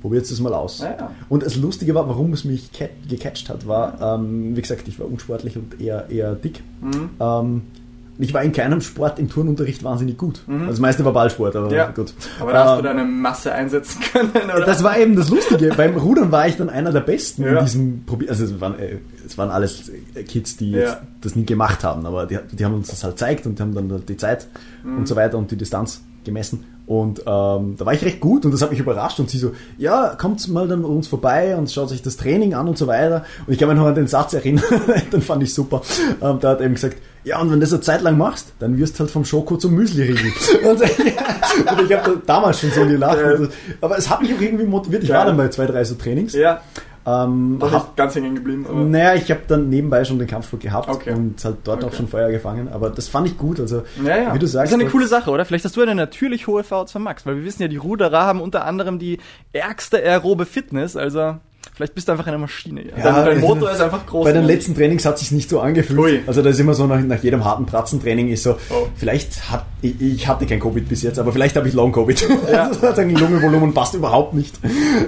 Probiert 0.00 0.24
es 0.24 0.40
mal 0.40 0.54
aus. 0.54 0.80
Ja, 0.80 1.10
und 1.28 1.42
das 1.42 1.56
Lustige 1.56 1.94
war, 1.94 2.08
warum 2.08 2.32
es 2.32 2.44
mich 2.44 2.70
gecatcht 3.08 3.48
hat, 3.48 3.66
war, 3.66 4.16
ähm, 4.16 4.56
wie 4.56 4.60
gesagt, 4.60 4.88
ich 4.88 4.98
war 4.98 5.06
unsportlich 5.06 5.56
und 5.56 5.80
eher, 5.80 6.08
eher 6.10 6.34
dick. 6.34 6.62
Mhm. 6.80 7.10
Ähm, 7.20 7.62
ich 8.20 8.34
war 8.34 8.42
in 8.42 8.52
keinem 8.52 8.80
Sport 8.82 9.18
im 9.18 9.30
Turnunterricht 9.30 9.82
wahnsinnig 9.82 10.18
gut. 10.18 10.42
Mhm. 10.46 10.60
Also 10.60 10.72
das 10.72 10.80
meiste 10.80 11.04
war 11.04 11.12
Ballsport, 11.12 11.56
aber 11.56 11.72
ja. 11.74 11.90
gut. 11.90 12.12
Aber 12.38 12.52
da 12.52 12.64
hast 12.64 12.74
du 12.74 12.78
ähm, 12.78 12.96
deine 12.96 13.04
Masse 13.04 13.52
einsetzen 13.52 14.00
können, 14.12 14.50
oder? 14.54 14.66
Das 14.66 14.82
war 14.82 14.98
eben 14.98 15.16
das 15.16 15.30
Lustige. 15.30 15.72
Beim 15.76 15.96
Rudern 15.96 16.30
war 16.30 16.46
ich 16.46 16.56
dann 16.56 16.68
einer 16.68 16.92
der 16.92 17.00
Besten 17.00 17.44
ja. 17.44 17.58
in 17.58 17.64
diesem 17.64 18.04
Probier. 18.04 18.28
Also 18.28 18.44
es 18.44 18.60
waren, 18.60 18.78
äh, 18.78 18.98
es 19.24 19.38
waren 19.38 19.50
alles 19.50 19.90
Kids, 20.28 20.56
die 20.58 20.72
ja. 20.72 21.00
das 21.22 21.34
nie 21.34 21.46
gemacht 21.46 21.82
haben, 21.82 22.04
aber 22.04 22.26
die, 22.26 22.38
die, 22.52 22.64
haben 22.64 22.74
uns 22.74 22.88
das 22.88 23.02
halt 23.04 23.14
gezeigt 23.14 23.46
und 23.46 23.58
die 23.58 23.62
haben 23.62 23.74
dann 23.74 24.04
die 24.06 24.16
Zeit 24.16 24.48
mhm. 24.84 24.98
und 24.98 25.08
so 25.08 25.16
weiter 25.16 25.38
und 25.38 25.50
die 25.50 25.56
Distanz 25.56 26.02
gemessen. 26.24 26.64
Und 26.90 27.20
ähm, 27.20 27.76
da 27.78 27.86
war 27.86 27.92
ich 27.92 28.04
recht 28.04 28.18
gut 28.18 28.44
und 28.44 28.50
das 28.50 28.62
hat 28.62 28.72
mich 28.72 28.80
überrascht. 28.80 29.20
Und 29.20 29.30
sie 29.30 29.38
so, 29.38 29.52
ja, 29.78 30.16
kommt 30.18 30.48
mal 30.48 30.66
dann 30.66 30.84
uns 30.84 31.06
vorbei 31.06 31.54
und 31.54 31.70
schaut 31.70 31.88
sich 31.88 32.02
das 32.02 32.16
Training 32.16 32.52
an 32.52 32.66
und 32.66 32.76
so 32.76 32.88
weiter. 32.88 33.24
Und 33.46 33.52
ich 33.52 33.60
kann 33.60 33.68
mich 33.68 33.78
noch 33.78 33.86
an 33.86 33.94
den 33.94 34.08
Satz 34.08 34.34
erinnern, 34.34 34.64
den 35.12 35.22
fand 35.22 35.40
ich 35.44 35.54
super. 35.54 35.82
Ähm, 36.20 36.38
da 36.40 36.48
hat 36.48 36.58
er 36.58 36.64
eben 36.64 36.74
gesagt, 36.74 36.96
ja, 37.22 37.40
und 37.40 37.48
wenn 37.52 37.60
du 37.60 37.60
das 37.60 37.72
eine 37.72 37.82
Zeit 37.82 38.02
lang 38.02 38.18
machst, 38.18 38.54
dann 38.58 38.76
wirst 38.76 38.96
du 38.96 39.00
halt 39.04 39.12
vom 39.12 39.24
Schoko 39.24 39.56
zum 39.56 39.76
Müsli-Riegel. 39.76 40.32
und, 40.68 40.80
und 40.80 41.90
ich 41.90 41.96
habe 41.96 42.22
damals 42.26 42.58
schon 42.58 42.72
so 42.72 42.84
gelacht. 42.84 43.18
Ja. 43.18 43.46
Aber 43.82 43.96
es 43.96 44.10
hat 44.10 44.22
mich 44.22 44.34
auch 44.34 44.40
irgendwie 44.40 44.64
motiviert. 44.64 45.04
Ich 45.04 45.10
ja. 45.10 45.18
war 45.18 45.26
dann 45.26 45.36
bei 45.36 45.46
zwei, 45.46 45.66
drei 45.66 45.84
so 45.84 45.94
Trainings. 45.94 46.32
Ja. 46.32 46.60
Ähm, 47.10 47.58
da 47.58 47.70
hab, 47.70 47.96
ganz 47.96 48.14
hängen 48.14 48.34
geblieben? 48.34 48.66
Oder? 48.66 48.80
Naja, 48.80 49.14
ich 49.14 49.30
habe 49.30 49.40
dann 49.46 49.68
nebenbei 49.68 50.04
schon 50.04 50.18
den 50.18 50.28
Kampfsport 50.28 50.62
gehabt 50.62 50.88
okay. 50.88 51.12
und 51.12 51.42
halt 51.44 51.56
dort 51.64 51.82
okay. 51.82 51.92
auch 51.92 51.96
schon 51.96 52.08
Feuer 52.08 52.30
gefangen. 52.30 52.68
Aber 52.68 52.90
das 52.90 53.08
fand 53.08 53.26
ich 53.26 53.38
gut. 53.38 53.60
Also, 53.60 53.82
ja, 54.04 54.16
ja. 54.16 54.34
wie 54.34 54.38
du 54.38 54.46
sagst. 54.46 54.72
Das 54.72 54.78
ist 54.78 54.82
eine 54.82 54.90
coole 54.90 55.06
Sache, 55.06 55.30
oder? 55.30 55.44
Vielleicht 55.44 55.64
hast 55.64 55.76
du 55.76 55.82
eine 55.82 55.94
natürlich 55.94 56.46
hohe 56.46 56.62
VO2 56.62 56.98
Max, 56.98 57.26
weil 57.26 57.36
wir 57.36 57.44
wissen 57.44 57.62
ja, 57.62 57.68
die 57.68 57.76
Ruderer 57.76 58.22
haben 58.22 58.40
unter 58.40 58.64
anderem 58.64 58.98
die 58.98 59.18
ärgste 59.52 59.98
aerobe 59.98 60.46
Fitness. 60.46 60.96
Also 60.96 61.36
Vielleicht 61.80 61.94
bist 61.94 62.08
du 62.08 62.12
einfach 62.12 62.26
eine 62.26 62.36
Maschine. 62.36 62.82
Ja. 62.90 63.04
ja 63.04 63.24
dein, 63.24 63.40
Motor 63.40 63.70
ist 63.70 63.80
einfach 63.80 64.04
groß. 64.04 64.26
Bei 64.26 64.32
den 64.32 64.44
letzten 64.44 64.74
Trainings 64.74 65.06
hat 65.06 65.18
sich 65.18 65.32
nicht 65.32 65.48
so 65.48 65.60
angefühlt. 65.60 65.98
Ui. 65.98 66.20
Also 66.26 66.42
da 66.42 66.50
ist 66.50 66.60
immer 66.60 66.74
so 66.74 66.86
nach, 66.86 67.00
nach 67.00 67.22
jedem 67.22 67.42
harten 67.42 67.64
Pratzentraining 67.64 68.28
ist 68.28 68.42
so, 68.42 68.56
oh. 68.68 68.88
vielleicht 68.96 69.50
hat 69.50 69.64
ich, 69.82 69.98
ich, 69.98 70.28
hatte 70.28 70.44
kein 70.44 70.60
Covid 70.60 70.86
bis 70.86 71.02
jetzt, 71.02 71.18
aber 71.18 71.32
vielleicht 71.32 71.56
habe 71.56 71.66
ich 71.66 71.72
Long 71.72 71.90
Covid. 71.90 72.28
Ja. 72.52 72.70
also 72.82 73.00
ein 73.00 73.14
Lungenvolumen 73.14 73.72
passt 73.72 73.94
überhaupt 73.94 74.34
nicht. 74.34 74.58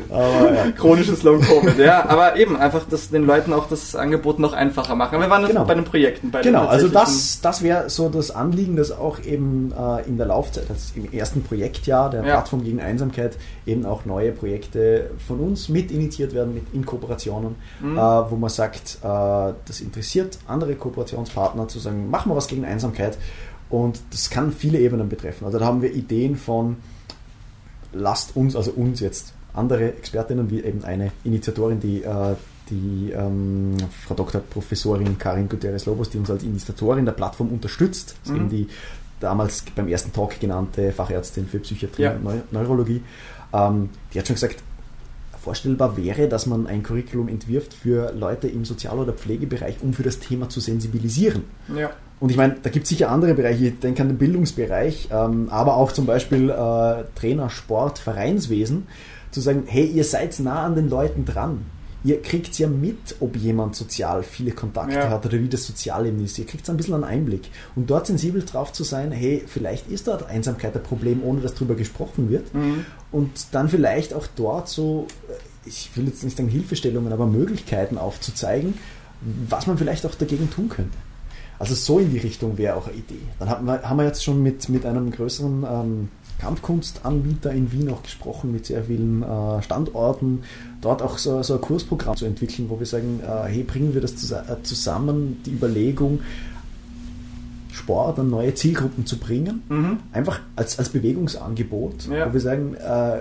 Aber, 0.08 0.54
ja. 0.54 0.70
Chronisches 0.70 1.22
Long 1.22 1.42
Covid. 1.42 1.78
Ja, 1.78 2.08
aber 2.08 2.36
eben 2.36 2.56
einfach, 2.56 2.84
dass 2.88 3.10
den 3.10 3.26
Leuten 3.26 3.52
auch 3.52 3.68
das 3.68 3.94
Angebot 3.94 4.38
noch 4.38 4.54
einfacher 4.54 4.94
machen. 4.94 5.20
Wir 5.20 5.28
waren 5.28 5.46
genau. 5.46 5.64
bei 5.64 5.74
den 5.74 5.84
Projekten. 5.84 6.30
Bei 6.30 6.40
genau, 6.40 6.66
also 6.66 6.88
das, 6.88 7.40
das 7.42 7.62
wäre 7.62 7.90
so 7.90 8.08
das 8.08 8.30
Anliegen, 8.30 8.76
das 8.76 8.92
auch 8.92 9.22
eben 9.22 9.74
äh, 9.78 10.08
in 10.08 10.16
der 10.16 10.26
Laufzeit, 10.26 10.64
also 10.70 10.94
im 10.94 11.12
ersten 11.12 11.42
Projektjahr 11.42 12.08
der 12.08 12.22
Plattform 12.22 12.64
gegen 12.64 12.80
Einsamkeit 12.80 13.36
eben 13.66 13.84
auch 13.84 14.06
neue 14.06 14.32
Projekte 14.32 15.10
von 15.26 15.38
uns 15.40 15.68
mit 15.68 15.90
initiiert 15.90 16.34
werden, 16.34 16.61
mit 16.62 16.74
in 16.74 16.86
Kooperationen, 16.86 17.56
mhm. 17.80 17.96
äh, 17.96 18.00
wo 18.00 18.36
man 18.36 18.50
sagt, 18.50 18.98
äh, 19.02 19.54
das 19.64 19.80
interessiert 19.80 20.38
andere 20.46 20.74
Kooperationspartner 20.74 21.68
zu 21.68 21.78
sagen, 21.78 22.10
machen 22.10 22.30
wir 22.30 22.36
was 22.36 22.48
gegen 22.48 22.64
Einsamkeit. 22.64 23.18
Und 23.70 24.00
das 24.10 24.28
kann 24.28 24.52
viele 24.52 24.78
Ebenen 24.78 25.08
betreffen. 25.08 25.46
Also 25.46 25.58
da 25.58 25.64
haben 25.64 25.80
wir 25.80 25.94
Ideen 25.94 26.36
von, 26.36 26.76
lasst 27.92 28.36
uns, 28.36 28.54
also 28.54 28.70
uns 28.72 29.00
jetzt, 29.00 29.32
andere 29.54 29.94
Expertinnen, 29.94 30.50
wie 30.50 30.62
eben 30.62 30.84
eine 30.84 31.12
Initiatorin, 31.24 31.80
die, 31.80 32.02
äh, 32.02 32.34
die 32.70 33.12
ähm, 33.14 33.76
Frau 34.06 34.14
Dr. 34.14 34.40
Professorin 34.40 35.18
Karin 35.18 35.48
Gutierrez-Lobos, 35.48 36.10
die 36.10 36.18
uns 36.18 36.30
als 36.30 36.42
Initiatorin 36.42 37.04
der 37.04 37.12
Plattform 37.12 37.48
unterstützt, 37.48 38.16
das 38.22 38.30
ist 38.30 38.36
mhm. 38.36 38.36
eben 38.36 38.48
die 38.50 38.68
damals 39.20 39.64
beim 39.74 39.88
ersten 39.88 40.12
Talk 40.12 40.40
genannte 40.40 40.92
Fachärztin 40.92 41.46
für 41.46 41.60
Psychiatrie 41.60 42.02
ja. 42.02 42.12
und 42.12 42.52
Neurologie. 42.52 43.02
Ähm, 43.52 43.90
die 44.12 44.18
hat 44.18 44.26
schon 44.26 44.34
gesagt, 44.34 44.62
vorstellbar 45.42 45.96
wäre, 45.96 46.28
dass 46.28 46.46
man 46.46 46.66
ein 46.66 46.82
Curriculum 46.82 47.28
entwirft 47.28 47.74
für 47.74 48.12
Leute 48.12 48.46
im 48.46 48.64
Sozial- 48.64 48.98
oder 48.98 49.12
Pflegebereich, 49.12 49.76
um 49.82 49.92
für 49.92 50.04
das 50.04 50.20
Thema 50.20 50.48
zu 50.48 50.60
sensibilisieren. 50.60 51.44
Ja. 51.76 51.90
Und 52.20 52.30
ich 52.30 52.36
meine, 52.36 52.56
da 52.62 52.70
gibt 52.70 52.84
es 52.84 52.90
sicher 52.90 53.10
andere 53.10 53.34
Bereiche, 53.34 53.66
ich 53.66 53.80
denke 53.80 54.02
an 54.02 54.08
den 54.08 54.18
Bildungsbereich, 54.18 55.08
ähm, 55.10 55.48
aber 55.50 55.76
auch 55.76 55.90
zum 55.90 56.06
Beispiel 56.06 56.50
äh, 56.50 57.04
Trainer, 57.16 57.50
Sport, 57.50 57.98
Vereinswesen, 57.98 58.86
zu 59.32 59.40
sagen, 59.40 59.64
hey, 59.66 59.86
ihr 59.86 60.04
seid 60.04 60.38
nah 60.38 60.64
an 60.64 60.76
den 60.76 60.88
Leuten 60.88 61.24
dran 61.24 61.66
ihr 62.04 62.20
kriegt 62.20 62.58
ja 62.58 62.68
mit, 62.68 63.16
ob 63.20 63.36
jemand 63.36 63.76
sozial 63.76 64.22
viele 64.22 64.52
Kontakte 64.52 64.96
ja. 64.96 65.10
hat 65.10 65.24
oder 65.26 65.38
wie 65.38 65.48
das 65.48 65.66
Sozialleben 65.66 66.24
ist. 66.24 66.38
Ihr 66.38 66.46
kriegt 66.46 66.68
ein 66.68 66.76
bisschen 66.76 66.94
einen 66.94 67.04
Einblick. 67.04 67.50
Und 67.76 67.90
dort 67.90 68.06
sensibel 68.06 68.42
drauf 68.44 68.72
zu 68.72 68.84
sein, 68.84 69.12
hey, 69.12 69.44
vielleicht 69.46 69.88
ist 69.88 70.08
dort 70.08 70.28
Einsamkeit 70.28 70.74
ein 70.74 70.82
Problem, 70.82 71.22
ohne 71.22 71.40
dass 71.40 71.54
darüber 71.54 71.74
gesprochen 71.74 72.28
wird. 72.30 72.52
Mhm. 72.54 72.84
Und 73.10 73.46
dann 73.52 73.68
vielleicht 73.68 74.14
auch 74.14 74.26
dort 74.36 74.68
so, 74.68 75.06
äh, 75.28 75.68
ich 75.68 75.90
will 75.94 76.06
jetzt 76.06 76.24
nicht 76.24 76.36
sagen 76.36 76.48
Hilfestellungen, 76.48 77.12
aber 77.12 77.26
Möglichkeiten 77.26 77.98
aufzuzeigen, 77.98 78.74
was 79.48 79.66
man 79.66 79.78
vielleicht 79.78 80.04
auch 80.04 80.14
dagegen 80.14 80.50
tun 80.50 80.68
könnte. 80.68 80.98
Also 81.58 81.76
so 81.76 82.00
in 82.00 82.10
die 82.10 82.18
Richtung 82.18 82.58
wäre 82.58 82.74
auch 82.74 82.88
eine 82.88 82.96
Idee. 82.96 83.20
Dann 83.38 83.48
haben 83.48 83.66
wir, 83.66 83.88
haben 83.88 83.96
wir 83.96 84.04
jetzt 84.04 84.24
schon 84.24 84.42
mit, 84.42 84.68
mit 84.68 84.84
einem 84.84 85.12
größeren 85.12 85.64
ähm, 85.70 86.08
Kampfkunstanbieter 86.42 87.52
in 87.52 87.70
Wien 87.70 87.88
auch 87.90 88.02
gesprochen 88.02 88.50
mit 88.50 88.66
sehr 88.66 88.84
vielen 88.84 89.22
äh, 89.22 89.62
Standorten, 89.62 90.42
dort 90.80 91.00
auch 91.00 91.16
so, 91.16 91.40
so, 91.42 91.54
ein 91.54 91.60
Kursprogramm 91.60 92.16
zu 92.16 92.24
entwickeln, 92.24 92.68
wo 92.68 92.80
wir 92.80 92.86
sagen, 92.86 93.20
äh, 93.24 93.48
hey, 93.48 93.62
bringen 93.62 93.94
wir 93.94 94.00
das 94.00 94.30
äh, 94.32 94.42
zusammen, 94.64 95.40
die 95.46 95.52
Überlegung, 95.52 96.20
Sport 97.72 98.18
an 98.18 98.28
neue 98.28 98.54
Zielgruppen 98.54 99.06
zu 99.06 99.18
bringen, 99.18 99.62
mhm. 99.68 99.98
einfach 100.12 100.40
als, 100.56 100.78
als 100.78 100.88
Bewegungsangebot, 100.88 102.08
ja. 102.08 102.28
wo 102.28 102.32
wir 102.32 102.40
sagen, 102.40 102.74
äh, 102.74 103.20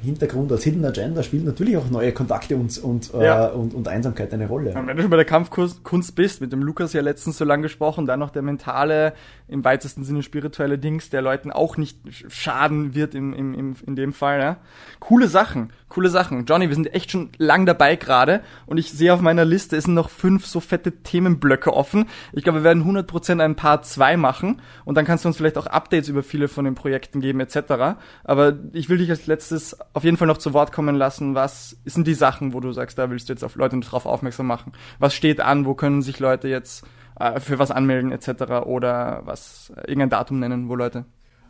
Hintergrund 0.00 0.52
als 0.52 0.64
Hidden 0.64 0.84
Agenda 0.84 1.22
spielt 1.22 1.44
natürlich 1.44 1.76
auch 1.76 1.90
neue 1.90 2.12
Kontakte 2.12 2.56
und, 2.56 2.78
und, 2.78 3.12
äh, 3.14 3.24
ja. 3.24 3.48
äh, 3.48 3.52
und, 3.52 3.74
und, 3.74 3.88
Einsamkeit 3.88 4.32
eine 4.32 4.46
Rolle. 4.46 4.72
Und 4.74 4.86
wenn 4.86 4.96
du 4.96 5.02
schon 5.02 5.10
bei 5.10 5.16
der 5.16 5.24
Kampfkunst 5.24 6.14
bist, 6.14 6.40
mit 6.40 6.52
dem 6.52 6.62
Lukas 6.62 6.92
ja 6.92 7.02
letztens 7.02 7.38
so 7.38 7.44
lang 7.44 7.62
gesprochen, 7.62 8.06
dann 8.06 8.20
noch 8.20 8.30
der 8.30 8.42
mentale, 8.42 9.14
im 9.48 9.64
weitesten 9.64 10.04
Sinne 10.04 10.22
spirituelle 10.22 10.78
Dings, 10.78 11.10
der 11.10 11.22
Leuten 11.22 11.50
auch 11.50 11.76
nicht 11.76 11.98
schaden 12.28 12.94
wird 12.94 13.14
im, 13.14 13.32
im, 13.32 13.54
im, 13.54 13.76
in 13.86 13.96
dem 13.96 14.12
Fall. 14.12 14.40
Ja? 14.40 14.56
Coole 15.00 15.26
Sachen, 15.26 15.72
coole 15.98 16.10
Sachen. 16.10 16.44
Johnny, 16.44 16.68
wir 16.68 16.76
sind 16.76 16.94
echt 16.94 17.10
schon 17.10 17.30
lang 17.38 17.66
dabei 17.66 17.96
gerade 17.96 18.40
und 18.66 18.78
ich 18.78 18.92
sehe 18.92 19.12
auf 19.12 19.20
meiner 19.20 19.44
Liste, 19.44 19.76
es 19.76 19.82
sind 19.82 19.94
noch 19.94 20.10
fünf 20.10 20.46
so 20.46 20.60
fette 20.60 20.92
Themenblöcke 21.02 21.74
offen. 21.74 22.06
Ich 22.32 22.44
glaube, 22.44 22.60
wir 22.60 22.62
werden 22.62 22.84
100% 22.84 23.42
ein 23.42 23.56
Part 23.56 23.84
2 23.84 24.16
machen 24.16 24.62
und 24.84 24.94
dann 24.94 25.04
kannst 25.04 25.24
du 25.24 25.28
uns 25.28 25.36
vielleicht 25.36 25.58
auch 25.58 25.66
Updates 25.66 26.08
über 26.08 26.22
viele 26.22 26.46
von 26.46 26.64
den 26.64 26.76
Projekten 26.76 27.20
geben 27.20 27.40
etc. 27.40 27.98
Aber 28.22 28.52
ich 28.72 28.88
will 28.88 28.98
dich 28.98 29.10
als 29.10 29.26
letztes 29.26 29.76
auf 29.92 30.04
jeden 30.04 30.16
Fall 30.16 30.28
noch 30.28 30.38
zu 30.38 30.54
Wort 30.54 30.70
kommen 30.70 30.94
lassen. 30.94 31.34
Was 31.34 31.76
sind 31.84 32.06
die 32.06 32.14
Sachen, 32.14 32.52
wo 32.52 32.60
du 32.60 32.70
sagst, 32.70 32.96
da 32.96 33.10
willst 33.10 33.28
du 33.28 33.32
jetzt 33.32 33.42
auf 33.42 33.56
Leute 33.56 33.80
drauf 33.80 34.06
aufmerksam 34.06 34.46
machen? 34.46 34.70
Was 35.00 35.16
steht 35.16 35.40
an? 35.40 35.66
Wo 35.66 35.74
können 35.74 36.02
sich 36.02 36.20
Leute 36.20 36.46
jetzt 36.46 36.86
äh, 37.18 37.40
für 37.40 37.58
was 37.58 37.72
anmelden 37.72 38.12
etc. 38.12 38.64
oder 38.66 39.22
was 39.24 39.72
äh, 39.74 39.80
irgendein 39.88 40.10
Datum 40.10 40.38
nennen, 40.38 40.68
wo 40.68 40.76
Leute 40.76 41.06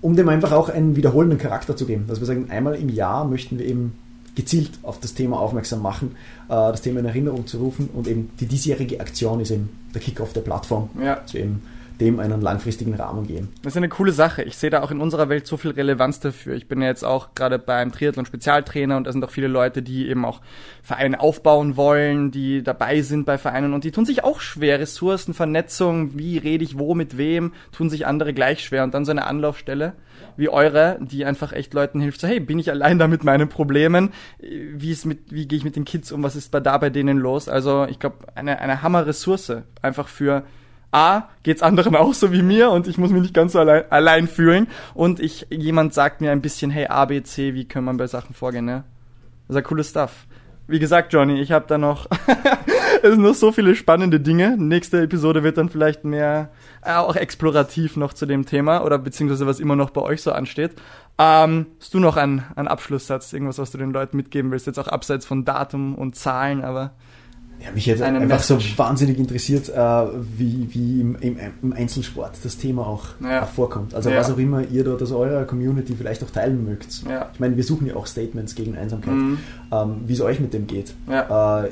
um 0.00 0.16
dem 0.16 0.28
einfach 0.28 0.52
auch 0.52 0.68
einen 0.68 0.96
wiederholenden 0.96 1.38
Charakter 1.38 1.76
zu 1.76 1.86
geben. 1.86 2.04
Dass 2.08 2.20
wir 2.20 2.26
sagen, 2.26 2.50
einmal 2.50 2.74
im 2.74 2.90
Jahr 2.90 3.24
möchten 3.24 3.58
wir 3.58 3.66
eben 3.66 3.94
gezielt 4.34 4.70
auf 4.82 5.00
das 5.00 5.14
Thema 5.14 5.38
aufmerksam 5.38 5.80
machen, 5.82 6.16
das 6.48 6.82
Thema 6.82 7.00
in 7.00 7.06
Erinnerung 7.06 7.46
zu 7.46 7.58
rufen 7.58 7.88
und 7.92 8.06
eben 8.06 8.30
die 8.40 8.46
diesjährige 8.46 9.00
Aktion 9.00 9.40
ist 9.40 9.50
eben 9.50 9.70
der 9.94 10.00
Kickoff 10.00 10.32
der 10.32 10.42
Plattform, 10.42 10.90
ja. 11.00 11.20
wir 11.30 11.40
eben 11.40 11.62
dem 12.00 12.18
einen 12.18 12.40
langfristigen 12.40 12.94
Rahmen 12.94 13.26
geben. 13.26 13.50
Das 13.62 13.74
ist 13.74 13.76
eine 13.76 13.88
coole 13.88 14.12
Sache. 14.12 14.42
Ich 14.42 14.56
sehe 14.56 14.70
da 14.70 14.82
auch 14.82 14.90
in 14.90 15.00
unserer 15.00 15.28
Welt 15.28 15.46
so 15.46 15.56
viel 15.56 15.70
Relevanz 15.70 16.20
dafür. 16.20 16.54
Ich 16.54 16.66
bin 16.66 16.82
ja 16.82 16.88
jetzt 16.88 17.04
auch 17.04 17.34
gerade 17.34 17.58
beim 17.58 17.92
Triathlon 17.92 18.26
Spezialtrainer 18.26 18.96
und 18.96 19.06
da 19.06 19.12
sind 19.12 19.24
auch 19.24 19.30
viele 19.30 19.48
Leute, 19.48 19.82
die 19.82 20.08
eben 20.08 20.24
auch 20.24 20.40
Vereine 20.82 21.20
aufbauen 21.20 21.76
wollen, 21.76 22.30
die 22.30 22.62
dabei 22.62 23.02
sind 23.02 23.26
bei 23.26 23.38
Vereinen 23.38 23.74
und 23.74 23.84
die 23.84 23.92
tun 23.92 24.06
sich 24.06 24.24
auch 24.24 24.40
schwer. 24.40 24.80
Ressourcen, 24.80 25.34
Vernetzung, 25.34 26.18
wie 26.18 26.38
rede 26.38 26.64
ich 26.64 26.78
wo 26.78 26.94
mit 26.94 27.16
wem, 27.16 27.52
tun 27.70 27.90
sich 27.90 28.06
andere 28.06 28.34
gleich 28.34 28.64
schwer 28.64 28.82
und 28.82 28.92
dann 28.92 29.04
so 29.04 29.12
eine 29.12 29.26
Anlaufstelle 29.26 29.94
wie 30.36 30.48
eure, 30.48 30.98
die 31.00 31.24
einfach 31.24 31.52
echt 31.52 31.74
Leuten 31.74 32.00
hilft, 32.00 32.20
so 32.20 32.26
hey, 32.26 32.40
bin 32.40 32.58
ich 32.58 32.70
allein 32.70 32.98
da 32.98 33.06
mit 33.06 33.24
meinen 33.24 33.48
Problemen? 33.48 34.10
Wie 34.40 34.90
ist 34.90 35.06
mit, 35.06 35.32
wie 35.32 35.46
gehe 35.46 35.58
ich 35.58 35.64
mit 35.64 35.76
den 35.76 35.84
Kids 35.84 36.12
um? 36.12 36.22
Was 36.22 36.36
ist 36.36 36.52
da 36.52 36.78
bei 36.78 36.90
denen 36.90 37.18
los? 37.18 37.48
Also 37.48 37.86
ich 37.88 37.98
glaube, 37.98 38.16
eine, 38.34 38.60
eine 38.60 38.82
Hammer-Ressource 38.82 39.52
einfach 39.80 40.08
für 40.08 40.44
A, 40.94 41.28
geht's 41.42 41.62
anderen 41.62 41.96
auch 41.96 42.14
so 42.14 42.32
wie 42.32 42.42
mir 42.42 42.70
und 42.70 42.86
ich 42.86 42.98
muss 42.98 43.10
mich 43.10 43.22
nicht 43.22 43.34
ganz 43.34 43.52
so 43.52 43.58
allein, 43.58 43.84
allein 43.90 44.28
fühlen. 44.28 44.68
Und 44.94 45.20
ich, 45.20 45.46
jemand 45.50 45.92
sagt 45.92 46.20
mir 46.20 46.30
ein 46.30 46.40
bisschen, 46.40 46.70
hey, 46.70 46.86
A, 46.86 47.04
B, 47.04 47.22
C, 47.22 47.54
wie 47.54 47.66
kann 47.66 47.84
man 47.84 47.96
bei 47.96 48.06
Sachen 48.06 48.34
vorgehen, 48.34 48.64
ne? 48.64 48.84
Das 49.48 49.56
ist 49.56 49.62
ja 49.62 49.68
cooles 49.68 49.90
Stuff. 49.90 50.26
Wie 50.66 50.78
gesagt, 50.78 51.12
Johnny, 51.12 51.40
ich 51.40 51.52
habe 51.52 51.66
da 51.68 51.76
noch, 51.76 52.06
es 53.02 53.10
sind 53.10 53.22
noch 53.22 53.34
so 53.34 53.52
viele 53.52 53.74
spannende 53.74 54.20
Dinge. 54.20 54.56
Nächste 54.56 55.02
Episode 55.02 55.42
wird 55.42 55.58
dann 55.58 55.68
vielleicht 55.68 56.04
mehr 56.04 56.50
äh, 56.82 56.94
auch 56.94 57.16
explorativ 57.16 57.96
noch 57.96 58.14
zu 58.14 58.24
dem 58.24 58.46
Thema 58.46 58.82
oder 58.82 58.96
beziehungsweise 58.96 59.46
was 59.46 59.60
immer 59.60 59.76
noch 59.76 59.90
bei 59.90 60.00
euch 60.00 60.22
so 60.22 60.32
ansteht. 60.32 60.72
Ähm, 61.18 61.66
hast 61.80 61.92
du 61.92 62.00
noch 62.00 62.16
einen, 62.16 62.44
einen 62.56 62.68
Abschlusssatz, 62.68 63.32
irgendwas, 63.32 63.58
was 63.58 63.72
du 63.72 63.78
den 63.78 63.92
Leuten 63.92 64.16
mitgeben 64.16 64.50
willst? 64.52 64.66
Jetzt 64.66 64.78
auch 64.78 64.88
abseits 64.88 65.26
von 65.26 65.44
Datum 65.44 65.96
und 65.96 66.16
Zahlen, 66.16 66.64
aber. 66.64 66.92
Ja, 67.62 67.70
mich 67.72 67.86
jetzt 67.86 68.02
einfach 68.02 68.20
Message. 68.20 68.72
so 68.72 68.78
wahnsinnig 68.78 69.18
interessiert, 69.18 69.68
äh, 69.68 69.74
wie, 70.36 70.68
wie 70.74 71.00
im, 71.00 71.16
im, 71.16 71.36
im, 71.62 71.72
Einzelsport 71.72 72.36
das 72.42 72.58
Thema 72.58 72.86
auch, 72.86 73.06
ja. 73.22 73.46
vorkommt. 73.46 73.94
Also 73.94 74.10
ja. 74.10 74.16
was 74.16 74.30
auch 74.30 74.38
immer 74.38 74.62
ihr 74.68 74.84
dort 74.84 75.02
aus 75.02 75.12
eurer 75.12 75.44
Community 75.44 75.94
vielleicht 75.96 76.22
auch 76.22 76.30
teilen 76.30 76.64
mögt. 76.64 77.04
Ja. 77.08 77.30
Ich 77.32 77.40
meine, 77.40 77.56
wir 77.56 77.64
suchen 77.64 77.86
ja 77.86 77.96
auch 77.96 78.06
Statements 78.06 78.54
gegen 78.54 78.76
Einsamkeit, 78.76 79.14
mhm. 79.14 79.38
ähm, 79.72 80.00
wie 80.06 80.12
es 80.12 80.20
euch 80.20 80.40
mit 80.40 80.52
dem 80.52 80.66
geht. 80.66 80.94
Äh, 81.08 81.68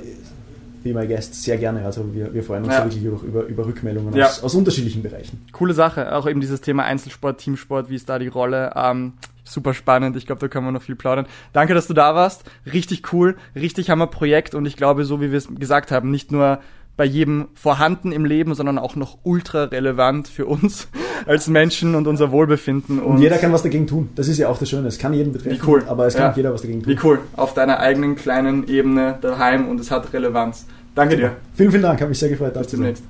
wie 0.84 0.92
mein 0.92 1.08
Gast 1.08 1.42
sehr 1.42 1.56
gerne. 1.58 1.84
Also 1.84 2.14
wir, 2.14 2.32
wir 2.32 2.42
freuen 2.42 2.64
uns 2.64 2.72
ja. 2.72 2.84
wirklich 2.84 3.02
über, 3.02 3.22
über, 3.22 3.42
über 3.44 3.66
Rückmeldungen 3.66 4.14
ja. 4.14 4.26
aus, 4.26 4.42
aus, 4.42 4.54
unterschiedlichen 4.54 5.02
Bereichen. 5.02 5.44
Coole 5.52 5.74
Sache, 5.74 6.14
auch 6.14 6.26
eben 6.26 6.40
dieses 6.40 6.60
Thema 6.60 6.84
Einzelsport, 6.84 7.38
Teamsport, 7.38 7.90
wie 7.90 7.96
ist 7.96 8.08
da 8.08 8.18
die 8.18 8.28
Rolle? 8.28 8.72
Ähm, 8.74 9.14
super 9.44 9.74
spannend. 9.74 10.16
Ich 10.16 10.26
glaube, 10.26 10.40
da 10.40 10.48
können 10.48 10.66
wir 10.66 10.72
noch 10.72 10.82
viel 10.82 10.96
plaudern. 10.96 11.26
Danke, 11.52 11.74
dass 11.74 11.86
du 11.86 11.94
da 11.94 12.14
warst. 12.14 12.44
Richtig 12.72 13.12
cool, 13.12 13.36
richtig 13.54 13.90
hammer 13.90 14.06
Projekt 14.06 14.54
und 14.54 14.66
ich 14.66 14.76
glaube, 14.76 15.04
so 15.04 15.20
wie 15.20 15.30
wir 15.30 15.38
es 15.38 15.48
gesagt 15.54 15.90
haben, 15.90 16.10
nicht 16.10 16.32
nur 16.32 16.60
bei 16.96 17.04
jedem 17.04 17.48
vorhanden 17.54 18.12
im 18.12 18.24
Leben, 18.24 18.54
sondern 18.54 18.78
auch 18.78 18.96
noch 18.96 19.18
ultra 19.22 19.64
relevant 19.64 20.28
für 20.28 20.46
uns 20.46 20.88
als 21.26 21.48
Menschen 21.48 21.94
und 21.94 22.06
unser 22.06 22.30
Wohlbefinden. 22.30 22.98
Und, 22.98 23.14
und 23.14 23.18
jeder 23.18 23.38
kann 23.38 23.52
was 23.52 23.62
dagegen 23.62 23.86
tun. 23.86 24.10
Das 24.14 24.28
ist 24.28 24.38
ja 24.38 24.48
auch 24.48 24.58
das 24.58 24.68
Schöne. 24.68 24.88
Es 24.88 24.98
kann 24.98 25.14
jeden 25.14 25.32
betreffen, 25.32 25.60
Wie 25.60 25.66
cool. 25.68 25.84
aber 25.86 26.06
es 26.06 26.14
kann 26.14 26.30
ja. 26.30 26.36
jeder 26.36 26.52
was 26.52 26.62
dagegen 26.62 26.82
tun. 26.82 26.92
Wie 26.92 26.98
cool. 27.02 27.20
Auf 27.36 27.54
deiner 27.54 27.78
eigenen 27.78 28.16
kleinen 28.16 28.68
Ebene 28.68 29.18
daheim 29.20 29.68
und 29.68 29.80
es 29.80 29.90
hat 29.90 30.12
Relevanz. 30.12 30.66
Danke 30.94 31.16
dir. 31.16 31.36
Vielen, 31.54 31.70
vielen 31.70 31.82
Dank. 31.82 32.00
Habe 32.00 32.10
mich 32.10 32.18
sehr 32.18 32.28
gefreut. 32.28 32.54
Bis 32.54 32.66
demnächst. 32.66 33.02